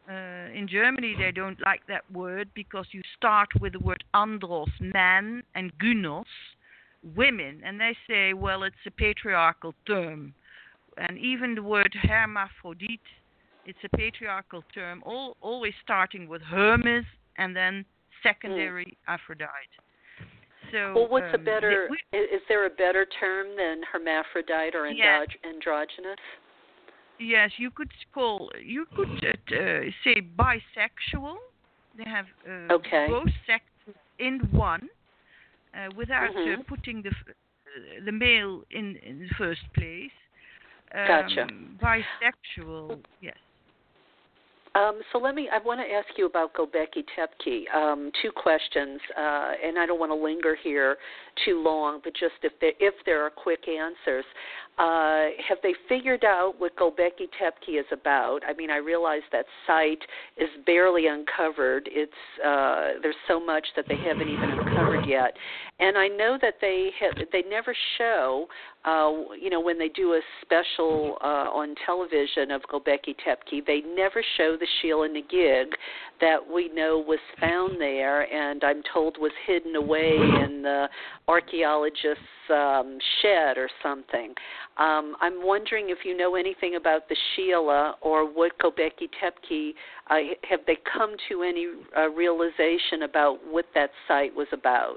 [0.08, 4.68] Uh, in Germany, they don't like that word because you start with the word andros,
[4.80, 6.24] man, and gynos,
[7.14, 10.34] women, and they say, well, it's a patriarchal term.
[10.96, 13.00] And even the word hermaphrodite,
[13.64, 17.04] it's a patriarchal term, all, always starting with Hermes
[17.38, 17.84] and then
[18.22, 19.50] secondary Aphrodite.
[20.70, 21.88] So, Well, what's a um, better?
[21.88, 25.28] they- i- Is there a better term than hermaphrodite or Yes.
[25.44, 26.18] androgynous?
[27.18, 31.36] Yes, you could call you could uh, uh, say bisexual.
[31.96, 33.06] They have uh, Okay.
[33.08, 34.88] both sexes in one,
[35.74, 36.66] uh, without uh, Mhm.
[36.66, 40.12] putting the uh, the male in in the first place.
[40.94, 41.46] Um, Gotcha.
[41.80, 43.36] Bisexual, yes.
[44.74, 45.48] Um, so let me.
[45.52, 47.68] I want to ask you about Göbekli Tepe.
[47.74, 50.96] Um, two questions, uh, and I don't want to linger here
[51.44, 54.24] too long, but just if there, if there are quick answers.
[54.78, 58.40] Uh, have they figured out what Göbekli Tepe is about?
[58.48, 60.02] I mean, I realize that site
[60.38, 61.90] is barely uncovered.
[61.92, 62.12] It's
[62.44, 65.34] uh, there's so much that they haven't even uncovered yet,
[65.78, 68.46] and I know that they have, they never show.
[68.84, 73.82] Uh, you know, when they do a special uh, on television of Göbekli Tepe, they
[73.94, 75.76] never show the Sheela-na-gig
[76.20, 80.88] that we know was found there, and I'm told was hidden away in the
[81.28, 82.18] archaeologist's
[82.50, 84.34] um, shed or something.
[84.78, 89.74] Um, I'm wondering if you know anything about the Sheela or what Göbekli Tepe.
[90.08, 90.16] Uh,
[90.48, 91.66] have they come to any
[91.96, 94.96] uh, realization about what that site was about?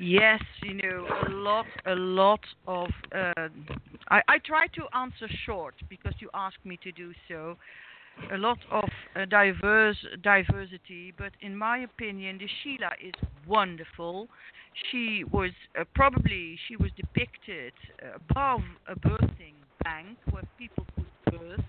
[0.00, 2.88] Yes, you know, a lot, a lot of.
[3.12, 3.48] Uh,
[4.08, 7.56] I, I try to answer short because you asked me to do so.
[8.32, 13.14] A lot of uh, diverse diversity, but in my opinion, the Sheila is
[13.46, 14.28] wonderful.
[14.90, 17.72] She was uh, probably she was depicted
[18.14, 21.64] above a birthing bank where people could birth,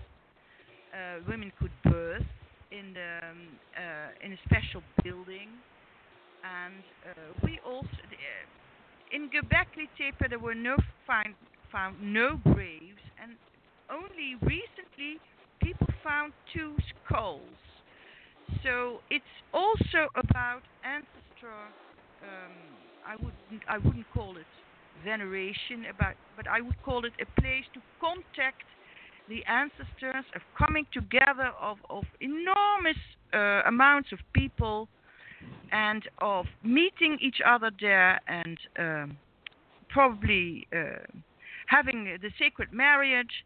[0.94, 2.24] uh, women could birth
[2.70, 5.48] in the um, uh, in a special building,
[6.44, 8.46] and uh, we also uh,
[9.12, 10.76] in Göbekli Tepe there were no
[11.06, 11.34] find,
[11.72, 13.32] found no graves, and
[13.90, 15.18] only recently
[15.60, 16.76] people found two
[17.06, 17.58] skulls.
[18.62, 21.68] So it's also about ancestral.
[22.22, 24.46] Um, I wouldn't I wouldn't call it
[25.04, 28.64] veneration, about, but I would call it a place to contact
[29.28, 32.96] the ancestors, of coming together of, of enormous
[33.32, 34.88] uh, amounts of people
[35.70, 39.16] and of meeting each other there and um,
[39.88, 41.06] probably uh,
[41.66, 43.44] having the sacred marriage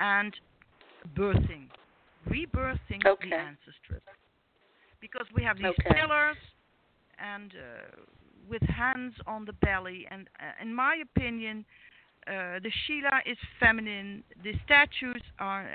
[0.00, 0.34] and
[1.16, 1.66] birthing,
[2.28, 3.30] rebirthing okay.
[3.30, 4.02] the ancestors.
[5.00, 5.98] Because we have these okay.
[5.98, 6.36] pillars
[7.18, 8.00] and uh,
[8.48, 11.64] with hands on the belly, and uh, in my opinion,
[12.26, 14.22] uh, the Sheela is feminine.
[14.44, 15.66] The statues are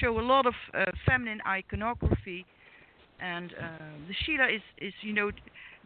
[0.00, 2.44] show a lot of uh, feminine iconography,
[3.20, 3.66] and uh,
[4.08, 5.30] the Sheela is, is you know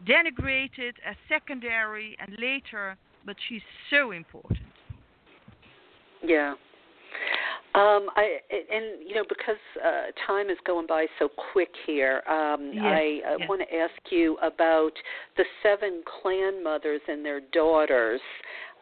[0.07, 4.59] denigrated as secondary and later, but she's so important.
[6.23, 6.55] Yeah.
[7.77, 12.71] Um, I and you know because uh, time is going by so quick here, um,
[12.73, 13.47] yes, I uh, yes.
[13.47, 14.93] want to ask you about
[15.35, 18.21] the seven clan mothers and their daughters.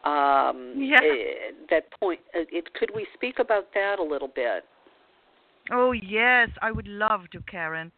[0.04, 1.00] Um, Yeah.
[1.02, 2.20] eh, that point.
[2.34, 4.64] Uh, it, could we speak about that a little bit?
[5.70, 7.92] Oh yes, I would love to, Karen.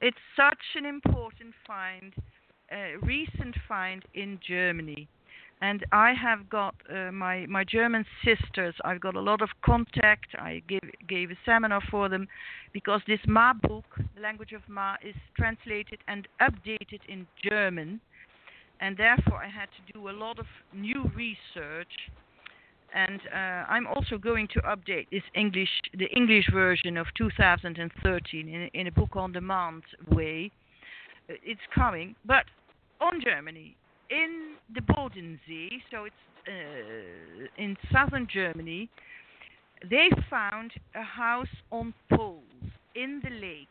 [0.00, 2.12] It's such an important find,
[2.72, 5.06] uh, recent find in Germany,
[5.60, 8.74] and I have got uh, my my German sisters.
[8.84, 10.34] I've got a lot of contact.
[10.38, 12.28] I gave gave a seminar for them
[12.72, 13.84] because this Ma book,
[14.14, 18.00] the language of Ma, is translated and updated in German,
[18.80, 22.10] and therefore I had to do a lot of new research
[22.94, 23.36] and uh,
[23.68, 28.90] I'm also going to update this English, the English version of 2013 in, in a
[28.90, 30.50] book on demand way.
[31.28, 32.44] Uh, It's coming, but
[33.00, 33.76] on Germany,
[34.10, 36.14] in the Bodensee, so it's
[36.48, 38.88] uh, in southern Germany,
[39.88, 42.42] they found a house on poles
[42.94, 43.68] in the lake,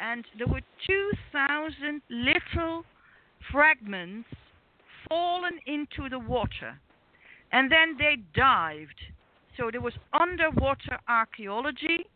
[0.00, 2.84] and there were 2,000 little
[3.50, 4.28] fragments
[5.08, 6.78] fallen into the water.
[7.52, 9.00] And then they dived.
[9.56, 12.06] So there was underwater archaeology,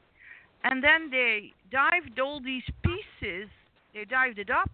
[0.65, 3.49] and then they dived all these pieces,
[3.95, 4.71] they dived it up,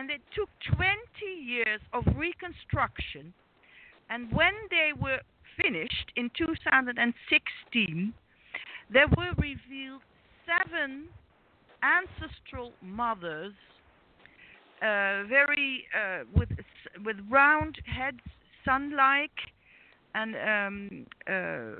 [0.00, 0.88] and it took 20
[1.44, 3.34] years of reconstruction.
[4.08, 5.20] And when they were
[5.60, 8.14] finished in 2016,
[8.90, 10.00] there were revealed
[10.46, 11.04] seven
[11.82, 13.52] ancestral mothers,
[14.80, 16.48] uh, very uh, with
[17.04, 18.24] with round heads,
[18.64, 19.30] sun-like,
[20.14, 21.74] and um, uh,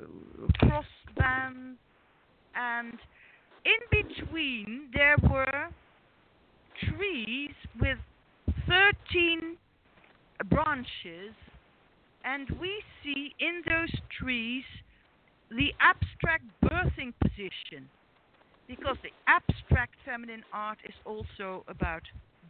[2.55, 2.99] and
[3.65, 5.69] in between there were
[6.87, 7.97] trees with
[8.67, 9.57] 13
[10.49, 11.33] branches,
[12.23, 14.63] and we see in those trees
[15.49, 17.89] the abstract birthing position,
[18.67, 22.01] because the abstract feminine art is also about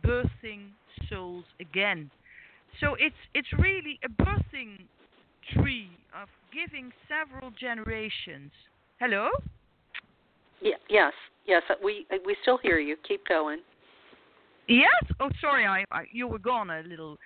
[0.05, 0.69] birthing
[1.09, 2.09] souls again.
[2.79, 4.87] So it's it's really a birthing
[5.53, 8.51] tree of giving several generations.
[8.99, 9.29] Hello?
[10.61, 11.13] Yeah, yes,
[11.47, 11.63] yes.
[11.83, 12.95] We we still hear you.
[13.07, 13.59] Keep going.
[14.71, 15.11] Yes.
[15.19, 17.17] Oh, sorry, I, I you were gone a little.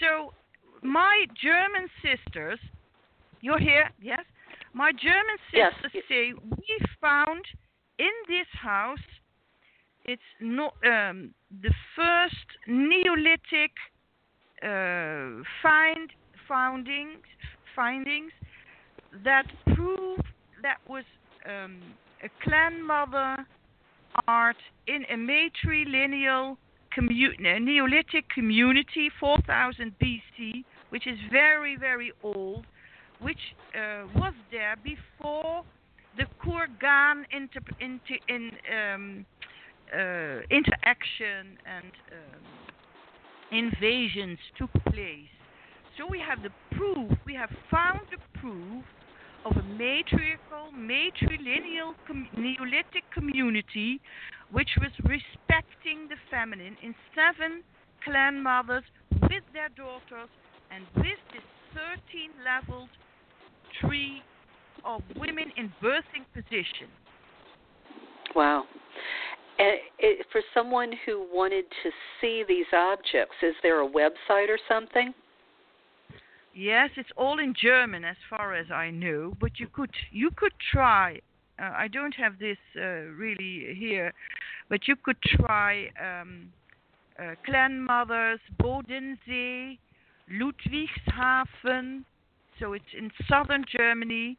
[0.00, 0.32] So
[0.82, 2.58] my German sisters,
[3.42, 4.24] you're here, yes.
[4.72, 7.44] My German sisters y- say we found
[7.98, 8.98] in this house.
[10.06, 13.72] It's not um, the first Neolithic
[14.62, 16.10] uh, find
[16.48, 17.22] findings
[17.76, 18.32] findings
[19.22, 19.44] that
[19.74, 20.18] prove
[20.62, 21.04] that was
[21.46, 21.78] um,
[22.24, 23.46] a clan mother
[24.26, 26.56] art in a matrilineal
[26.96, 32.66] commu- Neolithic community, 4000 BC, which is very, very old,
[33.20, 33.38] which
[33.74, 35.62] uh, was there before
[36.16, 39.26] the Kurgan inter- inter- in, um,
[39.94, 42.44] uh, interaction and um,
[43.50, 45.28] invasions took place.
[45.98, 48.84] So we have the proof, we have found the proof
[49.44, 54.00] of a matriarchal, matrilineal com- Neolithic community
[54.52, 57.62] which was respecting the feminine in seven
[58.04, 58.84] clan mothers
[59.22, 60.28] with their daughters
[60.70, 61.42] and with this
[61.74, 62.88] 13 leveled
[63.80, 64.22] tree
[64.84, 66.88] of women in birthing position.
[68.34, 68.64] Wow.
[69.58, 71.90] And it, for someone who wanted to
[72.20, 75.12] see these objects, is there a website or something?
[76.54, 80.52] Yes, it's all in German as far as I know, but you could you could
[80.72, 81.20] try
[81.60, 84.12] Uh, I don't have this uh, really here,
[84.70, 86.52] but you could try um,
[87.18, 89.78] uh, clan mothers, Bodensee,
[90.38, 92.04] Ludwigshafen.
[92.58, 94.36] So it's in southern Germany,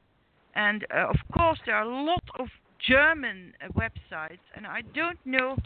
[0.56, 2.48] and uh, of course there are a lot of
[2.80, 5.58] German uh, websites, and I don't know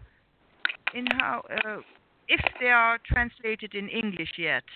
[0.94, 1.80] in how uh,
[2.28, 4.68] if they are translated in English yet,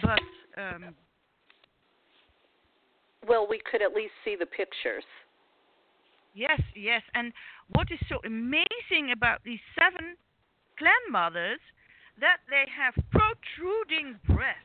[0.00, 0.20] but.
[0.56, 0.94] Um,
[3.26, 5.04] well, we could at least see the pictures.
[6.34, 7.02] Yes, yes.
[7.14, 7.32] And
[7.74, 10.16] what is so amazing about these seven
[10.76, 11.60] grandmothers
[12.20, 14.60] that they have protruding breasts,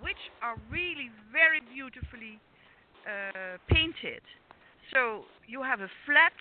[0.00, 2.40] which are really very beautifully
[3.06, 4.22] uh, painted.
[4.92, 6.32] So you have a flat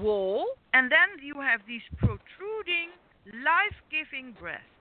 [0.00, 2.90] wall, and then you have these protruding,
[3.44, 4.75] life-giving breasts.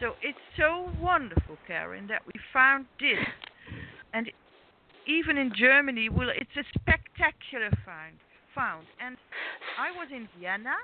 [0.00, 3.18] So it's so wonderful, Karen, that we found this
[4.12, 4.30] and
[5.06, 8.16] even in Germany, well, it's a spectacular find.
[8.54, 9.16] Found, and
[9.80, 10.76] I was in Vienna,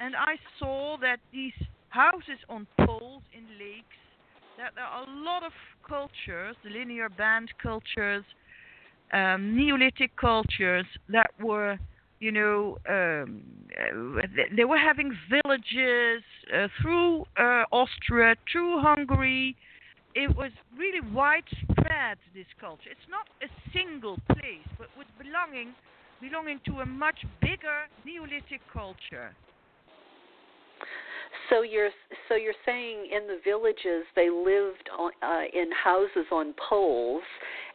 [0.00, 1.52] and I saw that these
[1.90, 3.96] houses on poles in lakes,
[4.58, 5.52] that there are a lot of
[5.88, 8.24] cultures, the linear band cultures,
[9.12, 11.78] um, Neolithic cultures that were,
[12.22, 13.42] you know, um,
[13.76, 14.22] uh,
[14.56, 16.22] they were having villages
[16.54, 19.56] uh, through uh, Austria, through Hungary,
[20.14, 22.90] it was really widespread this culture.
[22.90, 25.74] It's not a single place, but with belonging
[26.20, 29.34] belonging to a much bigger Neolithic culture.
[31.50, 31.90] So you're
[32.28, 37.24] so you're saying in the villages they lived on, uh, in houses on poles,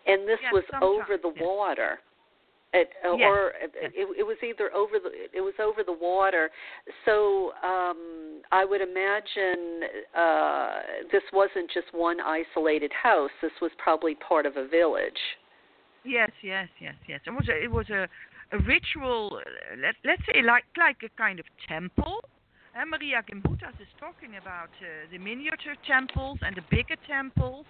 [0.06, 1.44] and this yes, was over the yes.
[1.46, 2.00] water.
[2.74, 3.26] It, uh, yes.
[3.26, 6.50] or it, it was either over the it was over the water.
[7.06, 13.32] So um, I would imagine uh, this wasn't just one isolated house.
[13.42, 15.20] This was probably part of a village.
[16.04, 17.22] Yes, yes, yes, yes.
[17.26, 18.08] It was a, it was a,
[18.52, 19.40] a ritual.
[19.82, 22.20] Let let's say like like a kind of temple.
[22.76, 27.66] And Maria Gimbutas is talking about uh, the miniature temples and the bigger temples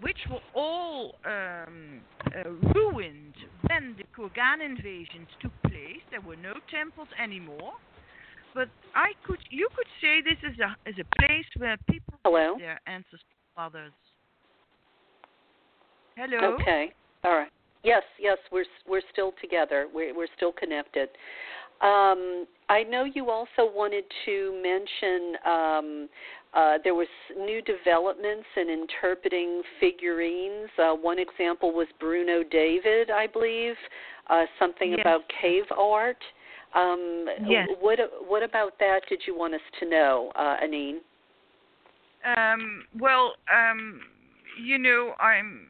[0.00, 3.34] which were all um, uh, ruined
[3.68, 6.02] when the Kurgan invasions took place.
[6.10, 7.72] There were no temples anymore.
[8.54, 12.56] But I could, you could say this is a is a place where people Hello?
[12.58, 13.20] their ancestors,
[13.54, 13.92] fathers.
[16.16, 16.54] Hello.
[16.54, 16.92] Okay.
[17.24, 17.50] All right.
[17.84, 19.86] Yes, yes, we're we're still together.
[19.92, 21.08] We're we're still connected.
[21.80, 26.08] Um, I know you also wanted to mention um,
[26.54, 30.68] uh, there was new developments in interpreting figurines.
[30.78, 33.74] Uh, one example was Bruno David, I believe,
[34.30, 35.00] uh, something yes.
[35.00, 36.16] about cave art.
[36.74, 37.68] Um, yes.
[37.80, 39.00] What what about that?
[39.08, 40.98] Did you want us to know, uh, Annine?
[42.36, 44.00] Um, well, um,
[44.62, 45.66] you know, I'm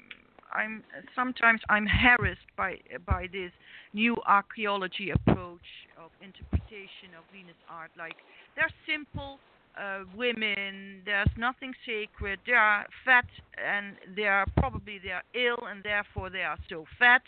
[0.52, 0.82] I'm
[1.14, 3.52] sometimes I'm harassed by by this
[3.92, 5.60] new archaeology approach
[6.02, 7.90] of interpretation of Venus art.
[7.96, 8.16] Like
[8.56, 9.38] they're simple
[9.78, 11.02] uh, women.
[11.04, 12.40] There's nothing sacred.
[12.46, 13.26] They are fat,
[13.56, 17.22] and they are probably they are ill, and therefore they are so fat.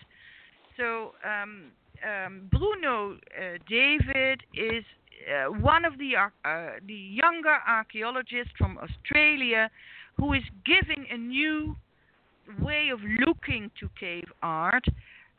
[0.76, 1.66] So um,
[2.04, 4.84] um, Bruno uh, David is
[5.28, 9.70] uh, one of the uh, the younger archaeologists from Australia
[10.16, 11.76] who is giving a new
[12.60, 14.84] way of looking to cave art.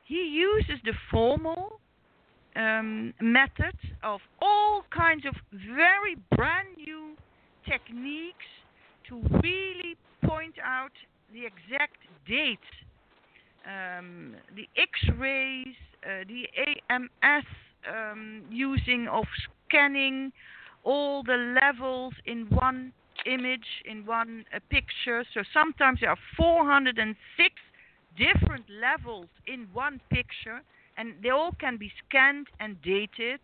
[0.05, 1.79] He uses the formal
[2.55, 7.15] um, method of all kinds of very brand new
[7.67, 8.45] techniques
[9.07, 9.95] to really
[10.25, 10.91] point out
[11.33, 11.97] the exact
[12.27, 12.59] date.
[13.65, 16.47] Um, the X-rays, uh, the
[16.89, 17.45] AMS
[17.87, 19.25] um, using of
[19.67, 20.31] scanning
[20.83, 22.91] all the levels in one
[23.25, 25.23] image, in one uh, picture.
[25.33, 27.55] So sometimes there are 406
[28.17, 30.61] different levels in one picture
[31.01, 33.39] and they all can be scanned and dated.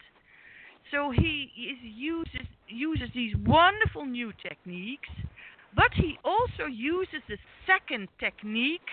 [0.91, 5.09] So he is, uses uses these wonderful new techniques,
[5.75, 8.89] but he also uses the second technique.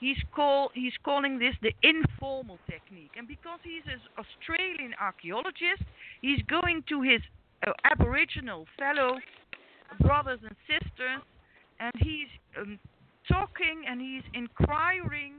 [0.00, 5.84] He's call he's calling this the informal technique, and because he's an Australian archaeologist,
[6.22, 7.20] he's going to his
[7.66, 9.18] uh, Aboriginal fellow
[10.00, 11.20] brothers and sisters,
[11.80, 12.78] and he's um,
[13.28, 15.34] talking and he's inquiring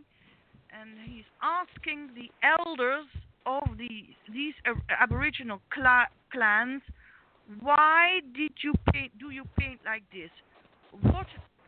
[0.79, 3.05] and he's asking the elders
[3.45, 4.53] of the, these
[4.89, 6.81] Aboriginal cl- clans,
[7.61, 9.11] why did you paint?
[9.19, 10.29] Do you paint like this?
[11.01, 11.27] What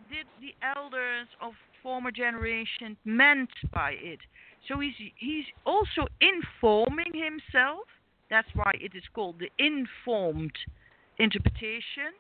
[0.10, 4.20] did the elders of former generations meant by it?
[4.68, 7.86] So he's he's also informing himself.
[8.30, 10.52] That's why it is called the informed
[11.18, 12.12] interpretation.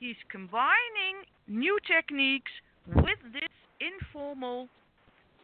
[0.00, 2.50] He's combining new techniques
[2.86, 4.68] with this informal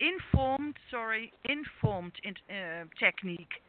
[0.01, 3.63] informed, sorry, informed in, uh, technique.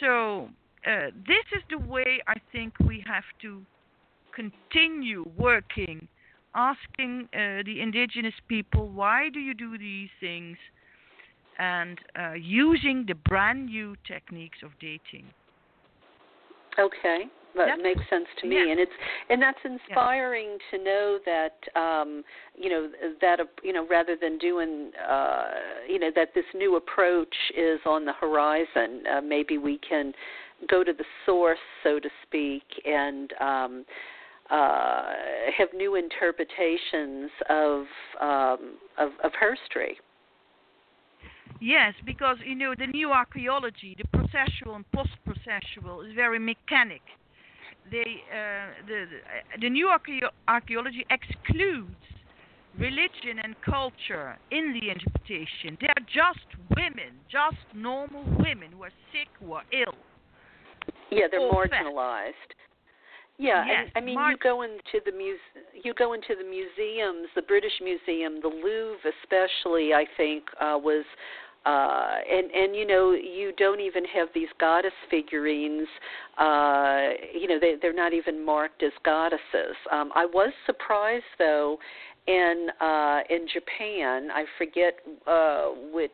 [0.00, 0.48] So
[0.86, 3.62] uh, this is the way I think we have to
[4.34, 6.08] continue working,
[6.54, 10.56] asking uh, the indigenous people why do you do these things,
[11.58, 15.26] and uh, using the brand new techniques of dating.
[16.78, 17.24] Okay.
[17.54, 17.78] That Yep.
[17.82, 18.72] makes sense to me, Yeah.
[18.72, 18.92] and it's
[19.28, 22.24] and that's inspiring to know that um,
[22.54, 25.50] you know that you know rather than doing uh,
[25.86, 29.06] you know that this new approach is on the horizon.
[29.06, 30.14] Uh, maybe we can
[30.68, 33.84] go to the source, so to speak, and um,
[34.50, 35.12] uh,
[35.56, 37.86] have new interpretations of
[38.20, 39.94] um, of, of herstory.
[41.60, 47.02] Yes, because you know the new archaeology, the processual and post-processual, is very mechanic.
[47.90, 51.90] They, uh, the, the the new archaeo- archaeology excludes
[52.78, 55.76] religion and culture in the interpretation.
[55.80, 59.94] They are just women, just normal women who are sick, who are ill.
[61.10, 61.84] Yeah, they're Or fat.
[61.84, 62.32] marginalized.
[63.38, 65.40] Yeah, Yes, and, I mean, you go into the muse-
[65.82, 69.92] you go into the museums, the British Museum, the Louvre, especially.
[69.94, 71.04] I think uh, was,
[71.64, 75.86] uh, and and you know, you don't even have these goddess figurines.
[76.38, 79.76] Uh, you know, they they're not even marked as goddesses.
[79.90, 81.78] Um, I was surprised though
[82.26, 84.94] in uh in Japan, I forget
[85.26, 86.10] uh which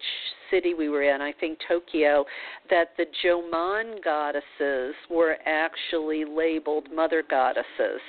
[0.50, 2.24] city we were in, I think Tokyo,
[2.70, 8.00] that the Jomon goddesses were actually labeled mother goddesses.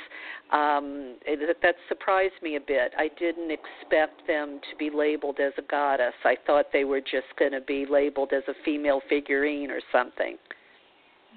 [0.51, 2.93] Um it, that surprised me a bit.
[2.97, 6.13] I didn't expect them to be labeled as a goddess.
[6.23, 10.37] I thought they were just going to be labeled as a female figurine or something.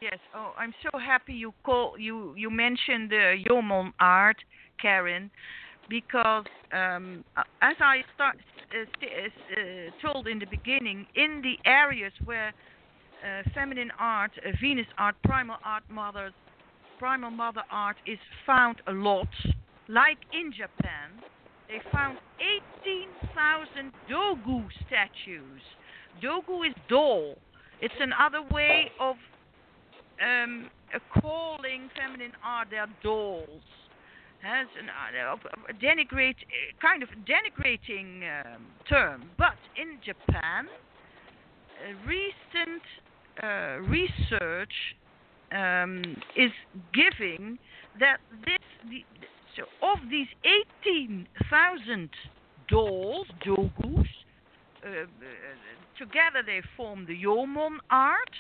[0.00, 0.18] Yes.
[0.34, 4.38] Oh, I'm so happy you call you you mentioned the Jomon art,
[4.80, 5.30] Karen,
[5.88, 8.36] because um, uh, as I start
[8.72, 14.50] uh, st- uh, told in the beginning, in the areas where uh, feminine art, uh,
[14.60, 16.32] Venus art, primal art, mothers,
[17.02, 19.26] primal mother art is found a lot,
[19.88, 21.10] like in Japan,
[21.66, 22.16] they found
[22.86, 25.62] 18,000 dogu statues.
[26.22, 27.34] Dogu is doll.
[27.80, 29.16] It's another way of
[30.22, 30.70] um,
[31.20, 33.48] calling feminine art their dolls.
[34.40, 35.36] Has an uh,
[35.68, 40.68] a denigrate uh, kind of denigrating um, term, but in Japan,
[42.06, 42.82] recent
[43.42, 44.72] uh, research
[45.52, 46.02] um,
[46.36, 46.50] is
[46.94, 47.58] giving
[48.00, 48.58] that this
[48.90, 49.04] the,
[49.56, 50.28] so of these
[50.84, 52.08] 18,000
[52.68, 54.08] dolls, dogus,
[54.84, 55.04] uh, uh,
[55.98, 58.34] together they form the Jomon art,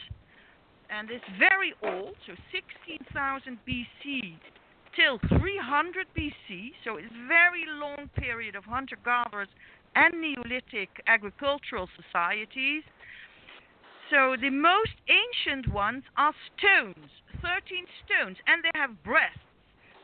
[0.90, 4.34] and it's very old, so 16,000 BC
[4.96, 9.48] till 300 BC, so it's very long period of hunter-gatherers
[9.94, 12.82] and Neolithic agricultural societies.
[14.12, 17.08] So the most ancient ones are stones,
[17.40, 19.40] 13 stones, and they have breasts,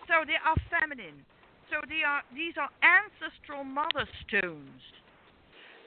[0.08, 1.26] so they are feminine.
[1.68, 4.80] So they are these are ancestral mother stones.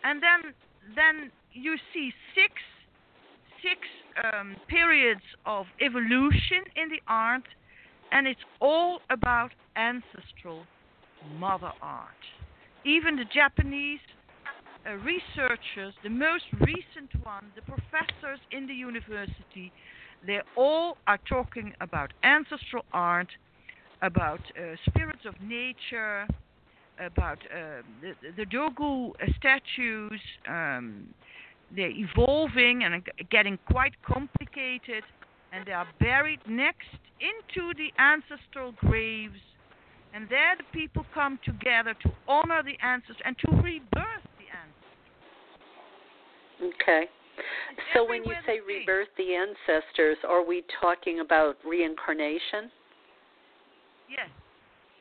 [0.03, 0.53] And then
[0.95, 2.53] then you see six
[3.65, 3.81] six
[4.23, 7.47] um, periods of evolution in the art,
[8.11, 10.61] and it's all about ancestral
[11.39, 12.21] mother art.
[12.85, 13.99] Even the Japanese
[14.87, 19.71] uh, researchers, the most recent one, the professors in the university,
[20.25, 23.27] they all are talking about ancestral art,
[24.01, 26.27] about uh, spirits of nature,
[26.99, 30.19] about uh, the, the Dogu uh, statues.
[30.47, 31.13] Um,
[31.75, 35.03] they're evolving and getting quite complicated,
[35.53, 36.89] and they are buried next
[37.19, 39.39] into the ancestral graves.
[40.13, 44.27] And there the people come together to honor the ancestors and to rebirth.
[46.61, 47.05] Okay.
[47.93, 52.69] So when you say rebirth the ancestors, are we talking about reincarnation?
[54.09, 54.29] Yes,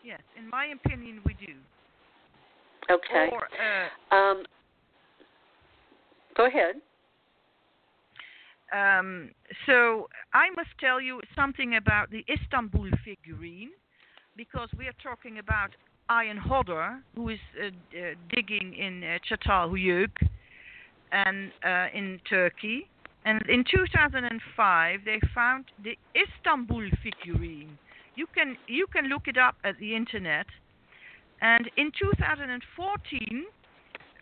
[0.02, 0.20] yes.
[0.38, 1.52] In my opinion, we do.
[2.90, 3.28] Okay.
[3.32, 4.44] Or uh, Um,
[6.36, 6.76] go ahead.
[8.72, 9.30] Um,
[9.66, 13.70] so I must tell you something about the Istanbul figurine,
[14.36, 15.70] because we are talking about
[16.10, 20.18] Ian Hodder, who is uh, uh, digging in uh, Çatalhöyük
[21.12, 22.88] and uh, in Turkey.
[23.24, 27.78] And in 2005, they found the Istanbul figurine.
[28.14, 30.46] You can you can look it up at the internet.
[31.42, 33.44] And in 2014,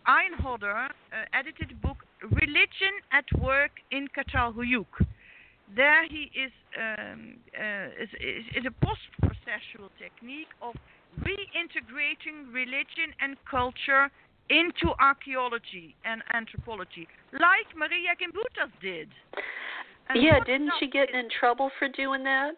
[0.09, 0.91] Ian Hodder uh,
[1.33, 5.07] edited a book, Religion at Work in Çatalhöyük.
[5.77, 8.09] There he is, um, uh, is,
[8.57, 10.75] is a post-processual technique of
[11.21, 14.11] reintegrating religion and culture
[14.51, 19.09] into archaeology and anthropology, like Maria Gimbutas did.
[20.09, 22.53] And yeah, didn't she get in trouble for doing that?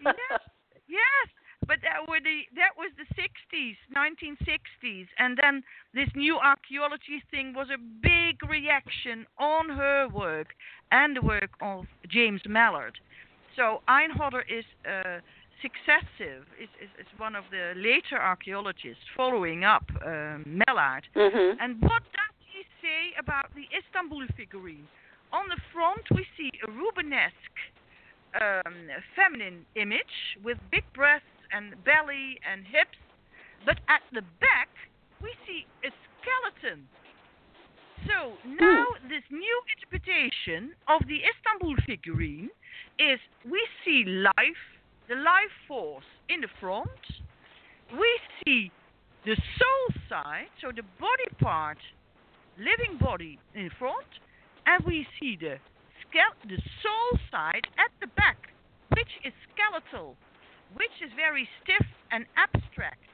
[0.00, 0.40] yes,
[0.88, 1.28] yes.
[1.66, 5.62] But that were the that was the 60s, 1960s, and then
[5.94, 10.48] this new archaeology thing was a big reaction on her work
[10.92, 12.94] and the work of James Mellaart.
[13.56, 15.20] So Ian Hodder is uh,
[15.66, 21.06] successive, is, is, is, one of the later archaeologists following up um, Mellaart.
[21.14, 21.58] Mm-hmm.
[21.60, 24.86] And what does he say about the Istanbul figurine?
[25.32, 27.58] On the front, we see a Rubenesque
[28.40, 28.74] um,
[29.16, 32.98] feminine image with big breasts and belly and hips,
[33.64, 34.70] but at the back,
[35.22, 35.90] we see a
[36.20, 36.86] skeleton.
[38.06, 39.08] So now, mm.
[39.08, 42.50] this new interpretation of the Istanbul figurine
[42.98, 44.62] is we see life,
[45.08, 47.02] the life force in the front.
[47.92, 48.10] We
[48.44, 48.70] see
[49.24, 51.78] the soul side, so the body part,
[52.58, 54.06] living body in front,
[54.66, 55.58] and we see the
[56.02, 58.50] skull the soul side at the back,
[58.90, 60.16] which is skeletal,
[60.74, 63.06] which is very stiff and abstract.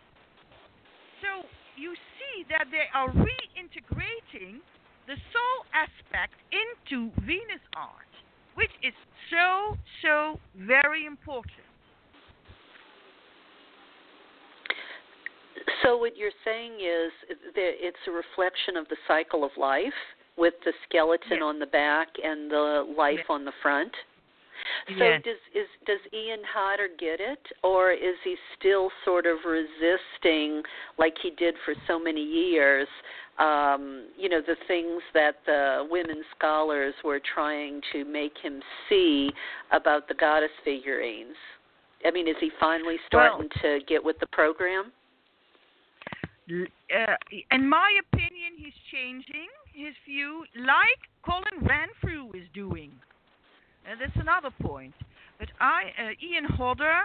[1.20, 1.46] So
[1.76, 4.60] you see that they are reintegrating
[5.06, 8.08] the soul aspect into Venus art
[8.54, 8.92] which is
[9.30, 11.71] so, so very important.
[15.82, 17.12] So, what you're saying is
[17.54, 19.92] that it's a reflection of the cycle of life
[20.36, 21.42] with the skeleton yes.
[21.42, 23.26] on the back and the life yes.
[23.28, 23.92] on the front.
[24.86, 25.22] So yes.
[25.24, 30.62] does is does Ian Hodder get it, or is he still sort of resisting,
[30.98, 32.86] like he did for so many years,
[33.38, 39.30] um, you know, the things that the women scholars were trying to make him see
[39.72, 41.36] about the goddess figurines.
[42.04, 44.92] I mean, is he finally starting well, to get with the program?
[46.50, 47.14] Uh,
[47.50, 52.92] in my opinion, he's changing his view, like Colin Renfrew is doing.
[53.88, 54.94] And that's another point.
[55.38, 57.02] But I, uh, Ian Hodder,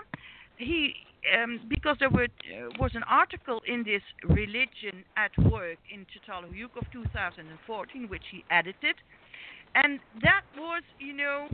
[0.58, 0.94] he
[1.34, 6.76] um, because there were, uh, was an article in this Religion at Work in Çatalhöyük
[6.78, 8.96] of 2014, which he edited,
[9.76, 11.48] and that was, you know,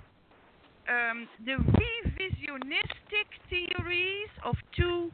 [0.88, 5.12] um, the revisionistic theories of two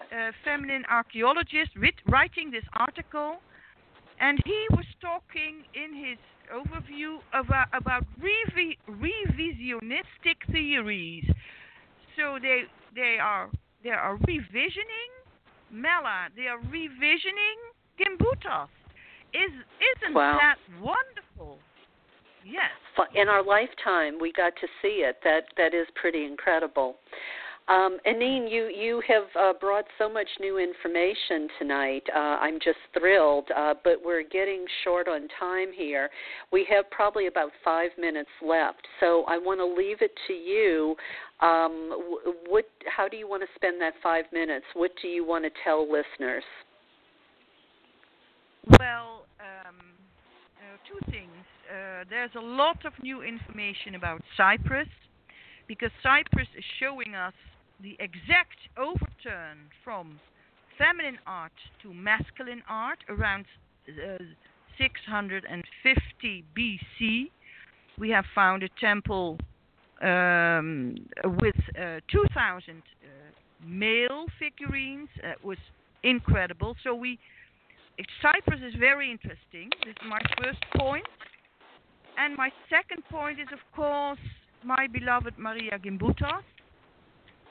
[0.00, 3.36] uh, feminine archaeologist writ- writing this article,
[4.20, 6.18] and he was talking in his
[6.52, 11.24] overview about, about revi- revisionistic theories.
[12.16, 12.62] So they
[12.94, 13.50] they are
[13.82, 15.10] they are revisioning
[15.70, 16.28] Mela.
[16.36, 17.58] They are revisioning
[17.98, 18.68] Gimbutas.
[19.32, 19.50] Is
[19.96, 20.38] isn't wow.
[20.40, 21.58] that wonderful?
[22.44, 22.70] Yes.
[23.14, 25.16] In our lifetime, we got to see it.
[25.24, 26.96] That that is pretty incredible.
[27.66, 32.02] Um, Annine, you you have uh, brought so much new information tonight.
[32.14, 36.10] Uh, I'm just thrilled, uh, but we're getting short on time here.
[36.52, 40.94] We have probably about five minutes left, so I want to leave it to you.
[41.40, 42.66] Um, what?
[42.94, 44.66] How do you want to spend that five minutes?
[44.74, 46.44] What do you want to tell listeners?
[48.78, 49.76] Well, um,
[50.60, 51.32] uh, two things.
[51.70, 54.88] Uh, there's a lot of new information about Cyprus
[55.66, 57.32] because Cyprus is showing us
[57.82, 60.18] the exact overturn from
[60.78, 61.52] feminine art
[61.82, 63.44] to masculine art around
[63.88, 64.18] uh,
[64.78, 67.30] 650 BC.
[67.98, 69.38] We have found a temple
[70.02, 70.96] um,
[71.40, 73.08] with uh, 2,000 uh,
[73.64, 75.08] male figurines.
[75.22, 75.58] It was
[76.02, 76.74] incredible.
[76.82, 77.18] So we,
[78.20, 79.70] Cyprus is very interesting.
[79.84, 81.06] This is my first point.
[82.18, 84.18] And my second point is, of course,
[84.64, 86.42] my beloved Maria Gimbutas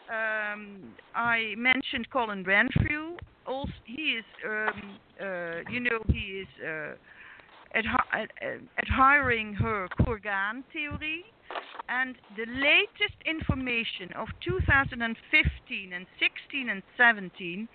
[0.10, 3.18] um, I mentioned Colin Renfrew.
[3.46, 6.94] Also, he is, um, uh, you know, he is uh,
[8.78, 11.26] adhiring her Kurgan theory.
[11.90, 17.68] And the latest information of 2015 and 16 and 17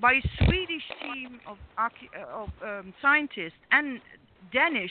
[0.00, 1.88] by a Swedish team of, uh,
[2.32, 4.00] of um, scientists and
[4.52, 4.90] Danish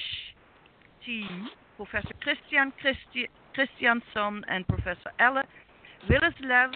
[1.05, 5.43] team, Professor Kristian Christi- Kristiansen and Professor Elle
[6.09, 6.73] Willerslev,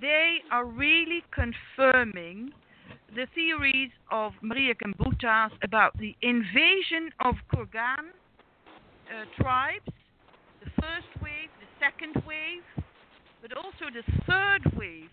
[0.00, 2.50] they are really confirming
[3.14, 8.12] the theories of Maria Gimbutas about the invasion of Kurgan
[9.08, 9.88] uh, tribes,
[10.62, 12.62] the first wave, the second wave,
[13.40, 15.08] but also the third wave.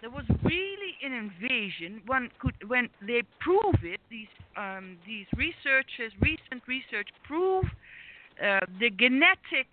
[0.00, 2.02] There was really an invasion.
[2.06, 8.90] One could, when they prove it, these um, these researchers, recent research, prove uh, the
[8.90, 9.66] genetic,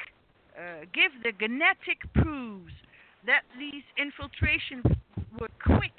[0.57, 2.73] uh, give the genetic proofs
[3.25, 4.85] that these infiltrations
[5.39, 5.95] were quick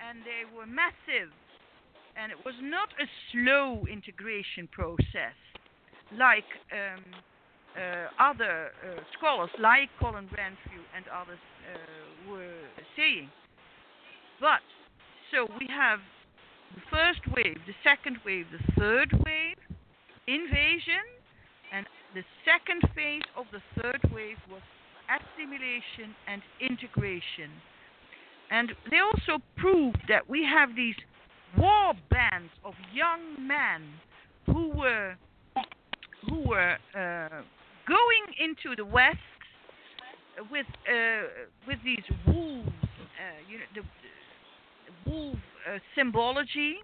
[0.00, 1.32] and they were massive
[2.16, 5.36] and it was not a slow integration process
[6.16, 7.04] like um,
[7.76, 11.38] uh, other uh, scholars, like Colin Renfrew and others,
[11.68, 12.64] uh, were
[12.96, 13.28] saying.
[14.40, 14.64] But
[15.30, 16.00] so we have
[16.74, 19.56] the first wave, the second wave, the third wave,
[20.26, 21.04] invasion,
[21.72, 24.62] and the second phase of the third wave was
[25.08, 27.50] assimilation and integration.
[28.50, 30.94] And they also proved that we have these
[31.56, 33.82] war bands of young men
[34.46, 35.16] who were
[36.28, 37.42] who were uh,
[37.86, 39.18] going into the West
[40.50, 41.26] with uh,
[41.66, 45.36] with these wolves, uh, you know, the, the wolf
[45.68, 46.76] uh, symbology,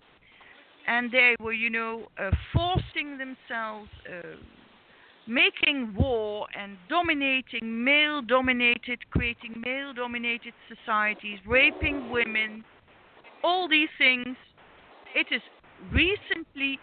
[0.86, 4.36] and they were, you know, uh, forcing themselves, uh,
[5.26, 12.64] making war and dominating male-dominated, creating male-dominated societies, raping women,
[13.42, 14.36] all these things.
[15.14, 15.42] It is
[15.92, 16.78] recently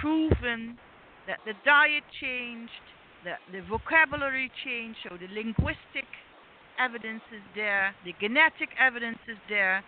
[0.00, 0.78] proven
[1.26, 2.72] that the diet changed,
[3.24, 6.08] that the vocabulary changed, so the linguistic
[6.78, 9.84] evidence is there, the genetic evidence is there.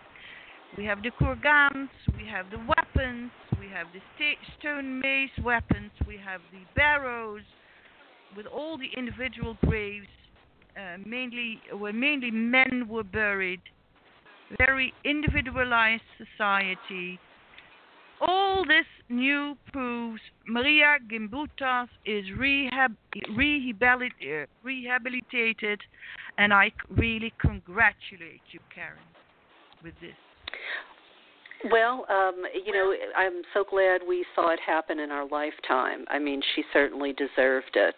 [0.78, 4.01] We have the kurgans, we have the weapons, we have the
[4.59, 7.43] stone mace weapons, we have the barrows
[8.36, 10.06] with all the individual graves,
[10.76, 13.60] uh, mainly where mainly men were buried.
[14.59, 17.18] Very individualized society
[18.20, 22.94] all this new proves Maria Gimbutas is rehab,
[23.36, 25.80] rehabilit, rehabilitated,
[26.38, 28.98] and I really congratulate you, Karen,
[29.82, 30.14] with this.
[31.70, 36.05] Well, um, you know, I'm so glad we saw it happen in our lifetime.
[36.09, 37.95] I mean, she certainly deserved it.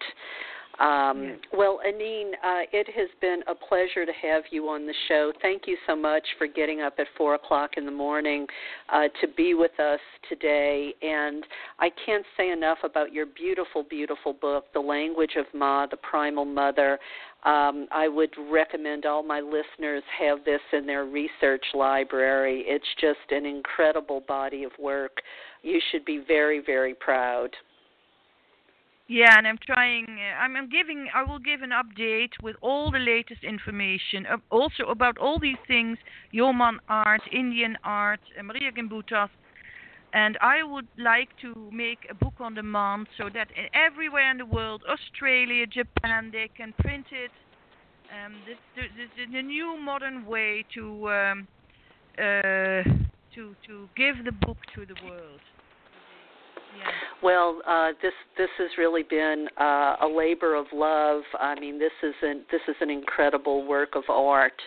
[0.78, 1.38] Um, yes.
[1.52, 5.32] Well, Annine, uh, it has been a pleasure to have you on the show.
[5.40, 8.46] Thank you so much for getting up at 4 o'clock in the morning
[8.92, 10.92] uh, to be with us today.
[11.00, 11.44] And
[11.78, 16.44] I can't say enough about your beautiful, beautiful book, The Language of Ma, The Primal
[16.44, 16.98] Mother.
[17.46, 22.64] Um, I would recommend all my listeners have this in their research library.
[22.66, 25.22] It's just an incredible body of work.
[25.62, 27.50] You should be very, very proud.
[29.06, 30.06] Yeah, and I'm trying.
[30.08, 31.06] Uh, I'm, giving.
[31.14, 35.98] I will give an update with all the latest information, also about all these things:
[36.34, 39.28] Jomon art, Indian art, uh, Marija Gimbutas,
[40.12, 44.46] and I would like to make a book on demand so that everywhere in the
[44.46, 47.30] world, Australia, Japan, they can print it.
[48.10, 51.48] Um, this, this, the new modern way to um,
[52.18, 52.82] uh,
[53.34, 55.40] to to give the book to the world.
[57.22, 61.22] Well, uh, this this has really been uh, a labor of love.
[61.40, 64.60] I mean, this is an this is an incredible work of art.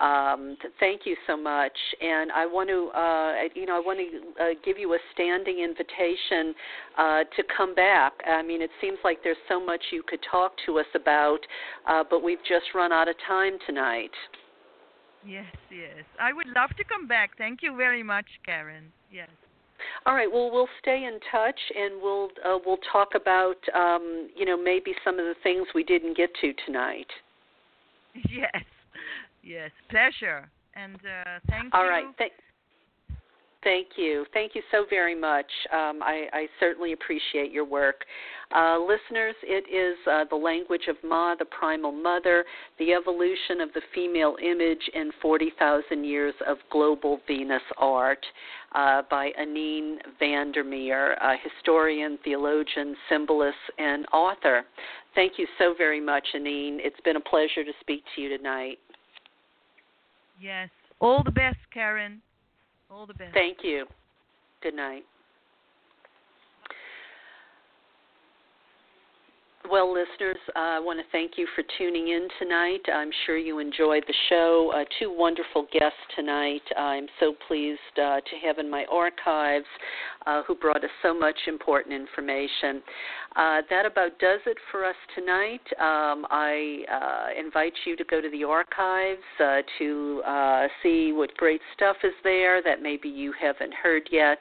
[0.00, 4.42] Um, thank you so much, and I want to, uh, you know, I want to
[4.42, 6.54] uh, give you a standing invitation
[6.96, 8.12] uh, to come back.
[8.24, 11.40] I mean, it seems like there's so much you could talk to us about,
[11.88, 14.12] uh, but we've just run out of time tonight.
[15.26, 17.36] Yes, yes, I would love to come back.
[17.36, 18.92] Thank you very much, Karen.
[19.10, 19.28] Yes.
[20.06, 20.30] All right.
[20.30, 24.94] Well, we'll stay in touch, and we'll uh, we'll talk about um, you know maybe
[25.04, 27.08] some of the things we didn't get to tonight.
[28.30, 28.64] Yes.
[29.42, 29.70] Yes.
[29.90, 30.50] Pleasure.
[30.74, 31.86] And uh, thank All you.
[31.86, 32.18] All right.
[32.18, 32.32] Th-
[33.64, 34.24] Thank you.
[34.32, 35.50] Thank you so very much.
[35.72, 38.04] Um, I, I, certainly appreciate your work.
[38.54, 42.44] Uh, listeners, it is uh, The Language of Ma, the Primal Mother,
[42.78, 48.24] The Evolution of the Female Image in 40,000 Years of Global Venus Art
[48.76, 54.62] uh, by Annine van der Meer, a historian, theologian, symbolist, and author.
[55.16, 56.78] Thank you so very much, Annine.
[56.78, 58.78] It's been a pleasure to speak to you tonight.
[60.40, 60.68] Yes.
[61.00, 62.20] All the best, Karen.
[62.90, 63.34] All the best.
[63.34, 63.86] Thank you.
[64.62, 65.04] Good night.
[69.70, 72.80] Well, listeners, uh, I want to thank you for tuning in tonight.
[72.90, 74.72] I'm sure you enjoyed the show.
[74.74, 76.62] Uh, two wonderful guests tonight.
[76.74, 79.66] I'm so pleased uh, to have in my archives
[80.28, 82.82] uh, who brought us so much important information.
[83.36, 85.60] Uh, that about does it for us tonight.
[85.78, 89.22] Um, I uh, invite you to go to the archives
[89.78, 90.22] to
[90.82, 94.38] see what great stuff is there that maybe you haven't heard yet,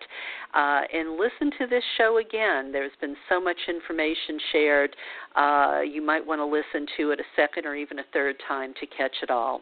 [0.54, 2.72] and listen to this show again.
[2.72, 4.96] There's been so much information shared.
[5.36, 8.74] Uh, you might want to listen to it a second or even a third time
[8.80, 9.62] to catch it all.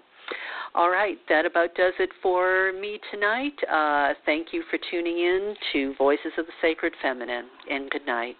[0.73, 3.53] All right, that about does it for me tonight.
[3.71, 8.35] Uh, thank you for tuning in to Voices of the Sacred Feminine, and good night.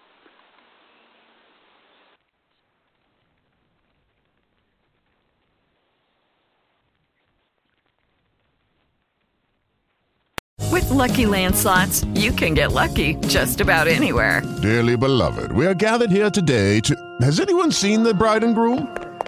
[10.70, 14.42] With lucky Land slots, you can get lucky just about anywhere.
[14.60, 16.94] Dearly beloved, we are gathered here today to.
[17.22, 19.05] Has anyone seen the bride and groom?